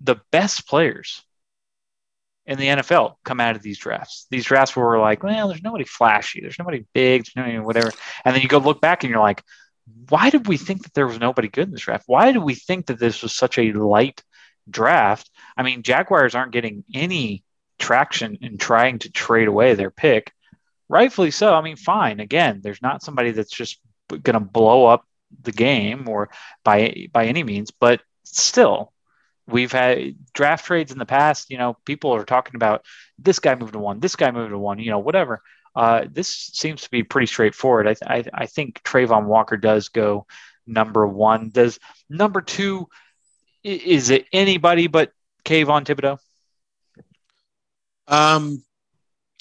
the 0.00 0.16
best 0.30 0.66
players 0.66 1.22
in 2.46 2.58
the 2.58 2.66
NFL 2.66 3.16
come 3.24 3.40
out 3.40 3.56
of 3.56 3.62
these 3.62 3.78
drafts. 3.78 4.26
These 4.30 4.44
drafts 4.44 4.74
where 4.74 4.84
we're 4.84 5.00
like, 5.00 5.22
well, 5.22 5.48
there's 5.48 5.62
nobody 5.62 5.84
flashy, 5.84 6.40
there's 6.40 6.58
nobody 6.58 6.84
big, 6.92 7.24
there's 7.24 7.36
nobody 7.36 7.58
whatever, 7.58 7.92
and 8.24 8.34
then 8.34 8.42
you 8.42 8.48
go 8.48 8.58
look 8.58 8.80
back 8.80 9.04
and 9.04 9.10
you're 9.10 9.20
like, 9.20 9.42
why 10.08 10.30
did 10.30 10.46
we 10.46 10.56
think 10.56 10.82
that 10.82 10.94
there 10.94 11.06
was 11.06 11.18
nobody 11.18 11.48
good 11.48 11.68
in 11.68 11.72
this 11.72 11.82
draft? 11.82 12.04
Why 12.06 12.32
did 12.32 12.42
we 12.42 12.54
think 12.54 12.86
that 12.86 12.98
this 12.98 13.22
was 13.22 13.34
such 13.34 13.58
a 13.58 13.72
light 13.72 14.22
draft? 14.68 15.30
I 15.56 15.62
mean, 15.62 15.82
Jaguars 15.82 16.34
aren't 16.34 16.52
getting 16.52 16.84
any 16.94 17.44
traction 17.78 18.38
in 18.40 18.58
trying 18.58 18.98
to 19.00 19.10
trade 19.10 19.48
away 19.48 19.74
their 19.74 19.90
pick. 19.90 20.32
Rightfully 20.90 21.30
so. 21.30 21.54
I 21.54 21.60
mean, 21.62 21.76
fine. 21.76 22.18
Again, 22.18 22.60
there's 22.64 22.82
not 22.82 23.00
somebody 23.04 23.30
that's 23.30 23.52
just 23.52 23.78
going 24.08 24.34
to 24.34 24.40
blow 24.40 24.86
up 24.86 25.06
the 25.42 25.52
game 25.52 26.08
or 26.08 26.30
by 26.64 27.06
by 27.12 27.26
any 27.26 27.44
means, 27.44 27.70
but 27.70 28.00
still, 28.24 28.92
we've 29.46 29.70
had 29.70 30.16
draft 30.34 30.64
trades 30.64 30.90
in 30.90 30.98
the 30.98 31.06
past. 31.06 31.48
You 31.48 31.58
know, 31.58 31.76
people 31.84 32.12
are 32.12 32.24
talking 32.24 32.56
about 32.56 32.84
this 33.20 33.38
guy 33.38 33.54
moved 33.54 33.74
to 33.74 33.78
one, 33.78 34.00
this 34.00 34.16
guy 34.16 34.32
moved 34.32 34.50
to 34.50 34.58
one. 34.58 34.80
You 34.80 34.90
know, 34.90 34.98
whatever. 34.98 35.42
Uh, 35.76 36.06
this 36.10 36.28
seems 36.28 36.82
to 36.82 36.90
be 36.90 37.04
pretty 37.04 37.26
straightforward. 37.26 37.86
I, 37.86 37.94
I 38.04 38.24
I 38.34 38.46
think 38.46 38.82
Travon 38.82 39.26
Walker 39.26 39.56
does 39.56 39.90
go 39.90 40.26
number 40.66 41.06
one. 41.06 41.50
Does 41.50 41.78
number 42.08 42.40
two? 42.40 42.88
Is 43.62 44.10
it 44.10 44.26
anybody 44.32 44.88
but 44.88 45.12
Kayvon 45.44 45.84
Thibodeaux? 45.84 46.18
um, 48.08 48.64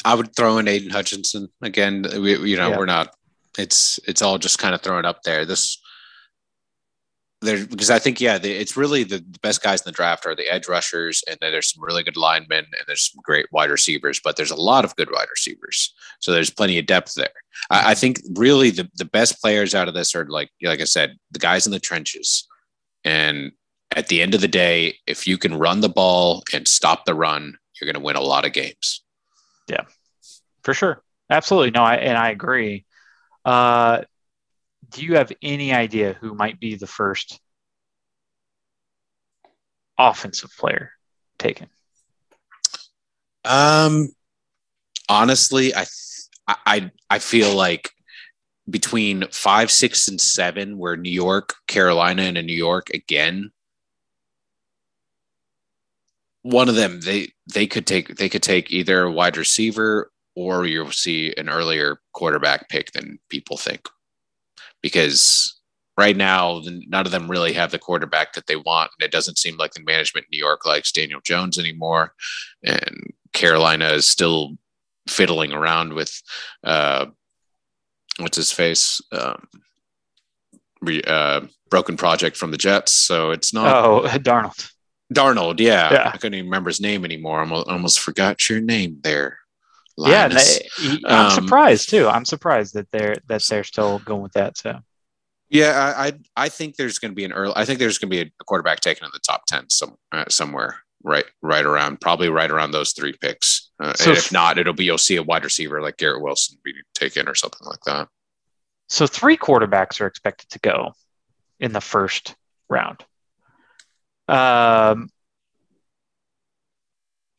I 0.06 0.16
would 0.16 0.36
throw 0.36 0.58
in 0.58 0.68
Aidan 0.68 0.92
Hutchinson 0.92 1.50
again. 1.62 2.06
We, 2.22 2.38
you 2.50 2.58
know, 2.58 2.70
Yeah. 2.70 2.78
we're 2.78 2.86
not. 2.86 3.16
It's 3.58 4.00
it's 4.08 4.22
all 4.22 4.38
just 4.38 4.60
kind 4.60 4.74
of 4.74 4.82
thrown 4.82 5.06
up 5.06 5.24
there. 5.24 5.46
This 5.46 5.78
there 7.42 7.66
because 7.66 7.90
I 7.90 8.00
think 8.00 8.20
yeah, 8.20 8.38
the, 8.38 8.52
it's 8.52 8.76
really 8.76 9.04
the, 9.04 9.18
the 9.18 9.40
best 9.42 9.62
guys 9.64 9.82
in 9.82 9.86
the 9.86 9.96
draft 9.96 10.26
are 10.26 10.36
the 10.36 10.52
edge 10.52 10.68
rushers, 10.68 11.24
and 11.28 11.38
then 11.42 11.52
there's 11.52 11.74
some 11.74 11.84
really 11.84 12.04
good 12.04 12.18
linemen, 12.18 12.66
and 12.66 12.84
there's 12.88 13.12
some 13.12 13.22
great 13.24 13.46
wide 13.52 13.70
receivers. 13.70 14.20
But 14.24 14.36
there's 14.36 14.52
a 14.52 14.56
lot 14.56 14.86
of 14.86 14.96
good 14.96 15.10
wide 15.12 15.28
receivers, 15.30 15.94
so 16.20 16.32
there's 16.32 16.50
plenty 16.50 16.78
of 16.80 16.86
depth 16.86 17.16
there. 17.16 17.30
I, 17.70 17.92
I 17.92 17.96
think 17.96 18.22
really 18.36 18.70
the 18.72 18.90
the 18.96 19.06
best 19.06 19.42
players 19.42 19.74
out 19.74 19.88
of 19.88 19.94
this 19.94 20.16
are 20.16 20.26
like 20.26 20.50
like 20.62 20.82
I 20.82 20.86
said, 20.86 21.18
the 21.32 21.40
guys 21.40 21.66
in 21.66 21.72
the 21.72 21.80
trenches, 21.80 22.48
and 23.04 23.52
at 23.96 24.08
the 24.08 24.22
end 24.22 24.36
of 24.36 24.42
the 24.42 24.48
day, 24.48 24.96
if 25.08 25.26
you 25.26 25.38
can 25.38 25.58
run 25.58 25.82
the 25.82 25.90
ball 25.90 26.44
and 26.54 26.68
stop 26.68 27.06
the 27.06 27.16
run, 27.16 27.58
you're 27.80 27.92
going 27.92 28.00
to 28.00 28.06
win 28.06 28.16
a 28.16 28.22
lot 28.22 28.46
of 28.46 28.54
games. 28.54 29.02
For 30.64 30.74
sure. 30.74 31.02
Absolutely. 31.30 31.72
No, 31.72 31.84
I 31.84 31.96
and 31.96 32.18
I 32.18 32.30
agree. 32.30 32.86
Uh, 33.46 34.02
do 34.90 35.04
you 35.04 35.16
have 35.16 35.32
any 35.42 35.74
idea 35.74 36.14
who 36.14 36.34
might 36.34 36.60
be 36.60 36.76
the 36.76 36.88
first 36.88 37.40
offensive 39.98 40.52
player 40.58 40.92
taken? 41.38 41.68
Um, 43.46 44.10
honestly, 45.08 45.74
I, 45.76 45.86
I, 46.48 46.92
I 47.10 47.20
feel 47.20 47.56
like 47.56 47.92
between 48.70 49.26
five, 49.32 49.72
six, 49.72 50.08
and 50.08 50.20
seven, 50.20 50.78
where 50.78 50.96
New 50.96 51.12
York, 51.12 51.56
Carolina, 51.68 52.24
and 52.24 52.46
New 52.46 52.54
York 52.54 52.90
again, 52.94 53.52
one 56.50 56.68
of 56.68 56.76
them 56.76 57.00
they 57.02 57.30
they 57.54 57.68
could 57.68 57.86
take 57.86 58.16
they 58.16 58.28
could 58.30 58.44
take 58.44 58.72
either 58.72 59.04
a 59.04 59.12
wide 59.12 59.38
receiver 59.38 60.12
or 60.36 60.66
you'll 60.66 60.92
see 60.92 61.34
an 61.38 61.50
earlier 61.50 62.00
quarterback 62.14 62.70
pick 62.70 62.92
than 62.92 63.20
people 63.30 63.58
think, 63.58 63.88
because 64.82 65.60
right 65.98 66.16
now 66.16 66.62
none 66.66 67.06
of 67.06 67.12
them 67.12 67.30
really 67.30 67.54
have 67.54 67.72
the 67.72 67.80
quarterback 67.80 68.34
that 68.34 68.48
they 68.48 68.56
want, 68.56 68.90
and 68.98 69.06
it 69.06 69.12
doesn't 69.12 69.38
seem 69.38 69.58
like 69.58 69.74
the 69.74 69.84
management 69.84 70.26
in 70.26 70.38
New 70.38 70.44
York 70.44 70.66
likes 70.66 70.92
Daniel 70.92 71.20
Jones 71.24 71.60
anymore, 71.60 72.14
and 72.64 73.14
Carolina 73.34 73.90
is 73.90 74.06
still 74.06 74.58
fiddling 75.08 75.52
around 75.52 75.94
with 75.94 76.22
uh, 76.64 77.08
what's 78.18 78.38
his 78.38 78.52
face. 78.52 79.02
Um, 79.12 79.48
re, 80.82 81.02
uh, 81.06 81.42
broken 81.70 81.98
project 81.98 82.38
from 82.38 82.52
the 82.52 82.58
Jets, 82.58 82.94
so 82.94 83.32
it's 83.32 83.54
not 83.54 83.86
Oh, 83.86 84.02
Darnold. 84.08 84.72
Darnold. 85.14 85.60
Yeah, 85.60 85.92
Yeah. 85.94 86.12
I 86.14 86.18
couldn't 86.18 86.36
even 86.36 86.46
remember 86.48 86.70
his 86.70 86.82
name 86.82 87.04
anymore. 87.06 87.40
I 87.40 87.42
almost, 87.42 87.68
almost 87.68 88.00
forgot 88.00 88.50
your 88.50 88.62
name 88.62 89.00
there. 89.02 89.40
Yeah, 89.98 90.28
they, 90.30 90.68
he- 90.78 91.04
I'm 91.08 91.26
Um, 91.26 91.32
surprised 91.32 91.90
too. 91.90 92.08
I'm 92.08 92.24
surprised 92.26 92.74
that 92.76 92.90
they're 92.92 93.16
that 93.28 93.44
they're 93.50 93.64
still 93.66 94.00
going 94.00 94.22
with 94.22 94.34
that. 94.34 94.58
So 94.58 94.80
Yeah, 95.50 95.94
I 95.98 96.08
I, 96.08 96.12
I 96.38 96.50
think 96.50 96.76
there's 96.78 97.00
going 97.00 97.12
to 97.12 97.16
be 97.16 97.26
an 97.26 97.34
early. 97.34 97.54
I 97.56 97.66
think 97.66 97.80
there's 97.80 97.98
going 97.98 98.10
to 98.12 98.24
be 98.26 98.32
a 98.40 98.44
quarterback 98.46 98.80
taken 98.80 99.04
in 99.06 99.12
the 99.14 99.20
top 99.20 99.46
ten 99.46 99.70
some 99.70 99.98
uh, 100.14 100.26
somewhere 100.30 100.78
right 101.04 101.26
right 101.42 101.66
around 101.66 102.00
probably 102.00 102.30
right 102.30 102.50
around 102.52 102.72
those 102.72 102.94
three 102.94 103.14
picks. 103.20 103.72
Uh, 103.82 103.94
So 103.96 104.12
and 104.12 104.18
if 104.18 104.32
not, 104.32 104.58
it'll 104.58 104.74
be 104.74 104.86
you'll 104.86 104.98
see 104.98 105.18
a 105.18 105.24
wide 105.24 105.44
receiver 105.44 105.82
like 105.82 105.98
Garrett 105.98 106.22
Wilson 106.22 106.58
be 106.64 106.74
taken 106.94 107.28
or 107.28 107.36
something 107.36 107.66
like 107.68 107.82
that. 107.86 108.08
so 108.88 109.06
three 109.06 109.36
quarterbacks 109.38 110.00
are 110.00 110.08
expected 110.08 110.50
to 110.52 110.60
go 110.60 110.94
in 111.60 111.74
the 111.74 111.82
first 111.82 112.36
round. 112.70 113.04
Um, 114.30 115.10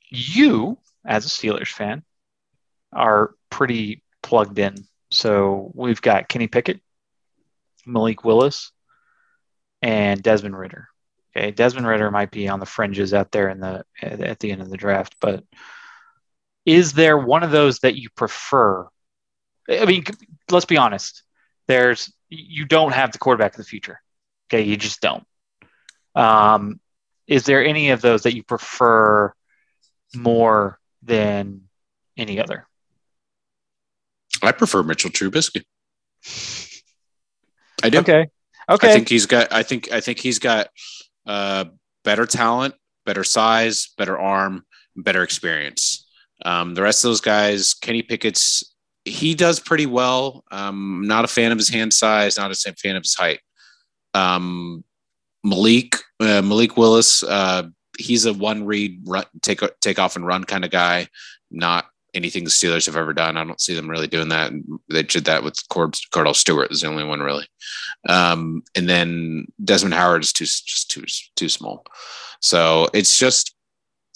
you, 0.08 0.78
as 1.04 1.24
a 1.24 1.28
Steelers 1.28 1.68
fan, 1.68 2.02
are 2.92 3.34
pretty 3.48 4.02
plugged 4.22 4.58
in. 4.58 4.74
So 5.10 5.70
we've 5.74 6.02
got 6.02 6.28
Kenny 6.28 6.48
Pickett, 6.48 6.80
Malik 7.86 8.24
Willis, 8.24 8.72
and 9.82 10.22
Desmond 10.22 10.58
Ridder. 10.58 10.88
Okay, 11.36 11.52
Desmond 11.52 11.86
Ridder 11.86 12.10
might 12.10 12.32
be 12.32 12.48
on 12.48 12.58
the 12.58 12.66
fringes 12.66 13.14
out 13.14 13.30
there 13.30 13.48
in 13.48 13.60
the 13.60 13.84
at, 14.02 14.40
the 14.40 14.50
end 14.50 14.62
of 14.62 14.70
the 14.70 14.76
draft, 14.76 15.14
but 15.20 15.44
is 16.66 16.92
there 16.92 17.16
one 17.16 17.42
of 17.42 17.52
those 17.52 17.78
that 17.80 17.94
you 17.94 18.08
prefer? 18.10 18.88
I 19.68 19.84
mean, 19.84 20.04
let's 20.50 20.66
be 20.66 20.76
honest. 20.76 21.22
There's 21.68 22.12
you 22.28 22.64
don't 22.64 22.92
have 22.92 23.12
the 23.12 23.18
quarterback 23.18 23.52
of 23.52 23.58
the 23.58 23.64
future. 23.64 24.00
Okay, 24.48 24.62
you 24.62 24.76
just 24.76 25.00
don't. 25.00 25.24
Um, 26.14 26.80
is 27.26 27.44
there 27.44 27.64
any 27.64 27.90
of 27.90 28.00
those 28.00 28.22
that 28.22 28.34
you 28.34 28.42
prefer 28.42 29.32
more 30.14 30.78
than 31.02 31.62
any 32.16 32.40
other? 32.40 32.66
I 34.42 34.52
prefer 34.52 34.82
Mitchell 34.82 35.10
Trubisky. 35.10 35.62
I 37.82 37.90
do. 37.90 37.98
Okay. 37.98 38.28
Okay. 38.68 38.90
I 38.90 38.92
think 38.92 39.08
he's 39.08 39.26
got. 39.26 39.52
I 39.52 39.62
think. 39.62 39.92
I 39.92 40.00
think 40.00 40.18
he's 40.18 40.38
got 40.38 40.68
uh, 41.26 41.66
better 42.04 42.26
talent, 42.26 42.74
better 43.06 43.24
size, 43.24 43.90
better 43.96 44.18
arm, 44.18 44.64
better 44.96 45.22
experience. 45.22 46.06
Um, 46.44 46.74
the 46.74 46.82
rest 46.82 47.04
of 47.04 47.10
those 47.10 47.20
guys, 47.20 47.74
Kenny 47.74 48.02
Pickett's, 48.02 48.74
he 49.04 49.34
does 49.34 49.60
pretty 49.60 49.86
well. 49.86 50.44
Um, 50.50 51.02
not 51.04 51.24
a 51.24 51.28
fan 51.28 51.52
of 51.52 51.58
his 51.58 51.68
hand 51.68 51.92
size. 51.92 52.38
Not 52.38 52.50
a 52.50 52.72
fan 52.74 52.96
of 52.96 53.02
his 53.02 53.14
height. 53.14 53.40
Um, 54.14 54.84
Malik 55.44 55.96
uh, 56.20 56.42
Malik 56.42 56.76
Willis, 56.76 57.22
uh, 57.22 57.64
he's 57.98 58.26
a 58.26 58.32
one 58.32 58.64
read, 58.64 59.00
run, 59.06 59.24
take 59.42 59.60
take 59.80 59.98
off 59.98 60.16
and 60.16 60.26
run 60.26 60.44
kind 60.44 60.64
of 60.64 60.70
guy. 60.70 61.08
Not 61.50 61.86
anything 62.14 62.44
the 62.44 62.50
Steelers 62.50 62.86
have 62.86 62.96
ever 62.96 63.12
done. 63.12 63.36
I 63.36 63.44
don't 63.44 63.60
see 63.60 63.74
them 63.74 63.88
really 63.88 64.06
doing 64.06 64.28
that. 64.28 64.52
They 64.88 65.02
did 65.02 65.24
that 65.26 65.42
with 65.42 65.68
Cord- 65.68 65.94
Cordell 66.12 66.36
Stewart. 66.36 66.70
Is 66.70 66.82
the 66.82 66.88
only 66.88 67.04
one 67.04 67.20
really. 67.20 67.46
Um, 68.08 68.62
and 68.74 68.88
then 68.88 69.46
Desmond 69.64 69.94
Howard 69.94 70.22
is 70.22 70.32
too 70.32 70.44
just 70.44 70.90
too 70.90 71.04
too 71.36 71.48
small. 71.48 71.84
So 72.40 72.88
it's 72.92 73.18
just 73.18 73.54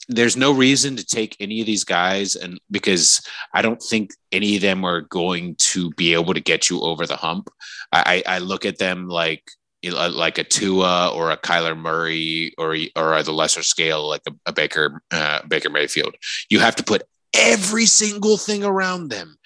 there's 0.09 0.37
no 0.37 0.53
reason 0.53 0.97
to 0.97 1.07
take 1.07 1.37
any 1.41 1.61
of 1.61 1.67
these 1.67 1.85
guys, 1.85 2.35
and 2.35 2.61
because 2.71 3.27
I 3.55 3.63
don't 3.63 3.83
think 3.83 4.11
any 4.33 4.57
of 4.57 4.63
them 4.63 4.85
are 4.85 5.03
going 5.03 5.57
to 5.57 5.91
be 5.93 6.13
able 6.13 6.35
to 6.35 6.41
get 6.41 6.69
you 6.69 6.83
over 6.83 7.07
the 7.07 7.17
hump. 7.17 7.49
I, 7.93 8.23
I 8.27 8.39
look 8.39 8.67
at 8.67 8.79
them 8.79 9.09
like 9.09 9.45
like 9.91 10.39
a 10.39 10.45
Tua 10.45 11.11
or 11.15 11.31
a 11.31 11.37
Kyler 11.37 11.77
Murray 11.77 12.53
or 12.59 12.77
or 12.97 13.15
at 13.15 13.25
the 13.25 13.33
lesser 13.33 13.63
scale 13.63 14.09
like 14.09 14.23
a, 14.29 14.33
a 14.47 14.53
Baker 14.53 15.03
uh, 15.11 15.41
Baker 15.47 15.71
Mayfield. 15.71 16.15
You 16.49 16.61
have 16.61 16.77
to 16.77 16.85
put 16.85 17.03
every 17.35 17.87
single 17.87 18.37
thing 18.37 18.65
around 18.65 19.09
them, 19.09 19.37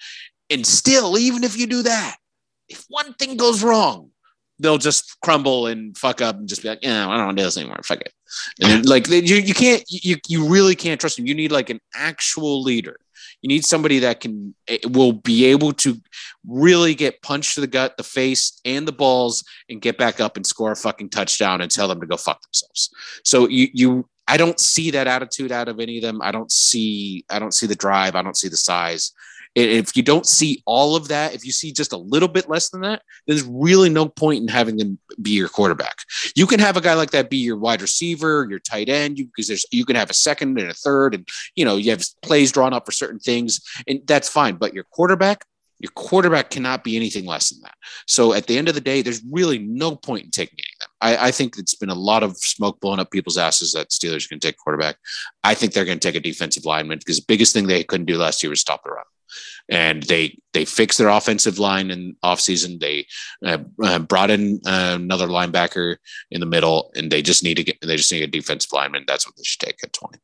and 0.49 0.65
still, 0.65 1.17
even 1.17 1.43
if 1.43 1.57
you 1.57 1.67
do 1.67 1.83
that, 1.83 2.17
if 2.67 2.85
one 2.87 3.13
thing 3.13 3.37
goes 3.37 3.63
wrong, 3.63 4.11
they'll 4.59 4.77
just 4.77 5.19
crumble 5.21 5.67
and 5.67 5.97
fuck 5.97 6.21
up 6.21 6.37
and 6.37 6.47
just 6.47 6.61
be 6.61 6.69
like, 6.69 6.79
yeah, 6.81 7.07
I 7.07 7.17
don't 7.17 7.25
want 7.27 7.37
to 7.37 7.41
do 7.41 7.47
this 7.47 7.57
anymore. 7.57 7.79
Fuck 7.83 8.01
it. 8.01 8.13
And 8.61 8.87
like 8.87 9.07
you, 9.07 9.37
you 9.37 9.53
can't, 9.53 9.83
you, 9.89 10.17
you 10.27 10.47
really 10.47 10.75
can't 10.75 10.99
trust 10.99 11.17
them. 11.17 11.25
You 11.25 11.33
need 11.33 11.51
like 11.51 11.69
an 11.69 11.79
actual 11.95 12.61
leader. 12.61 12.97
You 13.41 13.47
need 13.47 13.65
somebody 13.65 13.99
that 13.99 14.19
can 14.19 14.55
eh, 14.67 14.79
will 14.87 15.13
be 15.13 15.45
able 15.45 15.73
to 15.73 15.97
really 16.47 16.95
get 16.95 17.21
punched 17.21 17.55
to 17.55 17.61
the 17.61 17.67
gut, 17.67 17.97
the 17.97 18.03
face, 18.03 18.59
and 18.65 18.87
the 18.87 18.91
balls, 18.91 19.43
and 19.69 19.81
get 19.81 19.97
back 19.97 20.19
up 20.19 20.37
and 20.37 20.45
score 20.45 20.71
a 20.71 20.75
fucking 20.75 21.09
touchdown 21.09 21.61
and 21.61 21.71
tell 21.71 21.87
them 21.87 22.01
to 22.01 22.07
go 22.07 22.17
fuck 22.17 22.41
themselves. 22.41 22.89
So 23.23 23.47
you 23.47 23.67
you 23.73 24.09
I 24.27 24.37
don't 24.37 24.59
see 24.59 24.91
that 24.91 25.07
attitude 25.07 25.51
out 25.51 25.67
of 25.69 25.79
any 25.79 25.97
of 25.97 26.03
them. 26.03 26.21
I 26.21 26.31
don't 26.31 26.51
see 26.51 27.25
I 27.29 27.39
don't 27.39 27.53
see 27.53 27.67
the 27.67 27.75
drive. 27.75 28.15
I 28.15 28.21
don't 28.21 28.37
see 28.37 28.49
the 28.49 28.57
size. 28.57 29.11
If 29.55 29.97
you 29.97 30.03
don't 30.03 30.27
see 30.27 30.61
all 30.65 30.95
of 30.95 31.07
that, 31.07 31.33
if 31.33 31.43
you 31.43 31.51
see 31.51 31.71
just 31.71 31.91
a 31.91 31.97
little 31.97 32.27
bit 32.27 32.49
less 32.49 32.69
than 32.69 32.81
that, 32.81 33.01
there's 33.25 33.43
really 33.43 33.89
no 33.89 34.07
point 34.07 34.41
in 34.41 34.47
having 34.47 34.77
them 34.77 34.99
be 35.21 35.31
your 35.31 35.49
quarterback. 35.49 35.97
You 36.35 36.45
can 36.45 36.59
have 36.59 36.77
a 36.77 36.81
guy 36.81 36.93
like 36.93 37.11
that 37.11 37.29
be 37.29 37.37
your 37.37 37.57
wide 37.57 37.81
receiver, 37.81 38.47
your 38.49 38.59
tight 38.59 38.89
end, 38.89 39.17
because 39.17 39.47
there's 39.47 39.65
you 39.71 39.85
can 39.85 39.95
have 39.95 40.09
a 40.09 40.13
second 40.13 40.59
and 40.59 40.69
a 40.69 40.73
third, 40.73 41.15
and 41.15 41.27
you 41.55 41.65
know 41.65 41.77
you 41.77 41.89
have 41.91 42.05
plays 42.21 42.51
drawn 42.51 42.73
up 42.73 42.85
for 42.85 42.91
certain 42.91 43.19
things, 43.19 43.59
and 43.87 44.01
that's 44.05 44.29
fine. 44.29 44.55
But 44.55 44.73
your 44.73 44.83
quarterback, 44.83 45.43
your 45.79 45.91
quarterback 45.95 46.51
cannot 46.51 46.83
be 46.83 46.95
anything 46.95 47.25
less 47.25 47.49
than 47.49 47.61
that. 47.61 47.75
So 48.05 48.33
at 48.33 48.47
the 48.47 48.57
end 48.57 48.69
of 48.69 48.75
the 48.75 48.81
day, 48.81 49.01
there's 49.01 49.23
really 49.31 49.57
no 49.57 49.95
point 49.95 50.25
in 50.25 50.31
taking 50.31 50.59
any 50.59 50.73
of 50.75 50.79
them. 50.79 50.89
I, 51.01 51.27
I 51.27 51.31
think 51.31 51.57
it's 51.57 51.75
been 51.75 51.89
a 51.89 51.95
lot 51.95 52.21
of 52.21 52.37
smoke 52.37 52.79
blowing 52.81 52.99
up 52.99 53.09
people's 53.11 53.37
asses 53.37 53.73
that 53.73 53.89
Steelers 53.89 54.27
can 54.27 54.39
take 54.39 54.57
quarterback. 54.57 54.97
I 55.43 55.55
think 55.55 55.73
they're 55.73 55.85
going 55.85 55.99
to 55.99 56.07
take 56.07 56.17
a 56.17 56.23
defensive 56.23 56.65
lineman 56.65 56.99
because 56.99 57.17
the 57.17 57.25
biggest 57.27 57.53
thing 57.53 57.67
they 57.67 57.83
couldn't 57.83 58.05
do 58.05 58.17
last 58.17 58.43
year 58.43 58.49
was 58.49 58.59
stop 58.59 58.83
the 58.83 58.91
run 58.91 59.05
and 59.69 60.03
they 60.03 60.37
they 60.53 60.65
fixed 60.65 60.97
their 60.97 61.09
offensive 61.09 61.59
line 61.59 61.91
in 61.91 62.15
offseason. 62.23 62.79
They 62.79 63.07
uh, 63.45 63.59
uh, 63.83 63.99
brought 63.99 64.29
in 64.31 64.59
uh, 64.65 64.97
another 64.99 65.27
linebacker 65.27 65.97
in 66.31 66.39
the 66.39 66.45
middle, 66.45 66.91
and 66.95 67.11
they 67.11 67.21
just 67.21 67.43
need 67.43 67.55
to 67.57 67.63
get 67.63 67.77
they 67.81 67.95
just 67.97 68.11
need 68.11 68.23
a 68.23 68.27
defensive 68.27 68.71
lineman. 68.73 69.05
That's 69.07 69.27
what 69.27 69.35
they 69.35 69.43
should 69.43 69.59
take 69.59 69.77
at 69.83 69.93
twenty. 69.93 70.19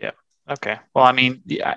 Yeah. 0.00 0.12
Okay. 0.50 0.78
Well, 0.94 1.04
I 1.04 1.12
mean, 1.12 1.42
yeah, 1.46 1.74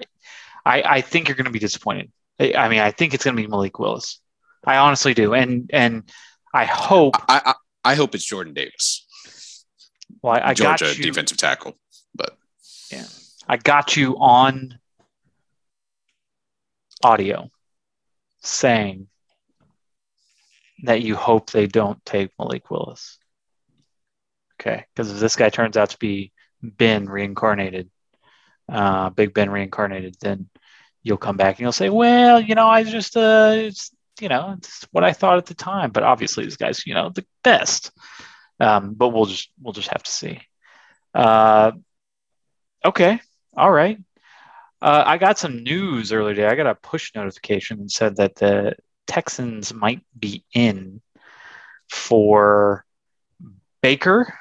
I, 0.66 0.82
I 0.84 1.02
think 1.02 1.28
you're 1.28 1.38
going 1.38 1.46
to 1.46 1.52
be 1.52 1.60
disappointed. 1.60 2.12
I 2.40 2.54
I 2.54 2.70
mean, 2.70 2.80
I 2.80 2.92
think 2.92 3.14
it's 3.14 3.24
going 3.24 3.36
to 3.36 3.42
be 3.42 3.48
Malik 3.48 3.80
Willis. 3.80 4.20
I 4.66 4.78
honestly 4.78 5.14
do, 5.14 5.34
and 5.34 5.70
and 5.74 6.04
I 6.54 6.66
hope. 6.66 7.16
I 7.30 7.42
I, 7.46 7.54
I 7.92 7.96
hope 7.96 8.16
it's 8.16 8.26
Jordan 8.26 8.54
Davis, 8.54 9.06
Well, 10.22 10.34
I, 10.34 10.50
I 10.50 10.54
got 10.54 10.80
Georgia 10.80 10.98
you. 10.98 11.04
defensive 11.04 11.38
tackle. 11.38 11.78
But 12.14 12.36
yeah, 12.92 13.06
I 13.48 13.56
got 13.58 13.96
you 13.96 14.18
on 14.18 14.78
audio 17.04 17.50
saying 18.42 19.08
that 20.84 21.02
you 21.02 21.16
hope 21.16 21.52
they 21.52 21.68
don't 21.68 22.04
take 22.06 22.32
Malik 22.38 22.70
Willis? 22.70 23.18
Okay, 24.60 24.86
because 24.94 25.12
if 25.12 25.20
this 25.20 25.36
guy 25.36 25.50
turns 25.50 25.78
out 25.78 25.92
to 25.92 25.98
be 25.98 26.32
Ben 26.62 27.06
reincarnated, 27.06 27.90
uh, 28.70 29.10
Big 29.12 29.34
Ben 29.34 29.50
reincarnated, 29.50 30.16
then 30.20 30.50
you'll 31.04 31.18
come 31.18 31.38
back 31.38 31.56
and 31.56 31.62
you'll 31.62 31.72
say, 31.72 31.90
well, 31.90 32.42
you 32.42 32.56
know, 32.56 32.68
I 32.68 32.84
just, 32.84 33.16
uh, 33.16 33.54
it's, 33.56 33.92
you 34.20 34.30
know, 34.30 34.56
it's 34.58 34.88
what 34.92 35.04
I 35.04 35.14
thought 35.14 35.38
at 35.38 35.46
the 35.46 35.54
time. 35.54 35.92
But 35.92 36.04
obviously, 36.04 36.46
this 36.46 36.58
guy's, 36.58 36.86
you 36.86 36.94
know, 36.94 37.10
the 37.10 37.26
best. 37.44 37.92
Um, 38.60 38.96
but 38.96 39.10
we'll 39.10 39.26
just, 39.26 39.50
we'll 39.62 39.74
just 39.74 39.90
have 39.90 40.04
to 40.04 40.12
see. 40.12 40.42
Uh, 41.14 41.72
okay, 42.84 43.20
all 43.56 43.72
right. 43.72 44.00
Uh, 44.82 45.04
I 45.06 45.18
got 45.18 45.40
some 45.40 45.64
news 45.64 46.12
earlier 46.12 46.36
today. 46.36 46.48
I 46.48 46.56
got 46.56 46.68
a 46.68 46.76
push 46.76 47.14
notification 47.16 47.80
that 47.80 47.92
said 47.92 48.16
that 48.18 48.36
the 48.36 48.76
Texans 49.08 49.74
might 49.74 50.02
be 50.18 50.44
in 50.54 51.02
for 51.90 52.86
Baker 53.82 54.34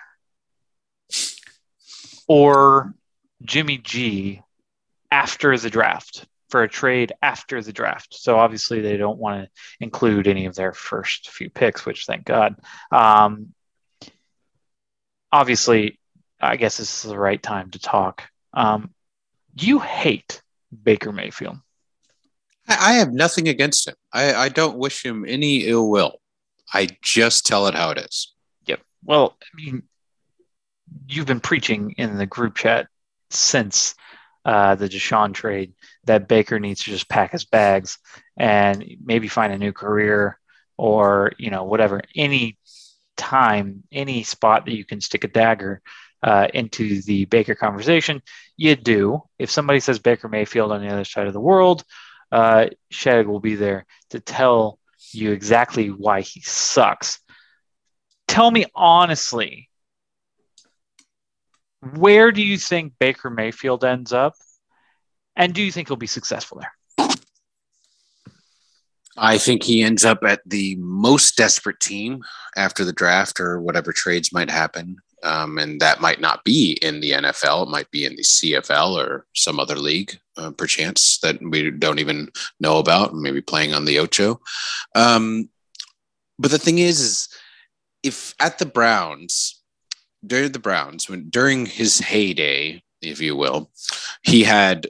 or 2.27 2.95
Jimmy 3.43 3.79
G 3.79 4.43
after 5.11 5.57
the 5.57 5.71
draft 5.71 6.27
for 6.51 6.63
a 6.63 6.69
trade 6.69 7.13
after 7.23 7.63
the 7.63 7.73
draft. 7.73 8.15
So 8.15 8.39
obviously 8.39 8.81
they 8.81 8.97
don't 8.97 9.19
want 9.19 9.45
to 9.45 9.51
include 9.81 10.27
any 10.27 10.47
of 10.47 10.55
their 10.55 10.73
first 10.73 11.31
few 11.31 11.51
picks, 11.51 11.87
which 11.87 12.07
thank 12.07 12.25
God. 12.25 12.57
Um, 12.93 13.53
obviously, 15.33 15.99
I 16.41 16.57
guess 16.57 16.77
this 16.77 17.05
is 17.05 17.11
the 17.11 17.19
right 17.19 17.43
time 17.43 17.71
to 17.71 17.79
talk. 17.79 18.25
Um, 18.53 18.91
you 19.59 19.79
hate 19.79 20.43
Baker 20.83 21.13
Mayfield. 21.13 21.59
I, 22.69 22.95
have 22.95 23.13
nothing 23.13 23.49
against 23.49 23.87
him. 23.87 23.95
I, 24.13 24.35
I 24.35 24.49
don't 24.49 24.77
wish 24.77 25.05
him 25.05 25.25
any 25.27 25.67
ill 25.67 25.89
will. 25.89 26.21
I 26.75 26.89
just 27.01 27.47
tell 27.47 27.69
it 27.69 27.75
how 27.75 27.91
it 27.91 27.99
is. 27.99 28.35
Yep. 28.67 28.81
Well, 29.05 29.37
I 29.41 29.47
mean, 29.55 29.85
you've 31.07 31.27
been 31.27 31.41
preaching 31.41 31.95
in 31.97 32.19
the 32.19 32.27
group 32.27 32.57
chat 32.57 32.89
since 33.31 33.95
uh, 34.45 34.75
the 34.75 34.89
Deshaun 34.89 35.33
trade 35.33 35.75
that 36.05 36.29
Baker 36.29 36.59
needs 36.59 36.85
to 36.85 36.91
just 36.91 37.09
pack 37.09 37.33
his 37.33 37.45
bags 37.45 37.99
and 38.37 38.85
maybe 39.05 39.29
find 39.29 39.53
a 39.53 39.59
new 39.59 39.73
career 39.73 40.39
or 40.77 41.33
you 41.39 41.51
know 41.51 41.65
whatever 41.65 42.03
any 42.15 42.59
time 43.17 43.83
any 43.91 44.23
spot 44.23 44.67
that 44.67 44.77
you 44.77 44.85
can 44.85 45.01
stick 45.01 45.25
a 45.25 45.29
dagger 45.29 45.81
uh, 46.27 46.49
into 46.53 47.01
the 47.03 47.25
Baker 47.27 47.55
conversation, 47.55 48.21
you 48.57 48.75
do. 48.75 49.23
If 49.39 49.51
somebody 49.51 49.79
says 49.79 50.01
Baker 50.01 50.29
Mayfield 50.29 50.73
on 50.73 50.83
the 50.83 50.93
other 50.93 51.05
side 51.05 51.29
of 51.29 51.33
the 51.33 51.41
world, 51.41 51.85
uh, 52.33 52.67
Shag 52.91 53.27
will 53.27 53.41
be 53.41 53.55
there 53.55 53.87
to 54.11 54.19
tell 54.19 54.81
you 55.13 55.31
exactly 55.31 55.89
why 55.89 56.23
he 56.23 56.41
sucks. 56.41 57.21
Tell 58.27 58.51
me 58.51 58.67
honestly, 58.75 59.71
where 61.95 62.33
do 62.33 62.43
you 62.43 62.59
think 62.59 62.95
Baker 62.99 63.31
Mayfield 63.31 63.85
ends 63.85 64.13
up? 64.13 64.35
And 65.37 65.55
do 65.55 65.63
you 65.63 65.71
think 65.71 65.89
he'll 65.89 65.97
be 65.97 66.09
successful 66.09 66.61
there? 66.61 66.73
I 69.17 69.39
think 69.39 69.63
he 69.63 69.83
ends 69.83 70.05
up 70.05 70.25
at 70.25 70.41
the 70.45 70.77
most 70.77 71.37
desperate 71.37 71.81
team 71.81 72.23
after 72.57 72.85
the 72.85 72.93
draft 72.93 73.39
or 73.41 73.61
whatever 73.61 73.93
trades 73.93 74.33
might 74.33 74.51
happen. 74.51 74.97
Um, 75.23 75.59
and 75.59 75.81
that 75.81 76.01
might 76.01 76.21
not 76.21 76.45
be 76.45 76.79
in 76.83 77.01
the 77.01 77.13
NFL. 77.13 77.67
It 77.67 77.71
might 77.71 77.91
be 77.91 78.05
in 78.05 78.17
the 78.17 78.23
CFL 78.23 78.97
or 78.97 79.27
some 79.35 79.59
other 79.59 79.77
league, 79.77 80.19
uh, 80.37 80.51
perchance, 80.51 81.19
that 81.19 81.41
we 81.43 81.71
don't 81.71 81.99
even 81.99 82.31
know 82.61 82.79
about, 82.79 83.15
maybe 83.15 83.41
playing 83.41 83.73
on 83.73 83.87
the 83.87 83.99
Ocho. 83.99 84.41
Um, 84.95 85.49
but 86.39 86.51
the 86.51 86.59
thing 86.59 86.79
is, 86.79 87.01
is 87.01 87.29
if 88.03 88.35
at 88.39 88.59
the 88.59 88.67
Browns, 88.67 89.63
during 90.25 90.53
the 90.53 90.59
Browns, 90.59 91.09
when 91.09 91.29
during 91.31 91.67
his 91.67 91.99
heyday, 91.99 92.83
if 93.01 93.21
you 93.21 93.37
will, 93.37 93.71
he 94.23 94.43
had 94.43 94.89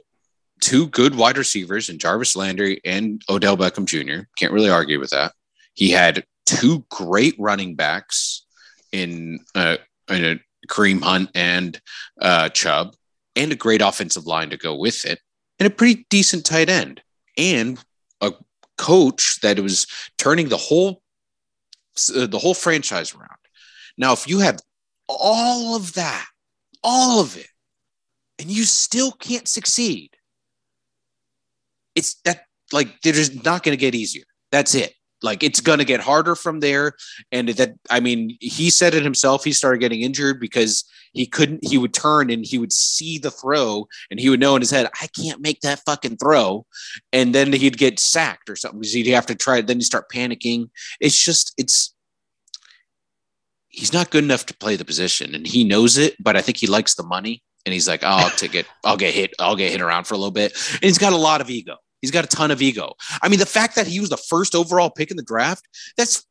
two 0.61 0.87
good 0.87 1.15
wide 1.15 1.37
receivers 1.37 1.89
in 1.89 1.99
Jarvis 1.99 2.35
Landry 2.35 2.81
and 2.83 3.21
Odell 3.29 3.57
Beckham 3.57 3.85
Jr. 3.85 4.25
Can't 4.37 4.53
really 4.53 4.69
argue 4.69 4.99
with 4.99 5.11
that. 5.11 5.33
He 5.73 5.91
had 5.91 6.25
two 6.45 6.85
great 6.89 7.35
running 7.37 7.75
backs 7.75 8.45
in 8.91 9.39
uh, 9.53 9.77
in 10.09 10.25
a 10.25 10.39
Kareem 10.67 11.01
Hunt 11.01 11.29
and 11.35 11.79
uh, 12.21 12.49
Chubb, 12.49 12.95
and 13.35 13.51
a 13.51 13.55
great 13.55 13.81
offensive 13.81 14.25
line 14.25 14.49
to 14.49 14.57
go 14.57 14.75
with 14.75 15.05
it, 15.05 15.19
and 15.59 15.67
a 15.67 15.69
pretty 15.69 16.05
decent 16.09 16.45
tight 16.45 16.69
end, 16.69 17.01
and 17.37 17.83
a 18.21 18.33
coach 18.77 19.39
that 19.41 19.59
was 19.59 19.87
turning 20.17 20.49
the 20.49 20.57
whole 20.57 21.01
uh, 22.15 22.27
the 22.27 22.39
whole 22.39 22.53
franchise 22.53 23.13
around. 23.13 23.29
Now, 23.97 24.13
if 24.13 24.27
you 24.27 24.39
have 24.39 24.59
all 25.09 25.75
of 25.75 25.93
that, 25.93 26.25
all 26.83 27.19
of 27.19 27.37
it, 27.37 27.47
and 28.39 28.49
you 28.49 28.63
still 28.63 29.11
can't 29.11 29.47
succeed, 29.47 30.11
it's 31.95 32.15
that 32.25 32.43
like 32.71 33.01
they're 33.01 33.13
just 33.13 33.43
not 33.43 33.63
going 33.63 33.77
to 33.77 33.81
get 33.81 33.95
easier. 33.95 34.25
That's 34.51 34.75
it. 34.75 34.93
Like 35.23 35.41
it's 35.41 35.61
going 35.61 35.79
to 35.79 35.85
get 35.85 35.99
harder 35.99 36.35
from 36.35 36.59
there. 36.59 36.93
And 37.31 37.49
that, 37.49 37.73
I 37.89 37.99
mean, 37.99 38.37
he 38.39 38.69
said 38.69 38.93
it 38.93 39.03
himself. 39.03 39.43
He 39.43 39.51
started 39.51 39.79
getting 39.79 40.01
injured 40.01 40.39
because 40.39 40.83
he 41.13 41.25
couldn't, 41.25 41.65
he 41.65 41.77
would 41.77 41.93
turn 41.93 42.29
and 42.29 42.45
he 42.45 42.59
would 42.59 42.71
see 42.71 43.17
the 43.17 43.31
throw 43.31 43.87
and 44.11 44.19
he 44.19 44.29
would 44.29 44.39
know 44.39 44.55
in 44.55 44.61
his 44.61 44.69
head, 44.69 44.87
I 45.01 45.07
can't 45.07 45.41
make 45.41 45.61
that 45.61 45.81
fucking 45.85 46.17
throw. 46.17 46.65
And 47.11 47.33
then 47.33 47.51
he'd 47.51 47.77
get 47.77 47.99
sacked 47.99 48.49
or 48.49 48.55
something 48.55 48.79
because 48.79 48.93
he'd 48.93 49.07
have 49.07 49.25
to 49.25 49.35
try 49.35 49.57
it. 49.57 49.67
Then 49.67 49.77
you 49.77 49.83
start 49.83 50.11
panicking. 50.11 50.69
It's 50.99 51.23
just, 51.23 51.53
it's, 51.57 51.95
he's 53.69 53.93
not 53.93 54.11
good 54.11 54.23
enough 54.23 54.45
to 54.47 54.57
play 54.57 54.75
the 54.75 54.85
position 54.85 55.33
and 55.33 55.47
he 55.47 55.63
knows 55.63 55.97
it, 55.97 56.15
but 56.19 56.35
I 56.37 56.41
think 56.41 56.57
he 56.57 56.67
likes 56.67 56.93
the 56.93 57.03
money. 57.03 57.41
And 57.65 57.73
he's 57.73 57.87
like, 57.87 58.01
oh, 58.03 58.07
I'll 58.07 58.29
take 58.29 58.55
it. 58.55 58.65
I'll 58.85 58.95
get 58.95 59.13
hit. 59.13 59.33
I'll 59.39 59.57
get 59.57 59.71
hit 59.71 59.81
around 59.81 60.05
for 60.05 60.13
a 60.13 60.17
little 60.17 60.31
bit. 60.31 60.53
And 60.73 60.83
he's 60.83 60.97
got 60.97 61.11
a 61.11 61.17
lot 61.17 61.41
of 61.41 61.49
ego. 61.49 61.75
He's 62.01 62.11
got 62.11 62.25
a 62.25 62.27
ton 62.27 62.51
of 62.51 62.61
ego. 62.61 62.93
I 63.21 63.29
mean, 63.29 63.39
the 63.39 63.45
fact 63.45 63.75
that 63.75 63.87
he 63.87 63.99
was 63.99 64.09
the 64.09 64.17
first 64.17 64.55
overall 64.55 64.89
pick 64.89 65.11
in 65.11 65.17
the 65.17 65.23
draft, 65.23 65.67
that's 65.97 66.25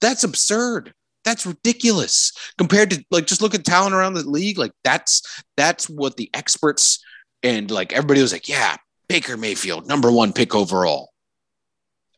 that's 0.00 0.24
absurd. 0.24 0.94
That's 1.24 1.44
ridiculous 1.44 2.32
compared 2.56 2.90
to 2.90 3.04
like 3.10 3.26
just 3.26 3.42
look 3.42 3.54
at 3.54 3.64
talent 3.64 3.94
around 3.94 4.14
the 4.14 4.28
league. 4.28 4.58
Like 4.58 4.72
that's 4.84 5.42
that's 5.56 5.88
what 5.88 6.16
the 6.16 6.30
experts 6.32 7.04
and 7.42 7.70
like 7.70 7.92
everybody 7.92 8.22
was 8.22 8.32
like, 8.32 8.48
yeah, 8.48 8.76
Baker 9.08 9.36
Mayfield, 9.36 9.86
number 9.86 10.10
one 10.10 10.32
pick 10.32 10.54
overall. 10.54 11.10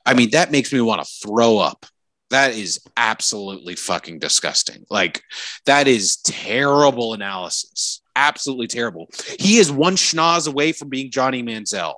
I 0.05 0.14
mean, 0.14 0.30
that 0.30 0.51
makes 0.51 0.72
me 0.72 0.80
want 0.80 1.03
to 1.03 1.11
throw 1.26 1.59
up. 1.59 1.86
That 2.30 2.53
is 2.53 2.80
absolutely 2.96 3.74
fucking 3.74 4.20
disgusting. 4.20 4.84
Like, 4.88 5.22
that 5.66 5.88
is 5.88 6.16
terrible 6.18 7.12
analysis. 7.12 8.03
Absolutely 8.14 8.68
terrible. 8.68 9.09
He 9.38 9.59
is 9.59 9.70
one 9.70 9.96
schnoz 9.96 10.48
away 10.48 10.72
from 10.72 10.88
being 10.88 11.11
Johnny 11.11 11.42
Manziel 11.42 11.94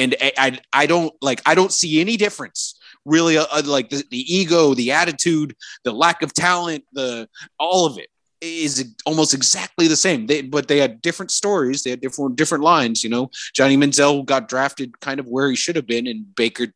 and 0.00 0.16
I, 0.20 0.58
I, 0.72 0.86
don't 0.86 1.12
like 1.20 1.42
I 1.46 1.54
don't 1.54 1.72
see 1.72 2.00
any 2.00 2.16
difference 2.16 2.78
really 3.04 3.38
uh, 3.38 3.46
uh, 3.52 3.62
like 3.64 3.90
the, 3.90 4.04
the 4.10 4.34
ego 4.34 4.74
the 4.74 4.92
attitude 4.92 5.54
the 5.84 5.92
lack 5.92 6.22
of 6.22 6.32
talent 6.32 6.84
the 6.92 7.28
all 7.58 7.86
of 7.86 7.98
it 7.98 8.08
is 8.40 8.94
almost 9.04 9.34
exactly 9.34 9.86
the 9.86 9.96
same. 9.96 10.26
They, 10.26 10.40
but 10.40 10.66
they 10.66 10.78
had 10.78 11.02
different 11.02 11.30
stories. 11.30 11.82
They 11.82 11.90
had 11.90 12.00
different 12.00 12.36
different 12.36 12.64
lines 12.64 13.04
you 13.04 13.10
know? 13.10 13.30
Johnny 13.54 13.76
manziel 13.76 14.24
got 14.24 14.48
drafted 14.48 14.98
kind 15.00 15.20
of 15.20 15.26
where 15.26 15.50
he 15.50 15.56
should 15.56 15.76
have 15.76 15.86
been 15.86 16.06
and 16.06 16.34
baker 16.34 16.68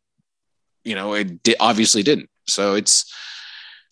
you 0.85 0.95
know 0.95 1.15
it 1.15 1.43
di- 1.43 1.57
obviously 1.59 2.03
didn't. 2.03 2.31
So 2.47 2.75
it's 2.75 3.13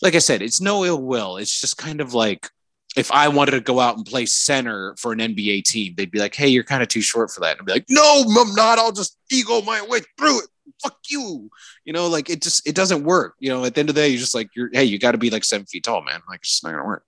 like 0.02 0.14
i 0.14 0.18
said 0.18 0.42
it's 0.42 0.60
no 0.60 0.84
ill 0.84 1.02
will. 1.02 1.36
It's 1.38 1.60
just 1.60 1.78
kind 1.78 2.00
of 2.00 2.12
like 2.14 2.50
if 2.96 3.10
I 3.10 3.28
wanted 3.28 3.52
to 3.52 3.60
go 3.60 3.80
out 3.80 3.96
and 3.96 4.04
play 4.04 4.26
center 4.26 4.94
for 4.98 5.12
an 5.12 5.18
NBA 5.20 5.62
team, 5.64 5.94
they'd 5.96 6.10
be 6.10 6.18
like, 6.18 6.34
"Hey, 6.34 6.48
you're 6.48 6.64
kind 6.64 6.82
of 6.82 6.88
too 6.88 7.00
short 7.00 7.30
for 7.30 7.40
that." 7.40 7.52
And 7.52 7.60
I'd 7.60 7.66
be 7.66 7.72
like, 7.72 7.86
"No, 7.88 8.22
I'm 8.38 8.54
not. 8.54 8.78
I'll 8.78 8.92
just 8.92 9.16
ego 9.30 9.62
my 9.62 9.80
way 9.82 10.00
through 10.18 10.40
it. 10.40 10.46
Fuck 10.82 10.98
you." 11.08 11.48
You 11.84 11.92
know, 11.92 12.06
like 12.08 12.28
it 12.28 12.42
just 12.42 12.66
it 12.66 12.74
doesn't 12.74 13.04
work. 13.04 13.34
You 13.38 13.48
know, 13.50 13.64
at 13.64 13.74
the 13.74 13.80
end 13.80 13.88
of 13.88 13.94
the 13.94 14.00
day, 14.02 14.08
you're 14.08 14.18
just 14.18 14.34
like, 14.34 14.48
"You're 14.54 14.70
hey, 14.72 14.84
you 14.84 14.98
got 14.98 15.12
to 15.12 15.18
be 15.18 15.30
like 15.30 15.44
seven 15.44 15.66
feet 15.66 15.84
tall, 15.84 16.02
man. 16.02 16.20
Like 16.28 16.40
it's 16.40 16.50
just 16.50 16.64
not 16.64 16.72
gonna 16.72 16.84
work." 16.84 17.04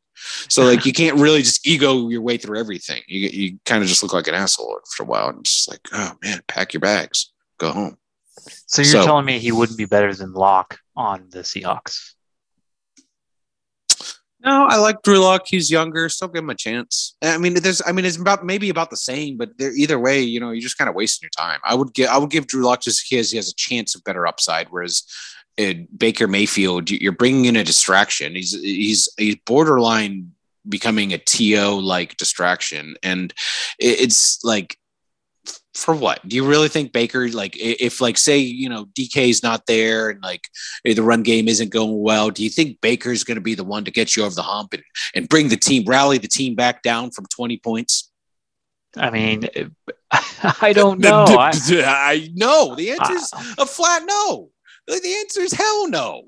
So 0.49 0.65
like 0.65 0.87
you 0.87 0.93
can't 0.93 1.19
really 1.19 1.43
just 1.43 1.67
ego 1.67 2.09
your 2.09 2.23
way 2.23 2.37
through 2.39 2.59
everything. 2.59 3.03
You 3.09 3.29
you 3.29 3.59
kind 3.67 3.83
of 3.83 3.89
just 3.89 4.03
look 4.03 4.13
like 4.15 4.29
an 4.29 4.35
asshole 4.35 4.79
after 4.81 5.03
a 5.03 5.07
while, 5.07 5.29
and 5.29 5.41
it's 5.41 5.53
just 5.55 5.71
like, 5.71 5.81
oh 5.93 6.13
man, 6.23 6.41
pack 6.49 6.73
your 6.73 6.81
bags, 6.81 7.33
go 7.59 7.73
home. 7.73 7.99
So 8.67 8.83
you're 8.83 8.91
So- 8.93 9.05
telling 9.05 9.25
me 9.27 9.39
he 9.39 9.53
wouldn't 9.53 9.77
be 9.79 9.85
better 9.87 10.15
than 10.15 10.33
Lock 10.33 10.79
on 10.97 11.27
the 11.31 11.41
Seahawks? 11.41 12.14
No, 14.45 14.67
I 14.67 14.77
like 14.77 15.01
Drew 15.03 15.19
Lock. 15.19 15.45
He's 15.47 15.71
younger. 15.71 16.09
Still 16.11 16.29
give 16.29 16.43
him 16.45 16.51
a 16.51 16.55
chance. 16.55 17.17
I 17.23 17.39
mean, 17.39 17.55
there's, 17.55 17.81
I 17.87 17.93
mean, 17.93 18.05
it's 18.05 18.19
about 18.19 18.45
maybe 18.45 18.69
about 18.69 18.91
the 18.91 18.97
same, 18.97 19.39
but 19.39 19.51
either 19.59 19.99
way, 19.99 20.21
you 20.21 20.39
know, 20.39 20.51
you're 20.51 20.61
just 20.61 20.77
kind 20.77 20.89
of 20.91 20.95
wasting 20.95 21.25
your 21.27 21.31
time. 21.31 21.61
I 21.65 21.75
would 21.75 21.95
give, 21.95 22.09
I 22.11 22.19
would 22.19 22.29
give 22.31 22.47
Drew 22.47 22.63
Lock 22.63 22.83
just 22.83 23.09
because 23.09 23.31
he 23.31 23.39
has 23.39 23.49
a 23.49 23.55
chance 23.55 23.95
of 23.95 24.05
better 24.05 24.27
upside. 24.27 24.69
Whereas 24.69 25.03
uh, 25.59 25.73
Baker 25.97 26.29
Mayfield, 26.29 26.91
you- 26.91 26.99
you're 27.01 27.13
bringing 27.13 27.47
in 27.47 27.57
a 27.57 27.65
distraction. 27.65 28.35
He's, 28.35 28.53
he's, 28.61 29.09
he's 29.17 29.37
borderline 29.47 30.33
becoming 30.69 31.13
a 31.15 31.19
to 31.19 31.81
like 31.81 32.17
distraction, 32.19 32.97
and 33.03 33.33
it- 33.79 34.01
it's 34.01 34.45
like 34.45 34.79
for 35.75 35.95
what? 35.95 36.27
Do 36.27 36.37
you 36.37 36.47
really 36.47 36.69
think 36.69 36.93
Baker, 36.93 37.29
like, 37.29 37.57
if, 37.59 38.01
like, 38.01 38.17
say, 38.17 38.39
you 38.39 38.69
know, 38.69 38.87
DK's 38.99 39.43
not 39.43 39.67
there 39.67 40.11
and, 40.11 40.23
like, 40.23 40.43
the 40.85 41.03
run 41.03 41.23
game 41.23 41.49
isn't 41.49 41.71
going 41.71 42.01
well, 42.01 42.31
do 42.31 42.45
you 42.45 42.51
think 42.51 42.81
Baker's 42.81 43.25
going 43.25 43.37
to 43.37 43.41
be 43.41 43.55
the 43.55 43.65
one 43.65 43.85
to 43.85 43.91
get 43.91 44.17
you 44.17 44.25
over 44.25 44.35
the 44.35 44.43
hump 44.43 44.73
and, 44.73 44.83
and 45.15 45.29
bring 45.29 45.49
the 45.49 45.57
team, 45.57 45.85
rally 45.87 46.19
the 46.19 46.29
team 46.29 46.55
back 46.55 46.83
down 46.83 47.11
from 47.11 47.27
20 47.27 47.59
points? 47.59 48.11
I 48.97 49.11
mean, 49.11 49.49
I 50.61 50.73
don't 50.73 51.01
know. 51.01 51.25
I, 51.29 51.53
I 51.85 52.31
know. 52.35 52.75
The 52.75 52.93
answer 52.93 53.15
is 53.15 53.33
a 53.59 53.67
flat 53.67 54.03
no. 54.07 54.51
The 54.87 55.01
the 55.01 55.15
answer 55.17 55.41
is 55.41 55.53
hell 55.53 55.89
no. 55.89 56.25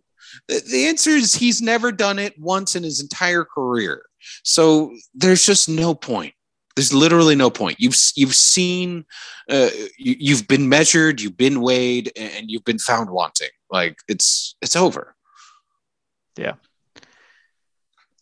The, 0.48 0.62
the 0.68 0.86
answer 0.86 1.10
is 1.10 1.34
he's 1.34 1.62
never 1.62 1.92
done 1.92 2.18
it 2.18 2.38
once 2.38 2.76
in 2.76 2.82
his 2.82 3.00
entire 3.00 3.44
career. 3.44 4.02
So 4.42 4.92
there's 5.14 5.44
just 5.44 5.68
no 5.68 5.94
point. 5.94 6.34
There's 6.76 6.92
literally 6.92 7.34
no 7.34 7.50
point. 7.50 7.80
You've 7.80 7.96
you've 8.14 8.34
seen, 8.34 9.06
uh, 9.50 9.70
you, 9.98 10.14
you've 10.18 10.46
been 10.46 10.68
measured, 10.68 11.20
you've 11.22 11.36
been 11.36 11.62
weighed, 11.62 12.12
and 12.16 12.50
you've 12.50 12.64
been 12.64 12.78
found 12.78 13.10
wanting. 13.10 13.48
Like 13.70 13.96
it's 14.08 14.56
it's 14.60 14.76
over. 14.76 15.16
Yeah. 16.36 16.54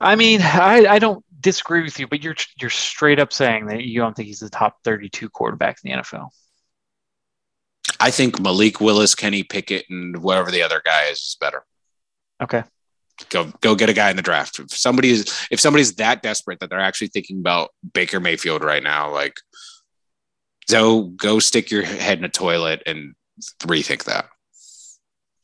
I 0.00 0.16
mean, 0.16 0.40
I, 0.42 0.86
I 0.86 0.98
don't 0.98 1.24
disagree 1.40 1.82
with 1.82 1.98
you, 1.98 2.06
but 2.06 2.22
you're 2.22 2.36
you're 2.60 2.70
straight 2.70 3.18
up 3.18 3.32
saying 3.32 3.66
that 3.66 3.84
you 3.84 4.00
don't 4.00 4.14
think 4.14 4.28
he's 4.28 4.40
the 4.40 4.50
top 4.50 4.78
32 4.84 5.28
quarterback 5.30 5.78
in 5.82 5.90
the 5.90 5.98
NFL. 5.98 6.28
I 8.00 8.10
think 8.10 8.40
Malik 8.40 8.80
Willis, 8.80 9.14
Kenny 9.14 9.42
Pickett, 9.42 9.86
and 9.90 10.22
whatever 10.22 10.50
the 10.50 10.62
other 10.62 10.80
guy 10.84 11.04
is 11.04 11.18
is 11.18 11.36
better. 11.40 11.64
Okay. 12.42 12.64
Go 13.30 13.52
go 13.60 13.74
get 13.76 13.88
a 13.88 13.92
guy 13.92 14.10
in 14.10 14.16
the 14.16 14.22
draft. 14.22 14.58
If 14.58 14.70
somebody 14.70 15.10
is 15.10 15.46
if 15.50 15.60
somebody's 15.60 15.94
that 15.96 16.22
desperate 16.22 16.58
that 16.60 16.70
they're 16.70 16.80
actually 16.80 17.08
thinking 17.08 17.38
about 17.38 17.70
Baker 17.92 18.18
Mayfield 18.20 18.64
right 18.64 18.82
now, 18.82 19.12
like 19.12 19.34
so 20.68 21.02
go 21.04 21.38
stick 21.38 21.70
your 21.70 21.84
head 21.84 22.18
in 22.18 22.24
a 22.24 22.28
toilet 22.28 22.82
and 22.86 23.14
rethink 23.60 24.04
that. 24.04 24.26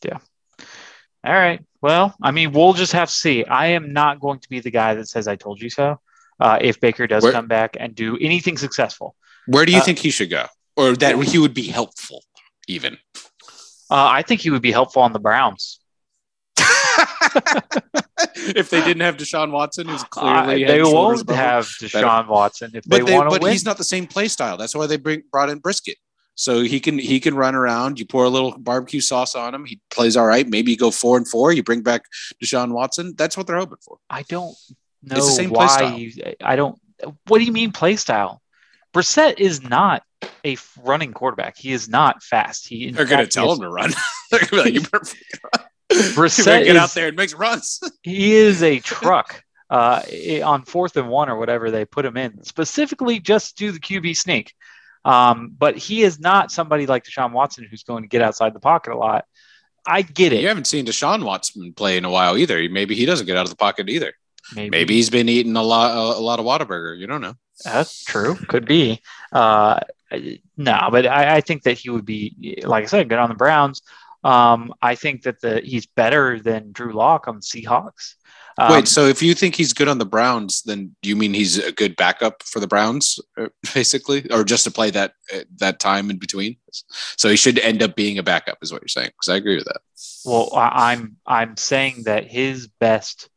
Yeah. 0.04 0.18
All 1.24 1.32
right. 1.34 1.64
Well, 1.82 2.14
I 2.22 2.30
mean, 2.30 2.52
we'll 2.52 2.72
just 2.72 2.92
have 2.92 3.08
to 3.08 3.14
see. 3.14 3.44
I 3.44 3.66
am 3.68 3.92
not 3.92 4.20
going 4.20 4.40
to 4.40 4.48
be 4.48 4.60
the 4.60 4.70
guy 4.70 4.94
that 4.94 5.06
says 5.08 5.28
I 5.28 5.36
told 5.36 5.60
you 5.60 5.70
so. 5.70 6.00
Uh, 6.38 6.58
if 6.60 6.80
Baker 6.80 7.06
does 7.06 7.22
Where- 7.22 7.32
come 7.32 7.46
back 7.48 7.76
and 7.78 7.94
do 7.94 8.16
anything 8.20 8.56
successful, 8.56 9.14
Where 9.46 9.66
do 9.66 9.72
you 9.72 9.78
Uh, 9.78 9.82
think 9.84 9.98
he 9.98 10.10
should 10.10 10.30
go? 10.30 10.46
Or 10.76 10.96
that 10.96 11.18
he 11.24 11.38
would 11.38 11.52
be 11.54 11.66
helpful 11.68 12.24
even? 12.66 12.96
uh, 13.90 14.08
I 14.18 14.22
think 14.22 14.40
he 14.40 14.48
would 14.50 14.62
be 14.62 14.72
helpful 14.72 15.02
on 15.02 15.12
the 15.12 15.18
Browns. 15.18 15.79
If 18.56 18.70
they 18.70 18.80
didn't 18.82 19.00
have 19.00 19.16
Deshaun 19.16 19.50
Watson, 19.50 19.88
who's 19.88 20.02
Uh, 20.02 20.06
clearly 20.06 20.64
they 20.64 20.78
head 20.78 20.82
won't 20.84 21.28
have 21.30 21.64
Deshaun 21.66 22.28
Watson 22.28 22.70
if 22.74 22.84
they, 22.84 22.98
but 23.00 23.06
they, 23.06 23.14
want 23.16 23.30
to 23.30 23.34
but 23.36 23.42
win. 23.42 23.52
he's 23.52 23.64
not 23.64 23.78
the 23.78 23.84
same 23.84 24.06
play 24.06 24.28
style. 24.28 24.56
That's 24.56 24.74
why 24.74 24.86
they 24.86 24.96
bring 24.96 25.22
brought 25.30 25.50
in 25.50 25.58
Brisket. 25.58 25.96
So 26.34 26.62
he 26.62 26.80
can 26.80 26.98
he 26.98 27.20
can 27.20 27.34
run 27.34 27.54
around. 27.54 27.98
You 27.98 28.06
pour 28.06 28.24
a 28.24 28.28
little 28.28 28.56
barbecue 28.58 29.00
sauce 29.00 29.34
on 29.34 29.54
him. 29.54 29.64
He 29.66 29.80
plays 29.90 30.16
all 30.16 30.26
right. 30.26 30.48
Maybe 30.48 30.70
you 30.70 30.76
go 30.78 30.90
four 30.90 31.16
and 31.18 31.28
four. 31.28 31.52
You 31.52 31.62
bring 31.62 31.82
back 31.82 32.04
Deshaun 32.42 32.72
Watson. 32.72 33.14
That's 33.16 33.36
what 33.36 33.46
they're 33.46 33.58
hoping 33.58 33.78
for. 33.82 33.98
I 34.08 34.22
don't 34.22 34.54
know 35.02 35.16
It's 35.16 35.26
the 35.26 35.32
same 35.32 35.50
play 35.50 35.56
why 35.58 35.66
style. 35.66 35.98
you. 35.98 36.12
I 36.42 36.56
don't. 36.56 36.78
What 37.26 37.38
do 37.38 37.44
you 37.44 37.52
mean 37.52 37.72
play 37.72 37.96
style? 37.96 38.40
Brissett 38.94 39.38
is 39.38 39.62
not 39.62 40.02
a 40.44 40.56
running 40.82 41.12
quarterback. 41.12 41.56
He 41.58 41.72
is 41.72 41.88
not 41.88 42.22
fast. 42.22 42.66
He 42.68 42.90
They're 42.90 43.04
going 43.04 43.20
to 43.24 43.26
tell 43.30 43.52
is- 43.52 43.58
him 43.58 43.64
to 43.64 43.70
run. 43.70 43.90
they're 44.30 44.40
going 44.40 44.48
to 44.48 44.56
be 44.56 44.62
like, 44.62 44.74
you 44.74 44.80
better, 44.90 45.04
you 45.32 45.60
Brissett 46.14 46.64
get 46.64 46.68
is- 46.68 46.76
out 46.76 46.94
there 46.94 47.08
and 47.08 47.16
make 47.16 47.36
runs. 47.38 47.80
he 48.02 48.32
is 48.34 48.62
a 48.62 48.78
truck 48.80 49.42
uh, 49.68 50.02
on 50.44 50.64
fourth 50.64 50.96
and 50.96 51.08
one 51.08 51.28
or 51.28 51.38
whatever 51.38 51.70
they 51.70 51.84
put 51.84 52.04
him 52.04 52.16
in, 52.16 52.42
specifically 52.44 53.20
just 53.20 53.56
to 53.58 53.66
do 53.66 53.72
the 53.72 53.80
QB 53.80 54.16
sneak. 54.16 54.54
Um, 55.04 55.52
but 55.56 55.76
he 55.76 56.02
is 56.02 56.20
not 56.20 56.50
somebody 56.50 56.86
like 56.86 57.04
Deshaun 57.04 57.32
Watson 57.32 57.66
who's 57.68 57.84
going 57.84 58.02
to 58.02 58.08
get 58.08 58.22
outside 58.22 58.54
the 58.54 58.60
pocket 58.60 58.92
a 58.92 58.96
lot. 58.96 59.24
I 59.86 60.02
get 60.02 60.32
it. 60.32 60.42
You 60.42 60.48
haven't 60.48 60.66
seen 60.66 60.84
Deshaun 60.84 61.24
Watson 61.24 61.72
play 61.72 61.96
in 61.96 62.04
a 62.04 62.10
while 62.10 62.36
either. 62.36 62.68
Maybe 62.68 62.94
he 62.94 63.06
doesn't 63.06 63.26
get 63.26 63.36
out 63.36 63.44
of 63.44 63.50
the 63.50 63.56
pocket 63.56 63.88
either. 63.88 64.12
Maybe, 64.54 64.70
Maybe 64.70 64.94
he's 64.94 65.10
been 65.10 65.28
eating 65.28 65.56
a 65.56 65.62
lot 65.62 65.96
a, 65.96 66.20
lot 66.20 66.40
of 66.40 66.46
Whataburger. 66.46 66.98
You 66.98 67.06
don't 67.06 67.20
know. 67.20 67.34
that's 67.64 68.04
true. 68.04 68.34
Could 68.34 68.66
be. 68.66 69.00
Uh, 69.32 69.80
no, 70.56 70.88
but 70.90 71.06
I, 71.06 71.36
I 71.36 71.40
think 71.40 71.62
that 71.62 71.78
he 71.78 71.88
would 71.88 72.04
be, 72.04 72.60
like 72.64 72.84
I 72.84 72.86
said, 72.86 73.08
good 73.08 73.18
on 73.18 73.28
the 73.28 73.34
Browns. 73.34 73.82
Um, 74.22 74.74
I 74.82 74.94
think 74.96 75.22
that 75.22 75.40
the 75.40 75.60
he's 75.60 75.86
better 75.86 76.38
than 76.38 76.72
Drew 76.72 76.92
Lock 76.92 77.28
on 77.28 77.40
Seahawks. 77.40 78.14
Um, 78.58 78.72
Wait, 78.72 78.88
so 78.88 79.06
if 79.06 79.22
you 79.22 79.34
think 79.34 79.54
he's 79.54 79.72
good 79.72 79.88
on 79.88 79.98
the 79.98 80.04
Browns, 80.04 80.62
then 80.62 80.94
do 81.00 81.08
you 81.08 81.16
mean 81.16 81.32
he's 81.32 81.56
a 81.58 81.72
good 81.72 81.96
backup 81.96 82.42
for 82.42 82.60
the 82.60 82.66
Browns, 82.66 83.18
uh, 83.38 83.48
basically, 83.74 84.30
or 84.30 84.44
just 84.44 84.64
to 84.64 84.70
play 84.70 84.90
that 84.90 85.14
uh, 85.34 85.40
that 85.56 85.80
time 85.80 86.10
in 86.10 86.18
between? 86.18 86.56
So 87.16 87.30
he 87.30 87.36
should 87.36 87.58
end 87.58 87.82
up 87.82 87.96
being 87.96 88.18
a 88.18 88.22
backup, 88.22 88.58
is 88.60 88.72
what 88.72 88.82
you're 88.82 88.88
saying? 88.88 89.10
Because 89.10 89.32
I 89.32 89.36
agree 89.36 89.56
with 89.56 89.66
that. 89.66 89.80
Well, 90.24 90.50
I'm 90.54 91.16
I'm 91.26 91.56
saying 91.56 92.02
that 92.04 92.26
his 92.26 92.66
best 92.66 93.30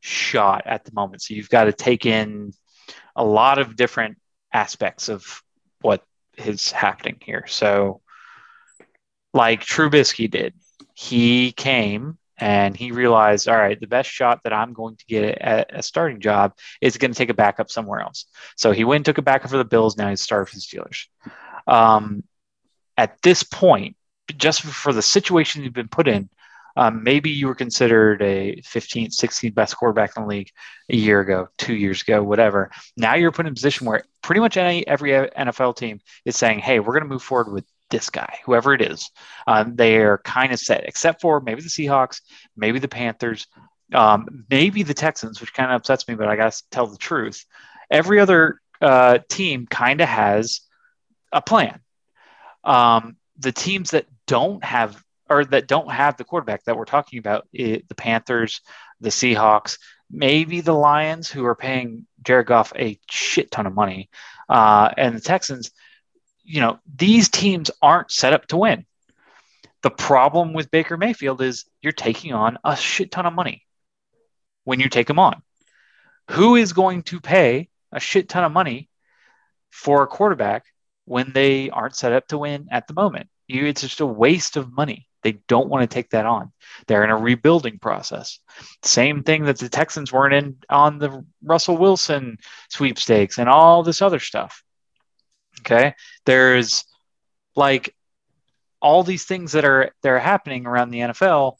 shot 0.00 0.62
at 0.66 0.84
the 0.84 0.92
moment. 0.92 1.22
So 1.22 1.34
you've 1.34 1.50
got 1.50 1.64
to 1.64 1.72
take 1.72 2.06
in 2.06 2.52
a 3.14 3.24
lot 3.24 3.58
of 3.58 3.76
different 3.76 4.18
aspects 4.52 5.08
of 5.08 5.42
what 5.82 6.02
is 6.36 6.72
happening 6.72 7.18
here. 7.22 7.44
So, 7.46 8.00
like 9.32 9.64
Trubisky 9.64 10.30
did, 10.30 10.54
he 10.94 11.52
came 11.52 12.18
and 12.40 12.74
he 12.74 12.90
realized, 12.90 13.48
all 13.48 13.56
right, 13.56 13.78
the 13.78 13.86
best 13.86 14.10
shot 14.10 14.40
that 14.44 14.52
I'm 14.52 14.72
going 14.72 14.96
to 14.96 15.04
get 15.06 15.38
at 15.38 15.76
a 15.76 15.82
starting 15.82 16.20
job 16.20 16.54
is 16.80 16.96
going 16.96 17.12
to 17.12 17.16
take 17.16 17.28
a 17.28 17.34
backup 17.34 17.70
somewhere 17.70 18.00
else. 18.00 18.24
So 18.56 18.72
he 18.72 18.84
went 18.84 18.96
and 18.96 19.04
took 19.04 19.18
a 19.18 19.22
backup 19.22 19.50
for 19.50 19.58
the 19.58 19.64
Bills. 19.64 19.96
Now 19.96 20.08
he's 20.08 20.22
started 20.22 20.46
for 20.46 20.56
the 20.56 20.60
Steelers. 20.60 21.06
Um, 21.66 22.24
at 22.96 23.20
this 23.22 23.42
point, 23.42 23.96
just 24.36 24.62
for 24.62 24.92
the 24.92 25.02
situation 25.02 25.62
you've 25.62 25.74
been 25.74 25.88
put 25.88 26.08
in, 26.08 26.30
um, 26.76 27.02
maybe 27.02 27.30
you 27.30 27.46
were 27.46 27.54
considered 27.54 28.22
a 28.22 28.56
15th, 28.62 29.14
16th 29.14 29.54
best 29.54 29.76
quarterback 29.76 30.12
in 30.16 30.22
the 30.22 30.28
league 30.28 30.50
a 30.88 30.96
year 30.96 31.20
ago, 31.20 31.48
two 31.58 31.74
years 31.74 32.00
ago, 32.00 32.22
whatever. 32.22 32.70
Now 32.96 33.16
you're 33.16 33.32
put 33.32 33.46
in 33.46 33.52
a 33.52 33.54
position 33.54 33.86
where 33.86 34.04
pretty 34.22 34.40
much 34.40 34.56
any 34.56 34.86
every 34.86 35.10
NFL 35.10 35.76
team 35.76 36.00
is 36.24 36.36
saying, 36.36 36.60
"Hey, 36.60 36.78
we're 36.78 36.92
going 36.92 37.02
to 37.02 37.08
move 37.08 37.22
forward 37.22 37.52
with 37.52 37.64
this 37.90 38.10
guy, 38.10 38.38
whoever 38.44 38.72
it 38.72 38.82
is." 38.82 39.10
Um, 39.46 39.76
they 39.76 39.98
are 39.98 40.18
kind 40.18 40.52
of 40.52 40.58
set, 40.58 40.84
except 40.84 41.20
for 41.20 41.40
maybe 41.40 41.62
the 41.62 41.68
Seahawks, 41.68 42.20
maybe 42.56 42.78
the 42.78 42.88
Panthers, 42.88 43.46
um, 43.92 44.44
maybe 44.50 44.82
the 44.82 44.94
Texans, 44.94 45.40
which 45.40 45.54
kind 45.54 45.70
of 45.70 45.76
upsets 45.76 46.06
me, 46.08 46.14
but 46.14 46.28
I 46.28 46.36
got 46.36 46.52
to 46.52 46.62
tell 46.70 46.86
the 46.86 46.98
truth. 46.98 47.44
Every 47.90 48.20
other 48.20 48.60
uh, 48.80 49.18
team 49.28 49.66
kind 49.66 50.00
of 50.00 50.08
has 50.08 50.60
a 51.32 51.42
plan. 51.42 51.80
Um, 52.64 53.16
the 53.38 53.52
teams 53.52 53.90
that 53.90 54.06
don't 54.26 54.62
have 54.64 55.02
or 55.28 55.44
that 55.44 55.68
don't 55.68 55.90
have 55.90 56.16
the 56.16 56.24
quarterback 56.24 56.64
that 56.64 56.76
we're 56.76 56.84
talking 56.84 57.18
about, 57.18 57.46
i 57.56 57.82
the 57.88 57.94
Panthers, 57.94 58.60
the 59.00 59.10
Seahawks, 59.10 59.78
maybe 60.10 60.60
the 60.60 60.74
Lions, 60.74 61.30
who 61.30 61.44
are 61.46 61.54
paying 61.54 62.06
Jared 62.22 62.46
Goff 62.46 62.72
a 62.76 62.98
shit 63.08 63.50
ton 63.50 63.66
of 63.66 63.74
money, 63.74 64.10
uh, 64.48 64.90
and 64.96 65.14
the 65.16 65.20
Texans. 65.20 65.70
You 66.50 66.60
know, 66.60 66.80
these 66.96 67.28
teams 67.28 67.70
aren't 67.80 68.10
set 68.10 68.32
up 68.32 68.46
to 68.48 68.56
win. 68.56 68.84
The 69.82 69.90
problem 69.90 70.52
with 70.52 70.72
Baker 70.72 70.96
Mayfield 70.96 71.40
is 71.40 71.64
you're 71.80 71.92
taking 71.92 72.32
on 72.32 72.58
a 72.64 72.76
shit 72.76 73.12
ton 73.12 73.24
of 73.24 73.32
money 73.32 73.64
when 74.64 74.80
you 74.80 74.88
take 74.88 75.08
him 75.08 75.20
on. 75.20 75.42
Who 76.30 76.56
is 76.56 76.72
going 76.72 77.04
to 77.04 77.20
pay 77.20 77.68
a 77.92 78.00
shit 78.00 78.28
ton 78.28 78.42
of 78.42 78.50
money 78.50 78.88
for 79.70 80.02
a 80.02 80.08
quarterback 80.08 80.64
when 81.04 81.30
they 81.32 81.70
aren't 81.70 81.94
set 81.94 82.12
up 82.12 82.26
to 82.28 82.38
win 82.38 82.66
at 82.72 82.88
the 82.88 82.94
moment? 82.94 83.28
You, 83.46 83.66
it's 83.66 83.82
just 83.82 84.00
a 84.00 84.06
waste 84.06 84.56
of 84.56 84.72
money. 84.72 85.06
They 85.22 85.32
don't 85.46 85.68
want 85.68 85.88
to 85.88 85.94
take 85.94 86.10
that 86.10 86.26
on. 86.26 86.50
They're 86.88 87.04
in 87.04 87.10
a 87.10 87.16
rebuilding 87.16 87.78
process. 87.78 88.40
Same 88.82 89.22
thing 89.22 89.44
that 89.44 89.58
the 89.58 89.68
Texans 89.68 90.12
weren't 90.12 90.34
in 90.34 90.56
on 90.68 90.98
the 90.98 91.24
Russell 91.44 91.76
Wilson 91.76 92.38
sweepstakes 92.70 93.38
and 93.38 93.48
all 93.48 93.84
this 93.84 94.02
other 94.02 94.18
stuff. 94.18 94.64
Okay. 95.60 95.94
There's 96.26 96.84
like 97.56 97.94
all 98.80 99.02
these 99.02 99.24
things 99.24 99.52
that 99.52 99.64
are 99.64 99.92
that 100.02 100.08
are 100.08 100.18
happening 100.18 100.66
around 100.66 100.90
the 100.90 101.00
NFL. 101.00 101.56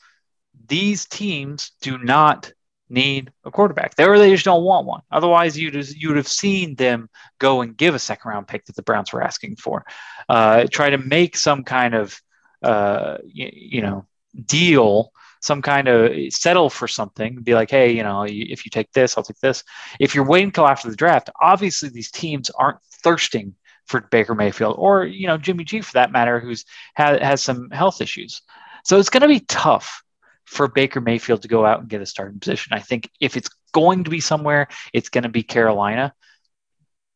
These 0.66 1.06
teams 1.06 1.72
do 1.80 1.98
not 1.98 2.52
need 2.88 3.32
a 3.44 3.50
quarterback. 3.50 3.94
They 3.94 4.04
they 4.04 4.30
just 4.30 4.44
don't 4.44 4.64
want 4.64 4.86
one. 4.86 5.02
Otherwise, 5.10 5.58
you'd 5.58 5.74
you'd 5.96 6.16
have 6.16 6.28
seen 6.28 6.74
them 6.74 7.08
go 7.38 7.62
and 7.62 7.76
give 7.76 7.94
a 7.94 7.98
second 7.98 8.28
round 8.28 8.48
pick 8.48 8.66
that 8.66 8.76
the 8.76 8.82
Browns 8.82 9.12
were 9.12 9.22
asking 9.22 9.56
for. 9.56 9.84
Uh, 10.28 10.66
try 10.70 10.90
to 10.90 10.98
make 10.98 11.36
some 11.36 11.64
kind 11.64 11.94
of 11.94 12.20
uh, 12.62 13.18
you, 13.24 13.50
you 13.52 13.82
know 13.82 14.06
deal, 14.46 15.12
some 15.40 15.62
kind 15.62 15.88
of 15.88 16.32
settle 16.32 16.68
for 16.68 16.88
something. 16.88 17.42
Be 17.42 17.54
like, 17.54 17.70
hey, 17.70 17.92
you 17.92 18.02
know, 18.02 18.24
if 18.28 18.64
you 18.64 18.70
take 18.70 18.92
this, 18.92 19.16
I'll 19.16 19.24
take 19.24 19.40
this. 19.40 19.64
If 19.98 20.14
you're 20.14 20.26
waiting 20.26 20.48
until 20.48 20.66
after 20.66 20.90
the 20.90 20.96
draft, 20.96 21.30
obviously 21.40 21.88
these 21.88 22.10
teams 22.10 22.50
aren't 22.50 22.82
thirsting 23.02 23.54
for 23.90 24.00
Baker 24.02 24.36
Mayfield 24.36 24.76
or 24.78 25.04
you 25.04 25.26
know 25.26 25.36
Jimmy 25.36 25.64
G 25.64 25.80
for 25.80 25.94
that 25.94 26.12
matter, 26.12 26.38
who's 26.38 26.64
has, 26.94 27.20
has 27.20 27.42
some 27.42 27.70
health 27.70 28.00
issues. 28.00 28.42
So 28.84 28.98
it's 28.98 29.10
going 29.10 29.22
to 29.22 29.28
be 29.28 29.40
tough 29.40 30.02
for 30.44 30.68
Baker 30.68 31.00
Mayfield 31.00 31.42
to 31.42 31.48
go 31.48 31.66
out 31.66 31.80
and 31.80 31.88
get 31.88 32.00
a 32.00 32.06
starting 32.06 32.38
position. 32.38 32.72
I 32.72 32.78
think 32.78 33.10
if 33.20 33.36
it's 33.36 33.50
going 33.72 34.04
to 34.04 34.10
be 34.10 34.20
somewhere, 34.20 34.68
it's 34.92 35.08
going 35.08 35.24
to 35.24 35.28
be 35.28 35.42
Carolina. 35.42 36.14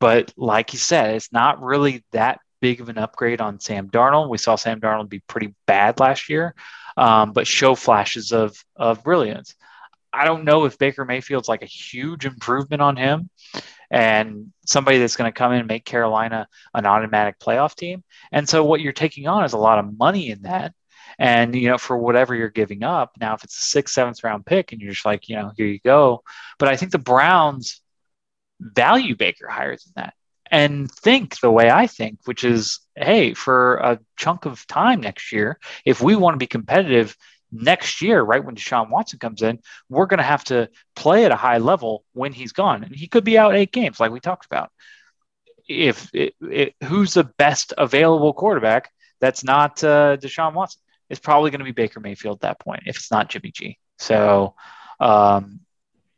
But 0.01 0.33
like 0.37 0.73
you 0.73 0.79
said, 0.79 1.15
it's 1.15 1.33
not 1.33 1.63
really 1.63 2.05
that 2.11 2.41
big 2.61 2.81
of 2.81 2.89
an 2.89 2.99
upgrade 2.99 3.41
on 3.41 3.61
Sam 3.61 3.89
Darnold. 3.89 4.29
We 4.29 4.39
saw 4.39 4.57
Sam 4.57 4.81
Darnold 4.81 5.09
be 5.09 5.21
pretty 5.21 5.55
bad 5.67 6.01
last 6.01 6.29
year, 6.29 6.55
um, 6.97 7.33
but 7.33 7.47
show 7.47 7.77
flashes 7.77 8.33
of 8.33 8.57
of 8.75 9.05
brilliance. 9.05 9.55
I 10.13 10.25
don't 10.25 10.45
know 10.45 10.65
if 10.65 10.79
Baker 10.79 11.05
Mayfield's 11.05 11.49
like 11.49 11.63
a 11.63 11.67
huge 11.67 12.27
improvement 12.27 12.83
on 12.83 12.97
him 12.97 13.31
and 13.91 14.53
somebody 14.67 14.99
that's 14.99 15.17
going 15.17 15.31
to 15.31 15.37
come 15.37 15.53
in 15.53 15.59
and 15.59 15.69
make 15.69 15.85
Carolina 15.85 16.49
an 16.73 16.87
automatic 16.87 17.39
playoff 17.39 17.75
team. 17.75 18.03
And 18.33 18.49
so 18.49 18.65
what 18.65 18.81
you're 18.81 18.93
taking 18.93 19.27
on 19.27 19.45
is 19.45 19.53
a 19.53 19.59
lot 19.59 19.79
of 19.79 19.99
money 19.99 20.31
in 20.31 20.43
that. 20.43 20.75
And, 21.19 21.55
you 21.55 21.69
know, 21.69 21.79
for 21.79 21.97
whatever 21.97 22.35
you're 22.35 22.49
giving 22.49 22.83
up, 22.83 23.13
now 23.21 23.35
if 23.35 23.45
it's 23.45 23.61
a 23.61 23.65
sixth, 23.65 23.95
seventh 23.95 24.25
round 24.25 24.45
pick 24.45 24.73
and 24.73 24.81
you're 24.81 24.93
just 24.93 25.07
like, 25.07 25.29
you 25.29 25.37
know, 25.37 25.53
here 25.57 25.67
you 25.67 25.79
go. 25.85 26.23
But 26.59 26.69
I 26.69 26.77
think 26.77 26.93
the 26.93 26.99
Browns 26.99 27.81
value 28.61 29.15
Baker 29.15 29.49
higher 29.49 29.77
than 29.77 29.93
that 29.97 30.15
and 30.51 30.91
think 30.91 31.41
the 31.41 31.51
way 31.51 31.71
I 31.71 31.87
think, 31.87 32.19
which 32.25 32.45
is, 32.45 32.81
hey, 32.95 33.35
for 33.35 33.77
a 33.77 34.01
chunk 34.17 34.45
of 34.45 34.67
time 34.67 35.01
next 35.01 35.33
year, 35.33 35.59
if 35.85 36.01
we 36.01 36.17
want 36.17 36.35
to 36.35 36.39
be 36.39 36.47
competitive 36.47 37.17
next 37.55 38.03
year, 38.03 38.21
right 38.21 38.45
when 38.45 38.57
Deshaun 38.57 38.91
Watson 38.91 39.19
comes 39.19 39.41
in, 39.41 39.61
we're 39.89 40.07
going 40.07 40.19
to 40.19 40.25
have 40.25 40.45
to 40.45 40.69
play 40.97 41.25
at 41.25 41.31
a 41.31 41.37
high 41.37 41.59
level 41.59 42.05
when 42.13 42.33
he's 42.33 42.53
gone. 42.53 42.85
And 42.85 42.95
he 42.95 43.07
could 43.07 43.25
be 43.25 43.39
out 43.39 43.55
eight 43.55 43.73
games, 43.73 44.01
like 44.01 44.11
we 44.11 44.21
talked 44.21 44.47
about. 44.47 44.71
If 45.67 46.11
it, 46.13 46.35
it, 46.43 46.75
who's 46.85 47.15
the 47.15 47.25
best 47.25 47.73
available 47.79 48.35
quarterback 48.35 48.91
that's 49.21 49.45
not 49.45 49.83
uh, 49.83 50.17
Deshaun 50.19 50.53
Watson? 50.53 50.81
It's 51.09 51.21
probably 51.21 51.51
going 51.51 51.61
to 51.61 51.65
be 51.65 51.73
Baker 51.73 52.01
Mayfield 52.01 52.39
at 52.39 52.41
that 52.41 52.61
point, 52.61 52.83
if 52.87 52.97
it's 52.97 53.11
not 53.11 53.31
Jimmy 53.31 53.53
G. 53.53 53.79
So, 53.99 54.55
um, 55.01 55.61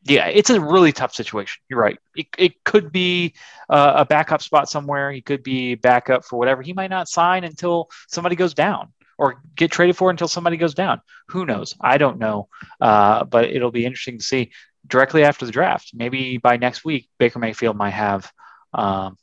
yeah, 0.05 0.27
it's 0.29 0.51
a 0.51 0.61
really 0.61 0.93
tough 0.93 1.15
situation. 1.15 1.61
You're 1.69 1.81
right. 1.81 1.99
It, 2.17 2.29
it 2.39 2.65
could 2.65 2.93
be 2.93 3.35
uh, 3.69 3.95
a 3.97 4.05
backup 4.05 4.41
spot 4.41 4.69
somewhere. 4.69 5.13
He 5.13 5.21
could 5.21 5.43
be 5.43 5.75
backup 5.75 6.25
for 6.25 6.39
whatever. 6.39 6.63
He 6.63 6.73
might 6.73 6.91
not 6.91 7.09
sign 7.09 7.45
until 7.45 7.91
somebody 8.09 8.37
goes 8.37 8.55
down 8.55 8.93
or 9.19 9.43
get 9.55 9.71
traded 9.71 9.97
for 9.97 10.11
until 10.11 10.29
somebody 10.29 10.57
goes 10.57 10.75
down. 10.75 11.01
Who 11.29 11.47
knows? 11.47 11.75
I 11.81 11.99
don't 11.99 12.19
know. 12.19 12.49
Uh, 12.81 13.25
but 13.25 13.47
it'll 13.47 13.71
be 13.71 13.87
interesting 13.87 14.19
to 14.19 14.25
see 14.25 14.53
directly 14.87 15.25
after 15.25 15.47
the 15.47 15.53
draft. 15.53 15.93
Maybe 15.95 16.39
by 16.39 16.57
next 16.57 16.85
week, 16.85 17.09
Baker 17.19 17.39
Mayfield 17.39 17.77
might 17.77 17.91
have 17.91 18.31
um, 18.73 19.17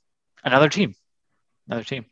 another 0.44 0.70
team. 0.70 0.96
Another 1.68 1.84
team. 1.84 2.06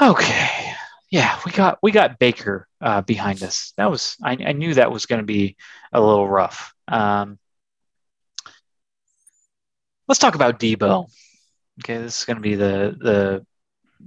Okay 0.00 0.72
yeah, 1.12 1.38
we 1.44 1.52
got 1.52 1.78
we 1.82 1.92
got 1.92 2.18
Baker 2.18 2.66
uh, 2.80 3.02
behind 3.02 3.42
us. 3.42 3.74
That 3.76 3.90
was 3.90 4.16
I, 4.24 4.32
I 4.32 4.52
knew 4.52 4.72
that 4.74 4.90
was 4.90 5.04
going 5.04 5.20
to 5.20 5.26
be 5.26 5.56
a 5.92 6.00
little 6.00 6.26
rough. 6.26 6.72
Um, 6.88 7.38
let's 10.08 10.18
talk 10.18 10.34
about 10.34 10.58
Deebo. 10.58 11.10
Okay, 11.84 11.98
this 11.98 12.20
is 12.20 12.24
going 12.24 12.38
to 12.38 12.42
be 12.42 12.54
the 12.54 12.96
the 12.98 13.46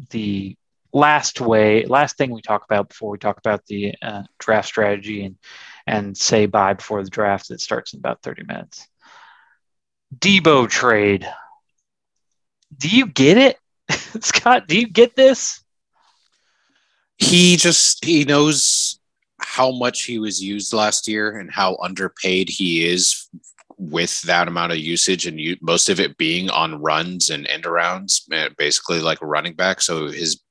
the 0.10 0.58
last 0.96 1.42
way 1.42 1.86
last 1.86 2.18
thing 2.18 2.32
we 2.32 2.42
talk 2.42 2.64
about 2.64 2.90
before 2.90 3.12
we 3.12 3.18
talk 3.18 3.38
about 3.38 3.66
the 3.66 3.94
uh, 4.02 4.24
draft 4.40 4.68
strategy 4.68 5.26
and 5.26 5.36
and 5.86 6.18
say 6.18 6.46
bye 6.46 6.74
before 6.74 7.04
the 7.04 7.10
draft 7.10 7.50
that 7.50 7.62
starts 7.62 7.94
in 7.94 8.00
about 8.00 8.24
30 8.24 8.44
minutes. 8.46 8.88
Deebo 10.18 10.68
trade. 10.68 11.28
Do 12.76 12.90
you 12.90 13.06
get 13.06 13.38
it? 13.38 13.58
Scott, 14.24 14.68
do 14.68 14.80
you 14.80 14.88
get 14.88 15.16
this? 15.16 15.64
he 17.18 17.56
just 17.56 18.04
he 18.04 18.26
knows 18.26 19.00
how 19.40 19.72
much 19.72 20.04
he 20.04 20.20
was 20.20 20.44
used 20.44 20.74
last 20.74 21.08
year 21.08 21.38
and 21.38 21.52
how 21.52 21.78
underpaid 21.82 22.50
he 22.50 22.86
is 22.86 23.30
with 23.78 24.22
that 24.24 24.48
amount 24.48 24.72
of 24.72 24.78
usage 24.78 25.26
and 25.26 25.40
you, 25.40 25.58
most 25.62 25.90
of 25.90 26.00
it 26.00 26.18
being 26.18 26.50
on 26.50 26.82
runs 26.82 27.30
and 27.30 27.46
end 27.48 27.66
arounds, 27.66 28.22
eh, 28.32 28.50
basically 28.58 29.02
like 29.02 29.22
running 29.22 29.54
back. 29.54 29.82
So 29.82 30.08
his 30.08 30.42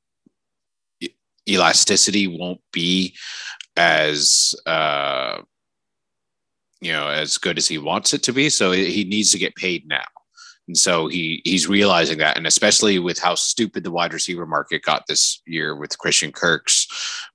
elasticity 1.48 2.26
won't 2.26 2.60
be 2.72 3.14
as 3.76 4.54
uh, 4.66 5.40
you 6.80 6.92
know 6.92 7.08
as 7.08 7.38
good 7.38 7.58
as 7.58 7.68
he 7.68 7.78
wants 7.78 8.14
it 8.14 8.22
to 8.24 8.32
be. 8.32 8.50
So 8.50 8.72
he 8.72 9.04
needs 9.04 9.32
to 9.32 9.38
get 9.38 9.56
paid 9.56 9.86
now. 9.88 10.04
And 10.66 10.76
so 10.78 11.08
he 11.08 11.42
he's 11.44 11.68
realizing 11.68 12.18
that, 12.18 12.38
and 12.38 12.46
especially 12.46 12.98
with 12.98 13.18
how 13.18 13.34
stupid 13.34 13.84
the 13.84 13.90
wide 13.90 14.14
receiver 14.14 14.46
market 14.46 14.82
got 14.82 15.06
this 15.06 15.42
year 15.46 15.76
with 15.76 15.98
Christian 15.98 16.32
Kirk's 16.32 16.86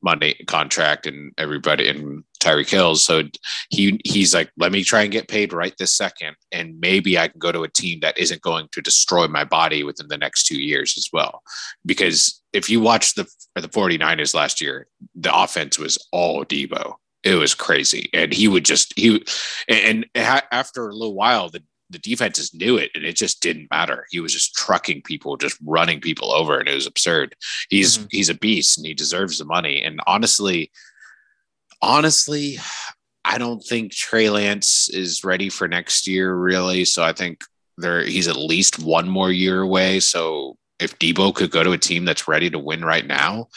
Monday 0.01 0.33
contract 0.45 1.05
and 1.05 1.31
everybody 1.37 1.87
and 1.87 2.23
Tyreek 2.41 2.69
Hill's. 2.69 3.03
So 3.03 3.23
he 3.69 3.99
he's 4.03 4.33
like, 4.33 4.51
let 4.57 4.71
me 4.71 4.83
try 4.83 5.03
and 5.03 5.11
get 5.11 5.27
paid 5.27 5.53
right 5.53 5.75
this 5.77 5.95
second, 5.95 6.35
and 6.51 6.79
maybe 6.79 7.19
I 7.19 7.27
can 7.27 7.37
go 7.37 7.51
to 7.51 7.63
a 7.63 7.69
team 7.69 7.99
that 7.99 8.17
isn't 8.17 8.41
going 8.41 8.67
to 8.71 8.81
destroy 8.81 9.27
my 9.27 9.43
body 9.43 9.83
within 9.83 10.07
the 10.07 10.17
next 10.17 10.45
two 10.45 10.59
years 10.59 10.95
as 10.97 11.09
well. 11.13 11.43
Because 11.85 12.38
if 12.53 12.69
you 12.69 12.79
watch 12.79 13.15
the 13.15 13.27
the 13.55 13.67
49ers 13.67 14.33
last 14.33 14.61
year, 14.61 14.87
the 15.15 15.35
offense 15.35 15.77
was 15.77 15.97
all 16.11 16.45
Deebo 16.45 16.95
it 17.21 17.35
was 17.35 17.53
crazy 17.53 18.09
and 18.13 18.31
he 18.31 18.47
would 18.47 18.63
just 18.63 18.97
he 18.97 19.21
and, 19.67 20.05
and 20.15 20.31
after 20.53 20.87
a 20.87 20.93
little 20.93 21.13
while 21.13 21.49
the 21.49 21.61
the 21.89 21.99
defenses 21.99 22.53
knew 22.53 22.77
it 22.77 22.91
and 22.93 23.03
it 23.03 23.15
just 23.15 23.41
didn't 23.41 23.69
matter. 23.71 24.05
He 24.09 24.19
was 24.19 24.33
just 24.33 24.55
trucking 24.55 25.01
people, 25.01 25.37
just 25.37 25.57
running 25.65 25.99
people 25.99 26.31
over, 26.31 26.59
and 26.59 26.69
it 26.69 26.75
was 26.75 26.87
absurd. 26.87 27.35
He's 27.69 27.97
mm-hmm. 27.97 28.07
he's 28.11 28.29
a 28.29 28.35
beast 28.35 28.77
and 28.77 28.85
he 28.85 28.93
deserves 28.93 29.39
the 29.39 29.45
money. 29.45 29.81
And 29.81 29.99
honestly, 30.05 30.71
honestly, 31.81 32.59
I 33.25 33.37
don't 33.37 33.61
think 33.61 33.91
Trey 33.91 34.29
Lance 34.29 34.89
is 34.89 35.23
ready 35.23 35.49
for 35.49 35.67
next 35.67 36.07
year, 36.07 36.33
really. 36.35 36.85
So 36.85 37.03
I 37.03 37.13
think 37.13 37.41
there 37.77 38.03
he's 38.03 38.27
at 38.27 38.35
least 38.35 38.79
one 38.79 39.09
more 39.09 39.31
year 39.31 39.61
away. 39.61 39.99
So 39.99 40.57
if 40.79 40.97
Deebo 40.99 41.33
could 41.33 41.51
go 41.51 41.63
to 41.63 41.71
a 41.71 41.77
team 41.77 42.05
that's 42.05 42.27
ready 42.27 42.49
to 42.49 42.59
win 42.59 42.83
right 42.83 43.05
now, 43.05 43.47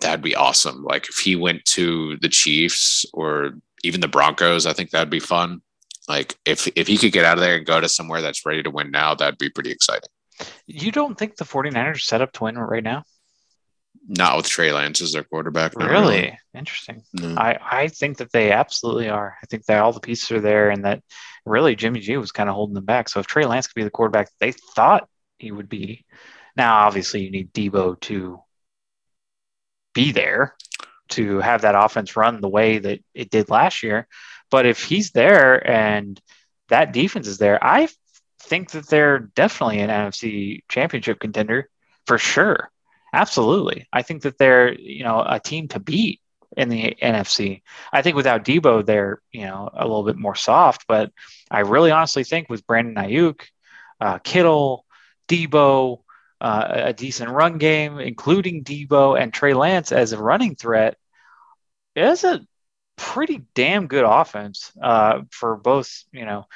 that'd 0.00 0.22
be 0.22 0.36
awesome. 0.36 0.82
Like 0.82 1.08
if 1.08 1.16
he 1.16 1.36
went 1.36 1.64
to 1.66 2.16
the 2.18 2.28
Chiefs 2.28 3.06
or 3.12 3.52
even 3.82 4.00
the 4.00 4.08
Broncos, 4.08 4.66
I 4.66 4.72
think 4.72 4.90
that'd 4.90 5.10
be 5.10 5.20
fun. 5.20 5.60
Like 6.08 6.36
if 6.44 6.68
if 6.76 6.86
he 6.86 6.98
could 6.98 7.12
get 7.12 7.24
out 7.24 7.38
of 7.38 7.42
there 7.42 7.56
and 7.56 7.66
go 7.66 7.80
to 7.80 7.88
somewhere 7.88 8.20
that's 8.20 8.44
ready 8.44 8.62
to 8.62 8.70
win 8.70 8.90
now, 8.90 9.14
that'd 9.14 9.38
be 9.38 9.50
pretty 9.50 9.70
exciting. 9.70 10.10
You 10.66 10.90
don't 10.90 11.16
think 11.16 11.36
the 11.36 11.44
49ers 11.44 11.94
are 11.94 11.98
set 11.98 12.20
up 12.20 12.32
to 12.32 12.44
win 12.44 12.58
right 12.58 12.82
now? 12.82 13.04
Not 14.06 14.36
with 14.36 14.48
Trey 14.48 14.72
Lance 14.72 15.00
as 15.00 15.12
their 15.12 15.22
quarterback. 15.22 15.74
Really? 15.76 15.90
really? 15.90 16.38
Interesting. 16.52 17.02
No. 17.14 17.36
I, 17.36 17.58
I 17.62 17.88
think 17.88 18.18
that 18.18 18.32
they 18.32 18.52
absolutely 18.52 19.08
are. 19.08 19.36
I 19.42 19.46
think 19.46 19.64
that 19.64 19.80
all 19.80 19.92
the 19.92 20.00
pieces 20.00 20.30
are 20.32 20.40
there 20.40 20.70
and 20.70 20.84
that 20.84 21.02
really 21.46 21.76
Jimmy 21.76 22.00
G 22.00 22.16
was 22.16 22.32
kind 22.32 22.50
of 22.50 22.54
holding 22.54 22.74
them 22.74 22.84
back. 22.84 23.08
So 23.08 23.20
if 23.20 23.26
Trey 23.26 23.46
Lance 23.46 23.66
could 23.66 23.76
be 23.76 23.84
the 23.84 23.90
quarterback 23.90 24.28
they 24.40 24.52
thought 24.52 25.08
he 25.38 25.52
would 25.52 25.68
be, 25.68 26.04
now 26.56 26.86
obviously 26.86 27.22
you 27.22 27.30
need 27.30 27.52
Deebo 27.52 28.00
to 28.00 28.40
be 29.94 30.12
there 30.12 30.54
to 31.10 31.38
have 31.38 31.62
that 31.62 31.74
offense 31.74 32.16
run 32.16 32.40
the 32.40 32.48
way 32.48 32.78
that 32.78 33.00
it 33.14 33.30
did 33.30 33.50
last 33.50 33.82
year. 33.82 34.06
But 34.50 34.66
if 34.66 34.82
he's 34.82 35.10
there 35.10 35.68
and 35.68 36.20
that 36.68 36.92
defense 36.92 37.26
is 37.26 37.38
there, 37.38 37.62
I 37.62 37.88
think 38.40 38.70
that 38.70 38.88
they're 38.88 39.18
definitely 39.18 39.80
an 39.80 39.90
NFC 39.90 40.62
championship 40.68 41.20
contender 41.20 41.68
for 42.06 42.18
sure. 42.18 42.70
Absolutely. 43.12 43.86
I 43.92 44.02
think 44.02 44.22
that 44.22 44.38
they're, 44.38 44.74
you 44.74 45.04
know, 45.04 45.24
a 45.26 45.38
team 45.38 45.68
to 45.68 45.80
beat 45.80 46.20
in 46.56 46.68
the 46.68 46.96
NFC. 47.00 47.62
I 47.92 48.02
think 48.02 48.16
without 48.16 48.44
Deebo, 48.44 48.84
they're, 48.84 49.20
you 49.32 49.42
know, 49.46 49.70
a 49.72 49.82
little 49.82 50.04
bit 50.04 50.16
more 50.16 50.34
soft, 50.34 50.86
but 50.88 51.12
I 51.50 51.60
really 51.60 51.90
honestly 51.90 52.24
think 52.24 52.48
with 52.48 52.66
Brandon 52.66 52.94
Aiyuk, 52.94 53.40
uh, 54.00 54.18
Kittle, 54.18 54.84
Deebo, 55.28 56.00
uh, 56.44 56.88
a 56.88 56.92
decent 56.92 57.30
run 57.30 57.56
game, 57.56 57.98
including 57.98 58.64
Deebo 58.64 59.18
and 59.18 59.32
Trey 59.32 59.54
Lance 59.54 59.92
as 59.92 60.12
a 60.12 60.22
running 60.22 60.56
threat, 60.56 60.98
is 61.96 62.22
a 62.22 62.46
pretty 62.96 63.46
damn 63.54 63.86
good 63.86 64.04
offense 64.04 64.70
uh, 64.82 65.22
for 65.30 65.56
both, 65.56 66.04
you 66.12 66.26
know, 66.26 66.46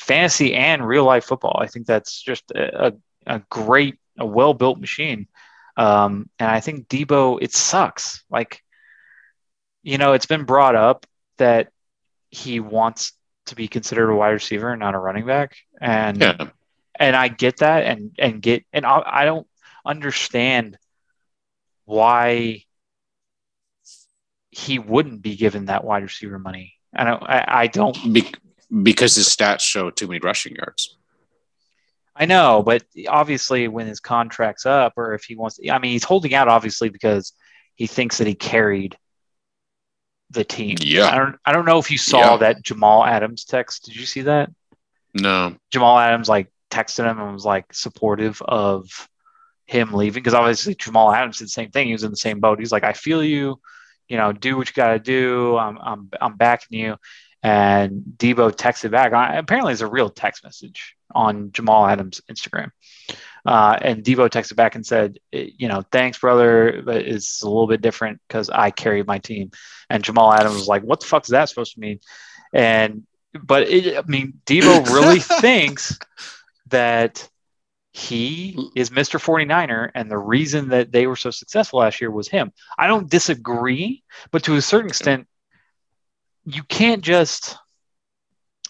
fantasy 0.00 0.52
and 0.52 0.84
real 0.84 1.04
life 1.04 1.26
football. 1.26 1.60
I 1.62 1.68
think 1.68 1.86
that's 1.86 2.20
just 2.20 2.50
a, 2.50 2.94
a 3.24 3.38
great, 3.48 4.00
a 4.18 4.26
well 4.26 4.52
built 4.52 4.80
machine. 4.80 5.28
Um, 5.76 6.28
and 6.40 6.50
I 6.50 6.58
think 6.58 6.88
Deebo, 6.88 7.38
it 7.40 7.52
sucks. 7.52 8.24
Like, 8.30 8.64
you 9.84 9.96
know, 9.96 10.14
it's 10.14 10.26
been 10.26 10.44
brought 10.44 10.74
up 10.74 11.06
that 11.38 11.68
he 12.30 12.58
wants 12.58 13.12
to 13.46 13.54
be 13.54 13.68
considered 13.68 14.10
a 14.10 14.16
wide 14.16 14.30
receiver 14.30 14.72
and 14.72 14.80
not 14.80 14.96
a 14.96 14.98
running 14.98 15.24
back. 15.24 15.56
And, 15.80 16.20
yeah. 16.20 16.48
And 17.00 17.16
I 17.16 17.28
get 17.28 17.56
that 17.56 17.84
and, 17.84 18.12
and 18.18 18.40
get, 18.40 18.64
and 18.72 18.86
I, 18.86 19.02
I 19.04 19.24
don't 19.24 19.48
understand 19.84 20.78
why 21.86 22.64
he 24.50 24.78
wouldn't 24.78 25.22
be 25.22 25.34
given 25.34 25.66
that 25.66 25.82
wide 25.82 26.02
receiver 26.02 26.38
money. 26.38 26.74
I 26.94 27.04
don't. 27.04 27.22
I, 27.22 27.44
I 27.48 27.66
don't 27.68 28.12
Be- 28.12 28.34
because 28.82 29.16
his 29.16 29.28
stats 29.28 29.60
show 29.60 29.90
too 29.90 30.06
many 30.06 30.20
rushing 30.20 30.56
yards. 30.56 30.96
I 32.14 32.26
know, 32.26 32.62
but 32.64 32.82
obviously, 33.08 33.68
when 33.68 33.86
his 33.86 34.00
contract's 34.00 34.66
up, 34.66 34.94
or 34.96 35.14
if 35.14 35.24
he 35.24 35.36
wants, 35.36 35.58
I 35.70 35.78
mean, 35.78 35.92
he's 35.92 36.04
holding 36.04 36.34
out 36.34 36.48
obviously 36.48 36.88
because 36.88 37.32
he 37.76 37.86
thinks 37.86 38.18
that 38.18 38.26
he 38.26 38.34
carried 38.34 38.96
the 40.30 40.44
team. 40.44 40.76
Yeah. 40.80 41.06
I 41.06 41.16
don't. 41.16 41.36
I 41.44 41.52
don't 41.52 41.64
know 41.64 41.78
if 41.78 41.90
you 41.90 41.98
saw 41.98 42.32
yeah. 42.32 42.36
that 42.38 42.62
Jamal 42.62 43.04
Adams 43.04 43.44
text. 43.44 43.84
Did 43.84 43.96
you 43.96 44.06
see 44.06 44.22
that? 44.22 44.50
No. 45.14 45.56
Jamal 45.70 45.98
Adams 45.98 46.28
like 46.28 46.52
texted 46.70 47.10
him 47.10 47.20
and 47.20 47.32
was 47.32 47.44
like 47.44 47.72
supportive 47.72 48.40
of 48.42 49.08
him 49.66 49.92
leaving 49.92 50.20
because 50.20 50.34
obviously 50.34 50.74
Jamal 50.74 51.12
Adams 51.12 51.38
did 51.38 51.44
the 51.44 51.50
same 51.50 51.70
thing. 51.70 51.86
He 51.86 51.92
was 51.92 52.04
in 52.04 52.10
the 52.10 52.16
same 52.16 52.40
boat. 52.40 52.58
He's 52.58 52.72
like, 52.72 52.84
I 52.84 52.92
feel 52.92 53.22
you, 53.22 53.60
you 54.08 54.16
know, 54.16 54.32
do 54.32 54.56
what 54.56 54.68
you 54.68 54.74
got 54.74 54.92
to 54.92 54.98
do. 54.98 55.56
I'm, 55.56 55.78
I'm, 55.78 56.10
I'm 56.20 56.36
backing 56.36 56.78
you. 56.78 56.96
And 57.42 58.02
Deebo 58.16 58.52
texted 58.52 58.90
back. 58.90 59.12
Apparently, 59.12 59.72
it's 59.72 59.80
a 59.80 59.86
real 59.86 60.10
text 60.10 60.44
message 60.44 60.96
on 61.14 61.52
Jamal 61.52 61.86
Adams' 61.86 62.20
Instagram. 62.30 62.70
Uh, 63.46 63.78
and 63.80 64.04
Deebo 64.04 64.28
texted 64.28 64.56
back 64.56 64.74
and 64.74 64.84
said, 64.84 65.18
you 65.32 65.68
know, 65.68 65.82
thanks, 65.90 66.18
brother, 66.18 66.82
but 66.84 66.96
it's 66.96 67.42
a 67.42 67.48
little 67.48 67.66
bit 67.66 67.80
different 67.80 68.20
because 68.28 68.50
I 68.50 68.70
carried 68.70 69.06
my 69.06 69.18
team. 69.18 69.52
And 69.88 70.04
Jamal 70.04 70.32
Adams 70.32 70.56
was 70.56 70.68
like, 70.68 70.82
what 70.82 71.00
the 71.00 71.06
fuck 71.06 71.24
is 71.24 71.30
that 71.30 71.48
supposed 71.48 71.74
to 71.74 71.80
mean? 71.80 72.00
And, 72.52 73.06
but 73.32 73.68
it, 73.68 73.96
I 73.96 74.02
mean, 74.06 74.40
Deebo 74.44 74.92
really 74.92 75.20
thinks 75.40 75.98
that 76.70 77.28
he 77.92 78.70
is 78.76 78.90
Mr. 78.90 79.20
49er. 79.20 79.90
And 79.94 80.10
the 80.10 80.18
reason 80.18 80.68
that 80.68 80.92
they 80.92 81.06
were 81.06 81.16
so 81.16 81.30
successful 81.30 81.80
last 81.80 82.00
year 82.00 82.10
was 82.10 82.28
him. 82.28 82.52
I 82.78 82.86
don't 82.86 83.10
disagree, 83.10 84.02
but 84.30 84.44
to 84.44 84.56
a 84.56 84.62
certain 84.62 84.88
extent, 84.88 85.26
you 86.44 86.62
can't 86.62 87.02
just 87.02 87.56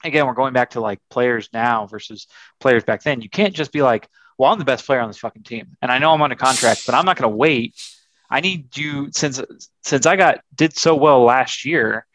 again 0.04 0.26
we're 0.26 0.34
going 0.34 0.52
back 0.52 0.70
to 0.70 0.80
like 0.80 0.98
players 1.10 1.48
now 1.52 1.86
versus 1.86 2.26
players 2.58 2.84
back 2.84 3.02
then 3.02 3.20
you 3.20 3.28
can't 3.28 3.54
just 3.54 3.72
be 3.72 3.82
like 3.82 4.08
well 4.38 4.50
i'm 4.50 4.58
the 4.58 4.64
best 4.64 4.86
player 4.86 5.00
on 5.00 5.08
this 5.08 5.18
fucking 5.18 5.42
team 5.42 5.76
and 5.82 5.92
i 5.92 5.98
know 5.98 6.12
i'm 6.12 6.22
on 6.22 6.32
a 6.32 6.36
contract 6.36 6.82
but 6.86 6.94
i'm 6.94 7.04
not 7.04 7.16
going 7.16 7.30
to 7.30 7.36
wait 7.36 7.74
i 8.30 8.40
need 8.40 8.76
you 8.76 9.08
since 9.12 9.40
since 9.82 10.06
i 10.06 10.16
got 10.16 10.40
did 10.54 10.76
so 10.76 10.96
well 10.96 11.22
last 11.22 11.64
year 11.64 12.06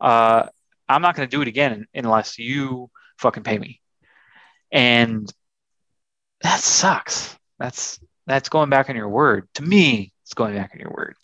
uh 0.00 0.46
i'm 0.88 1.02
not 1.02 1.14
going 1.14 1.28
to 1.28 1.36
do 1.36 1.42
it 1.42 1.48
again 1.48 1.86
unless 1.94 2.38
you 2.38 2.90
fucking 3.18 3.42
pay 3.42 3.58
me 3.58 3.80
and 4.70 5.32
that 6.42 6.60
sucks. 6.60 7.36
That's 7.58 7.98
that's 8.26 8.48
going 8.48 8.70
back 8.70 8.90
on 8.90 8.96
your 8.96 9.08
word. 9.08 9.48
To 9.54 9.62
me 9.62 10.12
it's 10.26 10.34
going 10.34 10.56
back 10.56 10.72
on 10.74 10.80
your 10.80 10.90
word. 10.90 11.14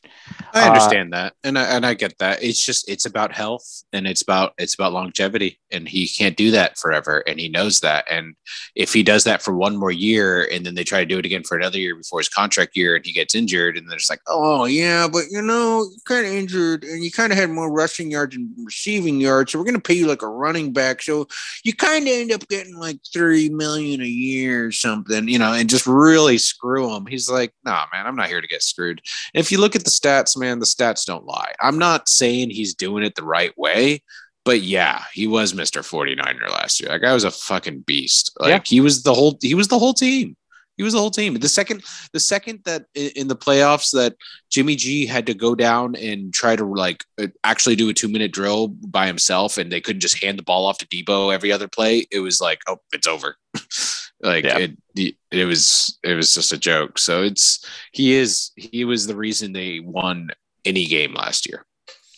I 0.55 0.69
understand 0.69 1.13
uh, 1.13 1.17
that, 1.17 1.35
and 1.43 1.59
I, 1.59 1.65
and 1.65 1.85
I 1.85 1.95
get 1.95 2.17
that. 2.19 2.41
It's 2.41 2.65
just 2.65 2.89
it's 2.89 3.05
about 3.05 3.33
health, 3.33 3.83
and 3.93 4.07
it's 4.07 4.23
about 4.23 4.53
it's 4.59 4.75
about 4.75 4.93
longevity, 4.93 5.59
and 5.73 5.89
he 5.89 6.07
can't 6.07 6.37
do 6.37 6.53
that 6.53 6.79
forever, 6.79 7.25
and 7.27 7.41
he 7.41 7.49
knows 7.49 7.81
that. 7.81 8.05
And 8.09 8.37
if 8.77 8.93
he 8.93 9.03
does 9.03 9.25
that 9.25 9.43
for 9.43 9.57
one 9.57 9.77
more 9.77 9.91
year, 9.91 10.49
and 10.53 10.65
then 10.65 10.77
they 10.77 10.85
try 10.85 11.01
to 11.01 11.07
do 11.07 11.19
it 11.19 11.27
again 11.27 11.43
for 11.43 11.57
another 11.57 11.79
year 11.79 11.97
before 11.97 12.21
his 12.21 12.29
contract 12.29 12.77
year, 12.77 12.95
and 12.95 13.05
he 13.05 13.13
gets 13.13 13.35
injured, 13.35 13.77
and 13.77 13.89
then 13.89 13.97
it's 13.97 14.09
like, 14.09 14.21
oh 14.29 14.67
yeah, 14.67 15.09
but 15.09 15.25
you 15.33 15.43
know, 15.43 15.79
you're 15.79 16.07
kind 16.07 16.25
of 16.25 16.33
injured, 16.33 16.85
and 16.85 17.03
you 17.03 17.11
kind 17.11 17.33
of 17.33 17.39
had 17.39 17.51
more 17.51 17.73
rushing 17.73 18.13
yards 18.13 18.37
and 18.37 18.51
receiving 18.65 19.21
yards, 19.21 19.51
so 19.51 19.59
we're 19.59 19.65
going 19.65 19.75
to 19.75 19.81
pay 19.81 19.95
you 19.95 20.07
like 20.07 20.23
a 20.23 20.29
running 20.29 20.73
back, 20.73 21.03
so 21.03 21.27
you 21.65 21.75
kind 21.75 22.07
of 22.07 22.15
end 22.15 22.31
up 22.31 22.47
getting 22.47 22.77
like 22.77 23.01
three 23.13 23.49
million 23.49 24.01
a 24.01 24.07
year 24.07 24.67
or 24.67 24.71
something, 24.71 25.27
you 25.27 25.41
know, 25.41 25.55
and 25.55 25.69
just 25.69 25.89
really 25.89 26.39
screw 26.39 26.95
him. 26.95 27.05
He's 27.07 27.29
like, 27.29 27.53
nah, 27.65 27.87
man, 27.93 28.07
I'm 28.07 28.15
not 28.15 28.29
here 28.29 28.41
to 28.41 28.47
get 28.47 28.63
screwed 28.63 28.92
screwed. 28.93 29.03
if 29.35 29.53
you 29.53 29.59
look 29.59 29.77
at 29.77 29.85
the 29.85 29.91
stats, 29.91 30.37
man, 30.37 30.59
the 30.59 30.67
stats 30.67 31.05
don't 31.05 31.25
lie. 31.25 31.53
I'm 31.61 31.79
not 31.79 32.09
saying 32.09 32.51
he's 32.51 32.75
doing 32.75 33.05
it 33.05 33.15
the 33.15 33.25
right 33.25 33.57
way, 33.57 34.03
but 34.45 34.63
yeah, 34.63 35.05
he 35.13 35.27
was 35.27 35.53
Mr. 35.53 35.83
49er 35.83 36.51
last 36.51 36.81
year. 36.81 36.91
That 36.91 37.01
guy 37.01 37.13
was 37.13 37.25
a 37.25 37.31
fucking 37.31 37.81
beast. 37.81 38.33
Like 38.41 38.51
yeah. 38.51 38.61
he 38.65 38.81
was 38.81 39.03
the 39.03 39.15
whole 39.15 39.39
he 39.41 39.55
was 39.55 39.69
the 39.69 39.79
whole 39.79 39.95
team. 39.95 40.37
He 40.79 40.83
was 40.83 40.95
the 40.95 40.99
whole 40.99 41.11
team. 41.11 41.35
The 41.35 41.49
second 41.49 41.85
the 42.13 42.19
second 42.19 42.61
that 42.65 42.87
in 42.95 43.29
the 43.29 43.37
playoffs 43.37 43.93
that 43.93 44.17
Jimmy 44.51 44.75
G 44.75 45.07
had 45.07 45.27
to 45.27 45.35
go 45.35 45.55
down 45.55 45.95
and 45.97 46.33
try 46.33 46.57
to 46.57 46.65
like 46.65 47.05
uh, 47.21 47.29
actually 47.45 47.77
do 47.77 47.91
a 47.91 47.95
2-minute 47.95 48.33
drill 48.33 48.69
by 48.69 49.07
himself 49.07 49.59
and 49.59 49.71
they 49.71 49.81
couldn't 49.81 50.01
just 50.01 50.23
hand 50.23 50.39
the 50.39 50.43
ball 50.43 50.67
off 50.67 50.79
to 50.79 50.87
Deebo 50.89 51.33
every 51.33 51.53
other 51.53 51.69
play, 51.69 52.07
it 52.11 52.21
was 52.21 52.41
like, 52.41 52.63
oh, 52.67 52.79
it's 52.93 53.07
over. 53.07 53.37
like 54.23 54.45
yeah. 54.45 54.69
it, 54.95 55.17
it 55.31 55.45
was 55.45 55.99
it 56.03 56.15
was 56.15 56.35
just 56.35 56.53
a 56.53 56.59
joke. 56.59 56.99
So 56.99 57.23
it's 57.23 57.67
he 57.93 58.15
is 58.15 58.53
he 58.57 58.85
was 58.85 59.07
the 59.07 59.17
reason 59.17 59.53
they 59.53 59.81
won 59.81 60.31
any 60.65 60.87
game 60.87 61.15
last 61.15 61.49
year. 61.49 61.65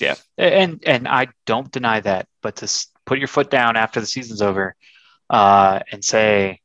Yeah. 0.01 0.17
And 0.37 0.83
and 0.87 1.09
i 1.09 1.29
don't 1.47 1.71
deny 1.71 2.01
that 2.01 2.27
but 2.43 2.57
to 2.57 2.87
put 3.07 3.19
your 3.19 3.29
foot 3.29 3.51
down 3.51 3.77
after 3.77 4.01
the 4.01 4.07
season's 4.07 4.43
over 4.43 4.75
uh 5.31 5.81
and 5.91 6.05
say 6.05 6.61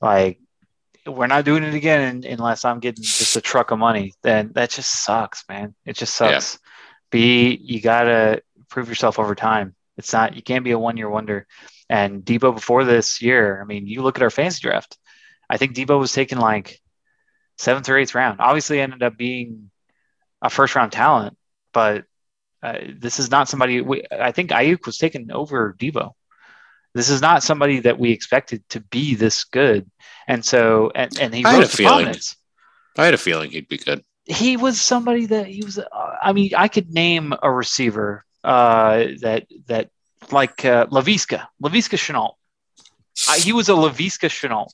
like 0.00 0.38
we're 1.06 1.26
not 1.26 1.44
doing 1.44 1.62
it 1.62 1.74
again 1.74 2.24
unless 2.28 2.64
i'm 2.64 2.80
getting 2.80 3.04
just 3.04 3.36
a 3.36 3.40
truck 3.40 3.70
of 3.70 3.78
money 3.78 4.14
then 4.22 4.50
that 4.54 4.70
just 4.70 5.04
sucks 5.04 5.44
man. 5.48 5.74
It 5.84 5.96
just 5.96 6.14
sucks. 6.14 6.54
Yeah. 6.54 6.58
b 7.10 7.58
you 7.62 7.80
gotta 7.80 8.42
prove 8.68 8.88
yourself 8.88 9.18
over 9.18 9.34
time 9.34 9.74
it's 9.96 10.12
not 10.12 10.36
you 10.36 10.42
can't 10.42 10.64
be 10.64 10.72
a 10.72 10.78
one 10.78 10.96
year 10.96 11.08
wonder 11.08 11.46
and 11.88 12.24
Deebo 12.24 12.54
before 12.54 12.84
this 12.84 13.20
year, 13.20 13.60
I 13.60 13.64
mean, 13.64 13.86
you 13.86 14.02
look 14.02 14.16
at 14.16 14.22
our 14.22 14.30
fantasy 14.30 14.60
draft. 14.62 14.98
I 15.48 15.56
think 15.56 15.74
Deebo 15.74 15.98
was 15.98 16.12
taken 16.12 16.38
like 16.38 16.80
seventh 17.58 17.88
or 17.88 17.98
eighth 17.98 18.14
round. 18.14 18.40
Obviously, 18.40 18.80
ended 18.80 19.02
up 19.02 19.16
being 19.16 19.70
a 20.40 20.50
first 20.50 20.74
round 20.74 20.92
talent, 20.92 21.36
but 21.72 22.04
uh, 22.62 22.78
this 22.98 23.18
is 23.18 23.30
not 23.30 23.48
somebody. 23.48 23.80
We, 23.80 24.04
I 24.10 24.32
think 24.32 24.50
Aiyuk 24.50 24.86
was 24.86 24.96
taken 24.96 25.30
over 25.30 25.74
Deebo. 25.78 26.12
This 26.94 27.10
is 27.10 27.20
not 27.20 27.42
somebody 27.42 27.80
that 27.80 27.98
we 27.98 28.12
expected 28.12 28.66
to 28.70 28.80
be 28.80 29.14
this 29.14 29.44
good, 29.44 29.90
and 30.26 30.44
so 30.44 30.90
and, 30.94 31.18
and 31.20 31.34
he 31.34 31.44
I 31.44 31.54
had 31.54 31.64
a 31.64 31.68
feeling. 31.68 32.14
I 32.96 33.04
had 33.04 33.14
a 33.14 33.18
feeling 33.18 33.50
he'd 33.50 33.68
be 33.68 33.78
good. 33.78 34.04
He 34.24 34.56
was 34.56 34.80
somebody 34.80 35.26
that 35.26 35.48
he 35.48 35.62
was. 35.62 35.78
Uh, 35.78 36.16
I 36.22 36.32
mean, 36.32 36.52
I 36.56 36.68
could 36.68 36.94
name 36.94 37.34
a 37.42 37.50
receiver 37.50 38.23
uh, 38.44 39.06
that 39.20 39.46
that 39.66 39.90
like 40.30 40.64
uh, 40.64 40.86
Laviska, 40.86 41.46
Laviska 41.62 41.98
Shenault. 41.98 42.34
he 43.42 43.52
was 43.52 43.68
a 43.68 43.72
Laviska 43.72 44.28
Shenault. 44.28 44.70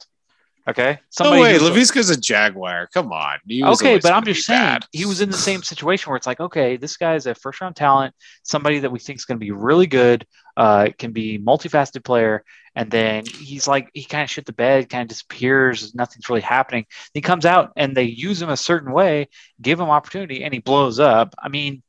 Okay. 0.69 0.99
Somebody 1.09 1.37
no 1.39 1.43
way. 1.43 1.59
Laviska's 1.59 2.11
a 2.11 2.17
Jaguar. 2.21 2.89
Come 2.93 3.13
on. 3.13 3.39
Okay, 3.51 3.99
but 3.99 4.13
I'm 4.13 4.25
just 4.25 4.45
saying 4.45 4.61
bad. 4.61 4.87
he 4.93 5.05
was 5.05 5.21
in 5.21 5.31
the 5.31 5.37
same 5.37 5.63
situation 5.63 6.11
where 6.11 6.17
it's 6.17 6.27
like, 6.27 6.39
okay, 6.39 6.77
this 6.77 6.97
guy 6.97 7.15
is 7.15 7.27
a 7.27 7.35
first 7.35 7.61
round 7.61 7.77
talent, 7.77 8.15
somebody 8.43 8.81
that 8.81 8.93
we 8.93 8.99
think 8.99 9.19
is 9.19 9.25
going 9.25 9.39
to 9.39 9.45
be 9.45 9.51
really 9.51 9.87
good, 9.87 10.27
uh, 10.57 10.89
can 10.99 11.13
be 11.13 11.39
multifaceted 11.39 12.05
player, 12.05 12.45
and 12.75 12.91
then 12.91 13.25
he's 13.27 13.67
like, 13.67 13.91
he 13.95 14.05
kind 14.05 14.23
of 14.23 14.31
shit 14.31 14.47
the 14.47 14.53
bed, 14.53 14.89
kind 14.89 15.03
of 15.03 15.09
disappears, 15.09 15.95
nothing's 15.95 16.29
really 16.29 16.43
happening. 16.43 16.87
He 17.15 17.21
comes 17.21 17.47
out 17.47 17.73
and 17.77 17.97
they 17.97 18.05
use 18.05 18.41
him 18.41 18.51
a 18.51 18.57
certain 18.57 18.93
way, 18.93 19.29
give 19.61 19.81
him 19.81 19.91
opportunity, 19.91 20.45
and 20.45 20.55
he 20.55 20.61
blows 20.61 21.01
up. 21.01 21.35
I 21.39 21.49
mean, 21.49 21.83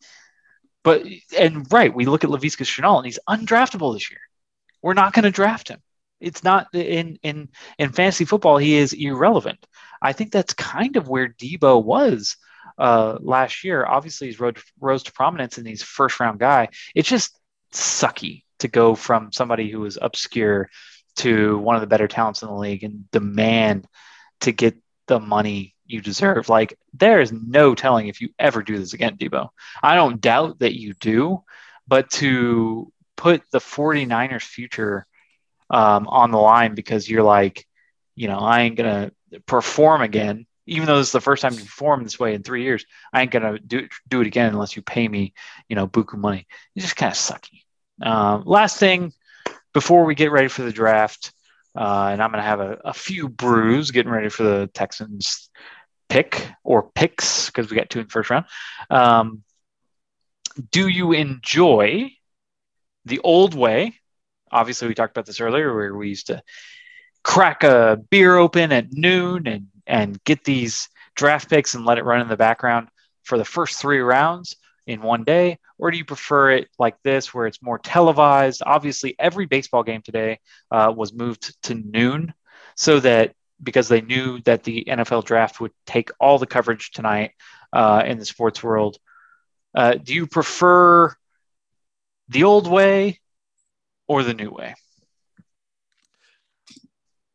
but 0.84 1.04
and 1.38 1.72
right, 1.72 1.94
we 1.94 2.06
look 2.06 2.24
at 2.24 2.30
Laviska 2.30 2.66
Shenault 2.66 2.98
and 2.98 3.06
he's 3.06 3.20
undraftable 3.30 3.94
this 3.94 4.10
year. 4.10 4.20
We're 4.82 4.94
not 4.94 5.14
going 5.14 5.24
to 5.24 5.32
draft 5.32 5.68
him. 5.68 5.80
It's 6.20 6.44
not 6.44 6.68
in 6.74 7.20
in 7.24 7.50
in 7.78 7.92
fantasy 7.92 8.26
football. 8.26 8.58
He 8.58 8.76
is 8.76 8.94
irrelevant. 8.94 9.66
I 10.02 10.14
think 10.14 10.32
that's 10.32 10.54
kind 10.54 10.96
of 10.96 11.08
where 11.08 11.30
Deebo 11.30 11.84
was 11.84 12.38
uh, 12.78 13.18
last 13.22 13.64
year. 13.64 13.86
Obviously, 13.86 14.28
he's 14.28 14.40
rose, 14.40 14.56
rose 14.80 15.04
to 15.04 15.14
prominence 15.14 15.58
and 15.58 15.68
he's 15.68 15.84
first 15.84 16.20
round 16.20 16.40
guy. 16.40 16.70
It's 16.96 17.10
just 17.10 17.38
sucky 17.74 18.44
to 18.60 18.68
go 18.68 18.96
from 18.96 19.32
somebody 19.32 19.70
who 19.70 19.82
was 19.82 19.98
obscure 20.02 20.70
to 21.18 21.58
one 21.58 21.76
of 21.76 21.82
the 21.82 21.88
better 21.88 22.08
talents 22.08 22.42
in 22.42 22.48
the 22.48 22.56
league 22.56 22.84
and 22.84 23.10
demand 23.12 23.88
to 24.42 24.52
get 24.52 24.76
the 25.08 25.20
money 25.20 25.76
you 25.92 26.02
deserve. 26.02 26.50
Like 26.50 26.78
there 26.94 27.22
is 27.22 27.32
no 27.32 27.76
telling 27.76 28.08
if 28.08 28.22
you 28.22 28.30
ever 28.40 28.62
do 28.64 28.78
this 28.78 28.94
again, 28.94 29.18
Deebo. 29.18 29.50
I 29.82 29.96
don't 29.96 30.22
doubt 30.22 30.60
that 30.60 30.80
you 30.80 30.94
do, 30.94 31.44
but 31.88 32.10
to 32.12 32.92
put 33.18 33.44
the 33.52 33.60
49ers 33.60 34.44
future 34.44 35.06
um, 35.70 36.08
on 36.08 36.32
the 36.32 36.38
line 36.38 36.76
because 36.76 37.10
you're 37.10 37.24
like, 37.24 37.66
you 38.16 38.28
know, 38.28 38.40
I 38.40 38.62
ain't 38.62 38.76
gonna 38.76 39.12
perform 39.46 40.02
again, 40.02 40.46
even 40.68 40.86
though 40.88 40.98
this 40.98 41.08
is 41.08 41.14
the 41.14 41.22
first 41.22 41.42
time 41.42 41.54
you 41.54 41.60
perform 41.60 42.04
this 42.04 42.20
way 42.20 42.34
in 42.34 42.44
three 42.44 42.64
years. 42.64 42.86
I 43.14 43.22
ain't 43.22 43.32
gonna 43.32 43.58
do 43.60 43.88
do 44.08 44.22
it 44.22 44.28
again 44.28 44.52
unless 44.52 44.76
you 44.76 44.82
pay 44.82 45.08
me, 45.08 45.34
you 45.70 45.76
know, 45.76 45.88
buku 45.88 46.18
money. 46.18 46.48
It's 46.76 46.86
just 46.86 46.96
kind 46.96 47.12
of 47.12 47.18
sucky. 47.18 47.62
Um, 48.06 48.44
last 48.46 48.78
thing 48.78 49.14
before 49.74 50.06
we 50.06 50.16
get 50.16 50.32
ready 50.32 50.48
for 50.50 50.64
the 50.64 50.72
draft, 50.72 51.32
uh, 51.76 52.10
and 52.12 52.22
I'm 52.22 52.32
gonna 52.32 52.44
have 52.44 52.60
a, 52.60 52.80
a 52.86 52.94
few 52.94 53.30
brews 53.30 53.92
getting 53.92 54.12
ready 54.12 54.30
for 54.30 54.44
the 54.44 54.68
Texans 54.74 55.50
pick 56.12 56.46
or 56.62 56.84
picks 56.84 57.46
because 57.46 57.72
we 57.72 57.78
got 57.78 57.90
two 57.90 58.00
in 58.00 58.06
the 58.06 58.12
first 58.12 58.30
round. 58.30 58.46
Um, 58.90 59.44
do 60.70 60.90
you 60.90 61.14
enjoy 61.14 62.12
the 63.06 63.20
old 63.20 63.56
way? 63.56 63.96
Obviously, 64.52 64.90
we 64.90 64.94
talked 64.94 65.16
about 65.16 65.26
this 65.26 65.40
earlier 65.40 65.74
where 65.74 65.96
we 65.96 66.10
used 66.10 66.28
to 66.28 66.44
crack 67.24 67.64
a 67.64 67.98
beer 68.10 68.36
open 68.36 68.74
at 68.74 68.92
noon 68.92 69.48
and, 69.48 69.68
and 69.88 70.22
get 70.26 70.44
these 70.44 70.90
draft 71.16 71.50
picks 71.50 71.76
and 71.76 71.86
let 71.86 71.98
it 71.98 72.04
run 72.04 72.20
in 72.20 72.28
the 72.28 72.36
background 72.36 72.90
for 73.24 73.38
the 73.38 73.46
first 73.46 73.80
three 73.80 74.00
rounds 74.00 74.58
in 74.86 75.02
one 75.02 75.24
day? 75.24 75.60
Or 75.78 75.92
do 75.92 75.98
you 75.98 76.04
prefer 76.04 76.52
it 76.52 76.68
like 76.78 77.02
this 77.04 77.34
where 77.34 77.48
it's 77.48 77.64
more 77.64 77.80
televised? 77.80 78.62
Obviously, 78.66 79.16
every 79.18 79.46
baseball 79.46 79.84
game 79.84 80.02
today 80.02 80.40
uh, 80.72 80.94
was 80.94 81.14
moved 81.14 81.56
to 81.64 81.74
noon 81.74 82.34
so 82.76 83.00
that 83.00 83.34
because 83.62 83.88
they 83.88 84.02
knew 84.02 84.40
that 84.42 84.64
the 84.64 84.86
NFL 84.88 85.26
draft 85.26 85.60
would 85.60 85.72
take 85.86 86.10
all 86.20 86.38
the 86.38 86.48
coverage 86.48 86.92
tonight 86.92 87.32
uh, 87.74 88.04
in 88.06 88.18
the 88.18 88.26
sports 88.26 88.64
world. 88.64 88.98
Uh, 89.76 89.96
do 89.96 90.14
you 90.14 90.28
prefer 90.28 91.14
the 92.30 92.44
old 92.44 92.70
way 92.70 93.20
or 94.08 94.24
the 94.24 94.34
new 94.34 94.50
way? 94.50 94.76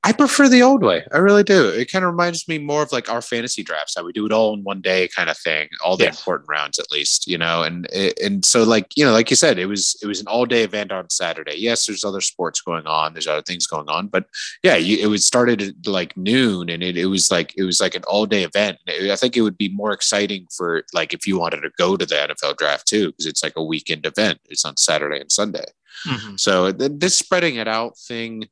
I 0.08 0.12
prefer 0.12 0.48
the 0.48 0.62
old 0.62 0.82
way. 0.84 1.04
I 1.12 1.18
really 1.18 1.42
do. 1.42 1.68
It 1.68 1.90
kind 1.90 2.04
of 2.04 2.12
reminds 2.12 2.46
me 2.46 2.58
more 2.58 2.82
of 2.82 2.92
like 2.92 3.08
our 3.10 3.20
fantasy 3.20 3.64
drafts, 3.64 3.94
how 3.96 4.04
we 4.04 4.12
do 4.12 4.24
it 4.24 4.30
all 4.30 4.54
in 4.54 4.62
one 4.62 4.80
day, 4.80 5.08
kind 5.08 5.28
of 5.28 5.36
thing. 5.36 5.68
All 5.84 5.96
the 5.96 6.04
Yes. 6.04 6.18
important 6.20 6.48
rounds, 6.48 6.78
at 6.78 6.92
least, 6.92 7.26
you 7.26 7.36
know. 7.36 7.62
And 7.64 7.90
and 8.22 8.44
so, 8.44 8.62
like 8.62 8.96
you 8.96 9.04
know, 9.04 9.12
like 9.12 9.30
you 9.30 9.36
said, 9.36 9.58
it 9.58 9.66
was 9.66 9.96
it 10.02 10.06
was 10.06 10.20
an 10.20 10.28
all 10.28 10.46
day 10.46 10.62
event 10.62 10.92
on 10.92 11.10
Saturday. 11.10 11.56
Yes, 11.56 11.86
there's 11.86 12.04
other 12.04 12.20
sports 12.20 12.60
going 12.60 12.86
on, 12.86 13.14
there's 13.14 13.26
other 13.26 13.42
things 13.42 13.66
going 13.66 13.88
on, 13.88 14.06
but 14.06 14.26
yeah, 14.62 14.76
you, 14.76 14.96
it 14.98 15.08
was 15.08 15.26
started 15.26 15.60
at 15.60 15.74
like 15.86 16.16
noon, 16.16 16.70
and 16.70 16.82
it, 16.84 16.96
it 16.96 17.06
was 17.06 17.30
like 17.30 17.52
it 17.56 17.64
was 17.64 17.80
like 17.80 17.96
an 17.96 18.04
all 18.04 18.26
day 18.26 18.44
event. 18.44 18.78
It- 18.86 19.10
I 19.10 19.16
think 19.16 19.36
it 19.36 19.42
would 19.42 19.58
be 19.58 19.70
more 19.70 19.92
exciting 19.92 20.46
for 20.56 20.84
like 20.94 21.14
if 21.14 21.26
you 21.26 21.36
wanted 21.38 21.62
to 21.62 21.70
go 21.76 21.96
to 21.96 22.06
the 22.06 22.14
NFL 22.14 22.56
draft 22.58 22.86
too, 22.86 23.06
because 23.10 23.26
it's 23.26 23.42
like 23.42 23.54
a 23.56 23.64
weekend 23.64 24.06
event. 24.06 24.38
It's 24.48 24.64
on 24.64 24.76
Saturday 24.76 25.20
and 25.20 25.32
Sunday. 25.32 25.64
Mhm. 26.06 26.38
So 26.38 26.70
th- 26.70 26.92
this 26.94 27.16
spreading 27.16 27.56
it 27.56 27.66
out 27.66 27.98
thing, 27.98 28.48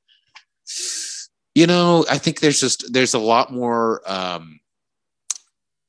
you 1.55 1.67
know, 1.67 2.05
I 2.11 2.19
think 2.19 2.41
there's 2.41 2.61
just 2.61 2.93
there's 2.93 3.15
a 3.15 3.19
lot 3.19 3.53
more 3.53 4.03
um, 4.11 4.61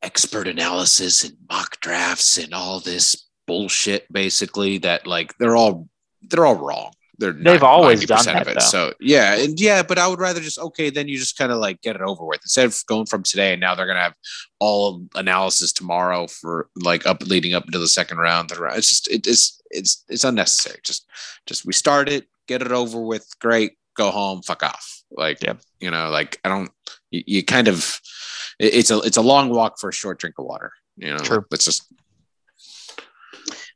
expert 0.04 0.48
analysis 0.48 1.24
and 1.24 1.36
mock 1.50 1.80
drafts 1.80 2.38
and 2.38 2.54
all 2.54 2.80
this 2.80 3.28
bullshit. 3.48 4.12
Basically, 4.12 4.78
that 4.80 5.08
like 5.08 5.38
they're 5.38 5.56
all 5.56 5.90
they're 6.22 6.46
all 6.46 6.56
wrong. 6.56 6.92
They're 7.18 7.32
They've 7.32 7.64
always 7.64 8.04
90% 8.06 8.26
done 8.26 8.42
of 8.42 8.48
it. 8.50 8.54
though. 8.56 8.60
So 8.60 8.94
yeah, 9.00 9.36
and 9.36 9.60
yeah, 9.60 9.84
but 9.84 9.98
I 9.98 10.08
would 10.08 10.20
rather 10.20 10.42
just 10.42 10.60
okay. 10.60 10.90
Then 10.90 11.08
you 11.08 11.18
just 11.18 11.38
kind 11.38 11.52
of 11.52 11.60
like 11.60 11.82
get 11.82 11.96
it 11.96 12.02
over 12.02 12.26
with 12.26 12.42
instead 12.44 12.66
of 12.66 12.78
going 12.88 13.06
from 13.06 13.24
today. 13.24 13.54
And 13.54 13.62
now 13.62 13.74
they're 13.74 13.88
gonna 13.88 14.02
have 14.02 14.16
all 14.60 15.06
analysis 15.16 15.72
tomorrow 15.72 16.28
for 16.28 16.70
like 16.76 17.06
up 17.08 17.24
leading 17.24 17.54
up 17.54 17.66
into 17.66 17.80
the 17.80 17.88
second 17.88 18.18
round. 18.18 18.56
Round. 18.56 18.78
It's 18.78 18.90
just 18.90 19.10
it 19.10 19.28
is 19.28 19.62
it's 19.72 20.04
it's 20.10 20.26
unnecessary. 20.26 20.80
Just 20.84 21.08
just 21.46 21.66
we 21.66 21.74
start 21.74 22.10
it, 22.10 22.28
get 22.48 22.62
it 22.62 22.72
over 22.72 23.00
with. 23.02 23.28
Great, 23.40 23.78
go 23.96 24.12
home, 24.12 24.42
fuck 24.42 24.64
off. 24.64 24.95
Like 25.12 25.42
Yep. 25.44 25.62
you 25.80 25.92
know, 25.92 26.10
like 26.10 26.40
I 26.44 26.50
don't. 26.50 26.72
You, 27.12 27.24
you 27.28 27.44
kind 27.44 27.68
of 27.68 28.00
it- 28.60 28.74
it's 28.74 28.92
a 28.92 29.00
it's 29.00 29.18
a 29.18 29.22
long 29.22 29.50
walk 29.50 29.80
for 29.80 29.90
a 29.90 29.94
short 29.94 30.20
drink 30.20 30.36
of 30.40 30.46
water. 30.46 30.72
You 30.98 31.12
know, 31.12 31.18
True. 31.20 31.46
Let's 31.52 31.66
just 31.66 31.92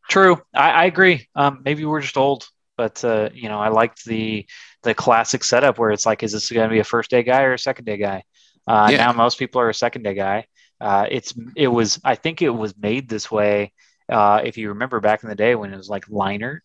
True, 0.10 0.42
I, 0.56 0.72
I 0.72 0.86
agree. 0.86 1.28
Um, 1.36 1.62
maybe 1.64 1.86
we're 1.86 2.02
just 2.02 2.18
old, 2.18 2.48
but 2.78 3.04
uh, 3.04 3.30
you 3.34 3.48
know, 3.48 3.60
I 3.60 3.70
liked 3.70 4.06
the 4.06 4.48
the 4.84 4.94
classic 4.94 5.44
setup 5.44 5.78
where 5.78 5.92
it's 5.92 6.06
like, 6.06 6.24
is 6.24 6.32
this 6.32 6.50
going 6.52 6.68
to 6.68 6.74
be 6.74 6.80
a 6.80 6.84
first 6.84 7.12
day 7.12 7.22
guy 7.22 7.44
or 7.44 7.54
a 7.54 7.60
second 7.60 7.86
day 7.86 7.98
guy? 7.98 8.24
Uh, 8.66 8.90
Yeah. 8.92 9.06
Now 9.06 9.14
most 9.14 9.38
people 9.38 9.62
are 9.62 9.70
a 9.70 9.74
second 9.74 10.04
day 10.04 10.16
guy. 10.16 10.46
Uh, 10.82 11.06
it's 11.12 11.34
it 11.56 11.68
was 11.68 12.00
I 12.04 12.16
think 12.16 12.42
it 12.42 12.50
was 12.50 12.76
made 12.78 13.08
this 13.08 13.30
way. 13.30 13.74
Uh, 14.08 14.42
if 14.44 14.58
you 14.58 14.70
remember 14.70 15.00
back 15.00 15.22
in 15.24 15.30
the 15.30 15.36
day 15.36 15.54
when 15.54 15.72
it 15.74 15.78
was 15.78 15.90
like 15.90 16.08
Leinart 16.08 16.60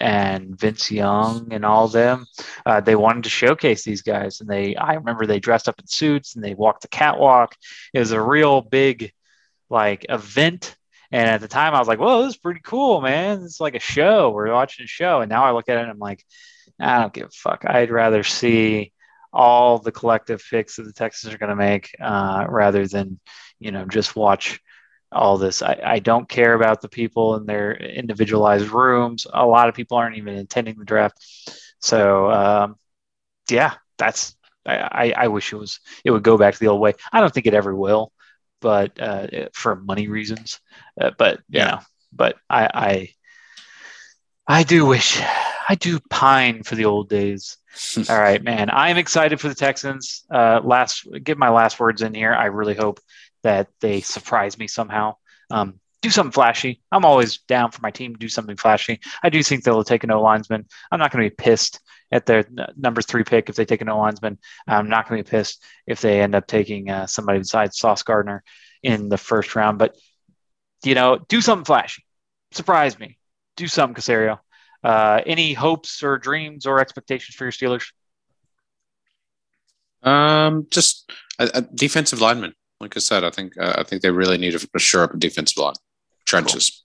and 0.00 0.58
Vince 0.58 0.90
Young 0.90 1.52
and 1.52 1.64
all 1.64 1.88
them, 1.88 2.26
uh, 2.64 2.80
they 2.80 2.96
wanted 2.96 3.24
to 3.24 3.30
showcase 3.30 3.84
these 3.84 4.02
guys, 4.02 4.40
and 4.40 4.48
they 4.48 4.76
I 4.76 4.94
remember 4.94 5.26
they 5.26 5.40
dressed 5.40 5.68
up 5.68 5.78
in 5.78 5.86
suits 5.86 6.34
and 6.34 6.44
they 6.44 6.54
walked 6.54 6.82
the 6.82 6.88
catwalk. 6.88 7.54
It 7.92 7.98
was 7.98 8.12
a 8.12 8.20
real 8.20 8.60
big 8.60 9.12
like 9.68 10.06
event 10.08 10.76
and 11.12 11.28
at 11.28 11.42
the 11.42 11.48
time, 11.48 11.74
I 11.74 11.78
was 11.78 11.88
like, 11.88 12.00
"Whoa, 12.00 12.22
this 12.22 12.34
is 12.34 12.38
pretty 12.38 12.60
cool, 12.64 13.02
man! 13.02 13.42
It's 13.44 13.60
like 13.60 13.74
a 13.74 13.80
show. 13.80 14.30
We're 14.30 14.50
watching 14.50 14.84
a 14.84 14.88
show." 14.88 15.20
And 15.20 15.28
now 15.28 15.44
I 15.44 15.52
look 15.52 15.68
at 15.68 15.76
it, 15.76 15.82
and 15.82 15.90
I'm 15.90 15.98
like, 15.98 16.24
"I 16.80 17.00
don't 17.00 17.12
give 17.12 17.26
a 17.26 17.30
fuck. 17.30 17.64
I'd 17.66 17.90
rather 17.90 18.22
see 18.22 18.92
all 19.32 19.78
the 19.78 19.92
collective 19.92 20.42
picks 20.50 20.76
that 20.76 20.84
the 20.84 20.92
Texans 20.92 21.34
are 21.34 21.38
going 21.38 21.50
to 21.50 21.56
make, 21.56 21.94
uh, 22.00 22.46
rather 22.48 22.86
than, 22.86 23.20
you 23.58 23.72
know, 23.72 23.84
just 23.86 24.16
watch 24.16 24.60
all 25.12 25.38
this. 25.38 25.62
I, 25.62 25.80
I 25.84 25.98
don't 26.00 26.28
care 26.28 26.54
about 26.54 26.80
the 26.80 26.88
people 26.88 27.36
in 27.36 27.46
their 27.46 27.74
individualized 27.74 28.68
rooms. 28.70 29.26
A 29.32 29.46
lot 29.46 29.68
of 29.68 29.74
people 29.74 29.96
aren't 29.98 30.16
even 30.16 30.36
attending 30.36 30.78
the 30.78 30.84
draft. 30.84 31.16
So, 31.80 32.30
um, 32.30 32.76
yeah, 33.50 33.74
that's. 33.98 34.36
I, 34.66 34.76
I, 34.76 35.14
I 35.24 35.28
wish 35.28 35.52
it 35.52 35.56
was. 35.56 35.80
It 36.04 36.10
would 36.10 36.22
go 36.22 36.38
back 36.38 36.54
to 36.54 36.60
the 36.60 36.68
old 36.68 36.80
way. 36.80 36.94
I 37.12 37.20
don't 37.20 37.32
think 37.32 37.46
it 37.46 37.54
ever 37.54 37.74
will, 37.74 38.12
but 38.60 39.00
uh, 39.00 39.26
for 39.52 39.76
money 39.76 40.08
reasons. 40.08 40.60
Uh, 41.00 41.10
but 41.18 41.40
you 41.50 41.58
Yeah. 41.58 41.64
know, 41.64 41.78
but 42.12 42.36
I, 42.48 42.68
I, 42.74 43.08
I 44.46 44.62
do 44.64 44.86
wish, 44.86 45.20
I 45.68 45.74
do 45.76 45.98
pine 46.10 46.62
for 46.62 46.74
the 46.74 46.84
old 46.86 47.08
days. 47.08 47.58
All 48.08 48.18
right, 48.18 48.42
man. 48.42 48.70
I'm 48.70 48.98
excited 48.98 49.40
for 49.40 49.48
the 49.48 49.54
Texans. 49.54 50.24
Uh, 50.32 50.60
last, 50.62 51.06
get 51.22 51.38
my 51.38 51.48
last 51.50 51.78
words 51.80 52.02
in 52.02 52.14
here. 52.14 52.34
I 52.34 52.46
really 52.46 52.74
hope 52.74 53.00
that 53.42 53.68
they 53.80 54.00
surprise 54.00 54.58
me 54.58 54.68
somehow. 54.68 55.16
Um, 55.50 55.80
do 56.02 56.10
something 56.10 56.32
flashy. 56.32 56.82
I'm 56.90 57.04
always 57.04 57.38
down 57.38 57.70
for 57.70 57.80
my 57.80 57.92
team 57.92 58.12
to 58.12 58.18
do 58.18 58.28
something 58.28 58.56
flashy. 58.56 59.00
I 59.22 59.30
do 59.30 59.42
think 59.42 59.62
they'll 59.62 59.84
take 59.84 60.02
an 60.02 60.10
O 60.10 60.20
linesman. 60.20 60.66
I'm 60.90 60.98
not 60.98 61.12
going 61.12 61.24
to 61.24 61.30
be 61.30 61.34
pissed 61.34 61.80
at 62.10 62.26
their 62.26 62.44
number 62.76 63.00
three 63.00 63.22
pick 63.22 63.48
if 63.48 63.54
they 63.54 63.64
take 63.64 63.80
an 63.80 63.88
O 63.88 63.98
linesman. 63.98 64.38
I'm 64.66 64.88
not 64.88 65.08
going 65.08 65.22
to 65.22 65.24
be 65.24 65.30
pissed 65.30 65.62
if 65.86 66.00
they 66.00 66.20
end 66.20 66.34
up 66.34 66.46
taking 66.48 66.90
uh, 66.90 67.06
somebody 67.06 67.38
besides 67.38 67.78
Sauce 67.78 68.02
Gardner 68.02 68.42
in 68.82 69.08
the 69.08 69.16
first 69.16 69.54
round. 69.54 69.78
But 69.78 69.96
you 70.84 70.96
know, 70.96 71.20
do 71.28 71.40
something 71.40 71.64
flashy. 71.64 72.04
Surprise 72.50 72.98
me. 72.98 73.18
Do 73.56 73.68
something, 73.68 73.94
Caserio. 73.94 74.40
Uh, 74.82 75.20
any 75.24 75.52
hopes 75.52 76.02
or 76.02 76.18
dreams 76.18 76.66
or 76.66 76.80
expectations 76.80 77.36
for 77.36 77.44
your 77.44 77.52
Steelers? 77.52 77.92
Um, 80.02 80.66
just 80.70 81.12
a, 81.38 81.50
a 81.54 81.60
defensive 81.62 82.20
lineman. 82.20 82.54
Like 82.82 82.96
I 82.96 83.00
said, 83.00 83.22
I 83.22 83.30
think 83.30 83.56
uh, 83.56 83.76
I 83.78 83.84
think 83.84 84.02
they 84.02 84.10
really 84.10 84.38
need 84.38 84.58
to 84.58 84.78
shore 84.78 85.04
up 85.04 85.14
a 85.14 85.16
defensive 85.16 85.56
line 85.56 85.74
trenches. 86.24 86.84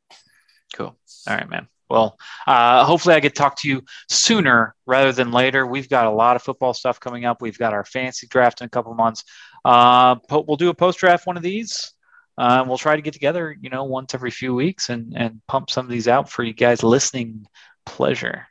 Cool. 0.76 0.96
All 1.28 1.36
right, 1.36 1.50
man. 1.50 1.68
Well, 1.90 2.20
uh, 2.46 2.86
hopefully 2.86 3.16
I 3.16 3.20
get 3.20 3.34
to 3.34 3.42
talk 3.42 3.60
to 3.62 3.68
you 3.68 3.82
sooner 4.08 4.76
rather 4.86 5.12
than 5.12 5.32
later. 5.32 5.66
We've 5.66 5.90
got 5.90 6.06
a 6.06 6.12
lot 6.12 6.36
of 6.36 6.44
football 6.44 6.76
stuff 6.76 7.00
coming 7.00 7.26
up. 7.26 7.42
We've 7.42 7.58
got 7.58 7.74
our 7.74 7.84
fancy 7.84 8.28
draft 8.28 8.62
in 8.62 8.66
a 8.66 8.70
couple 8.70 8.94
months. 8.94 9.24
Uh, 9.66 10.16
po- 10.16 10.46
we'll 10.48 10.58
do 10.58 10.70
a 10.70 10.74
post 10.76 11.00
draft 11.00 11.26
one 11.26 11.36
of 11.36 11.44
these. 11.44 11.94
Uh, 12.38 12.64
we'll 12.68 12.78
try 12.78 12.96
to 12.96 13.02
get 13.02 13.14
together, 13.14 13.56
you 13.60 13.72
know, 13.72 13.86
once 13.86 14.14
every 14.14 14.30
few 14.30 14.54
weeks 14.54 14.90
and 14.90 15.18
and 15.18 15.42
pump 15.48 15.72
some 15.72 15.86
of 15.86 15.92
these 15.92 16.08
out 16.08 16.30
for 16.30 16.44
you 16.44 16.54
guys 16.54 16.84
listening 16.84 17.48
pleasure. 17.88 18.46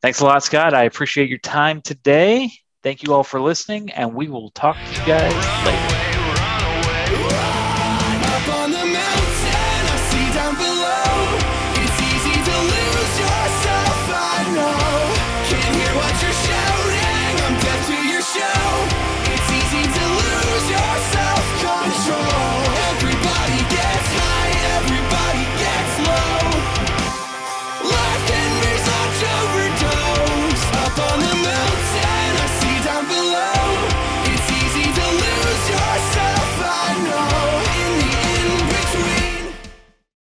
Thanks 0.00 0.20
a 0.20 0.24
lot, 0.26 0.44
Scott. 0.44 0.74
I 0.74 0.84
appreciate 0.84 1.28
your 1.28 1.38
time 1.38 1.80
today. 1.80 2.52
Thank 2.84 3.02
you 3.02 3.14
all 3.14 3.24
for 3.24 3.40
listening, 3.40 3.90
and 3.90 4.14
we 4.14 4.28
will 4.28 4.50
talk 4.50 4.76
to 4.76 5.00
you 5.00 5.06
guys 5.06 5.66
later. 5.66 6.03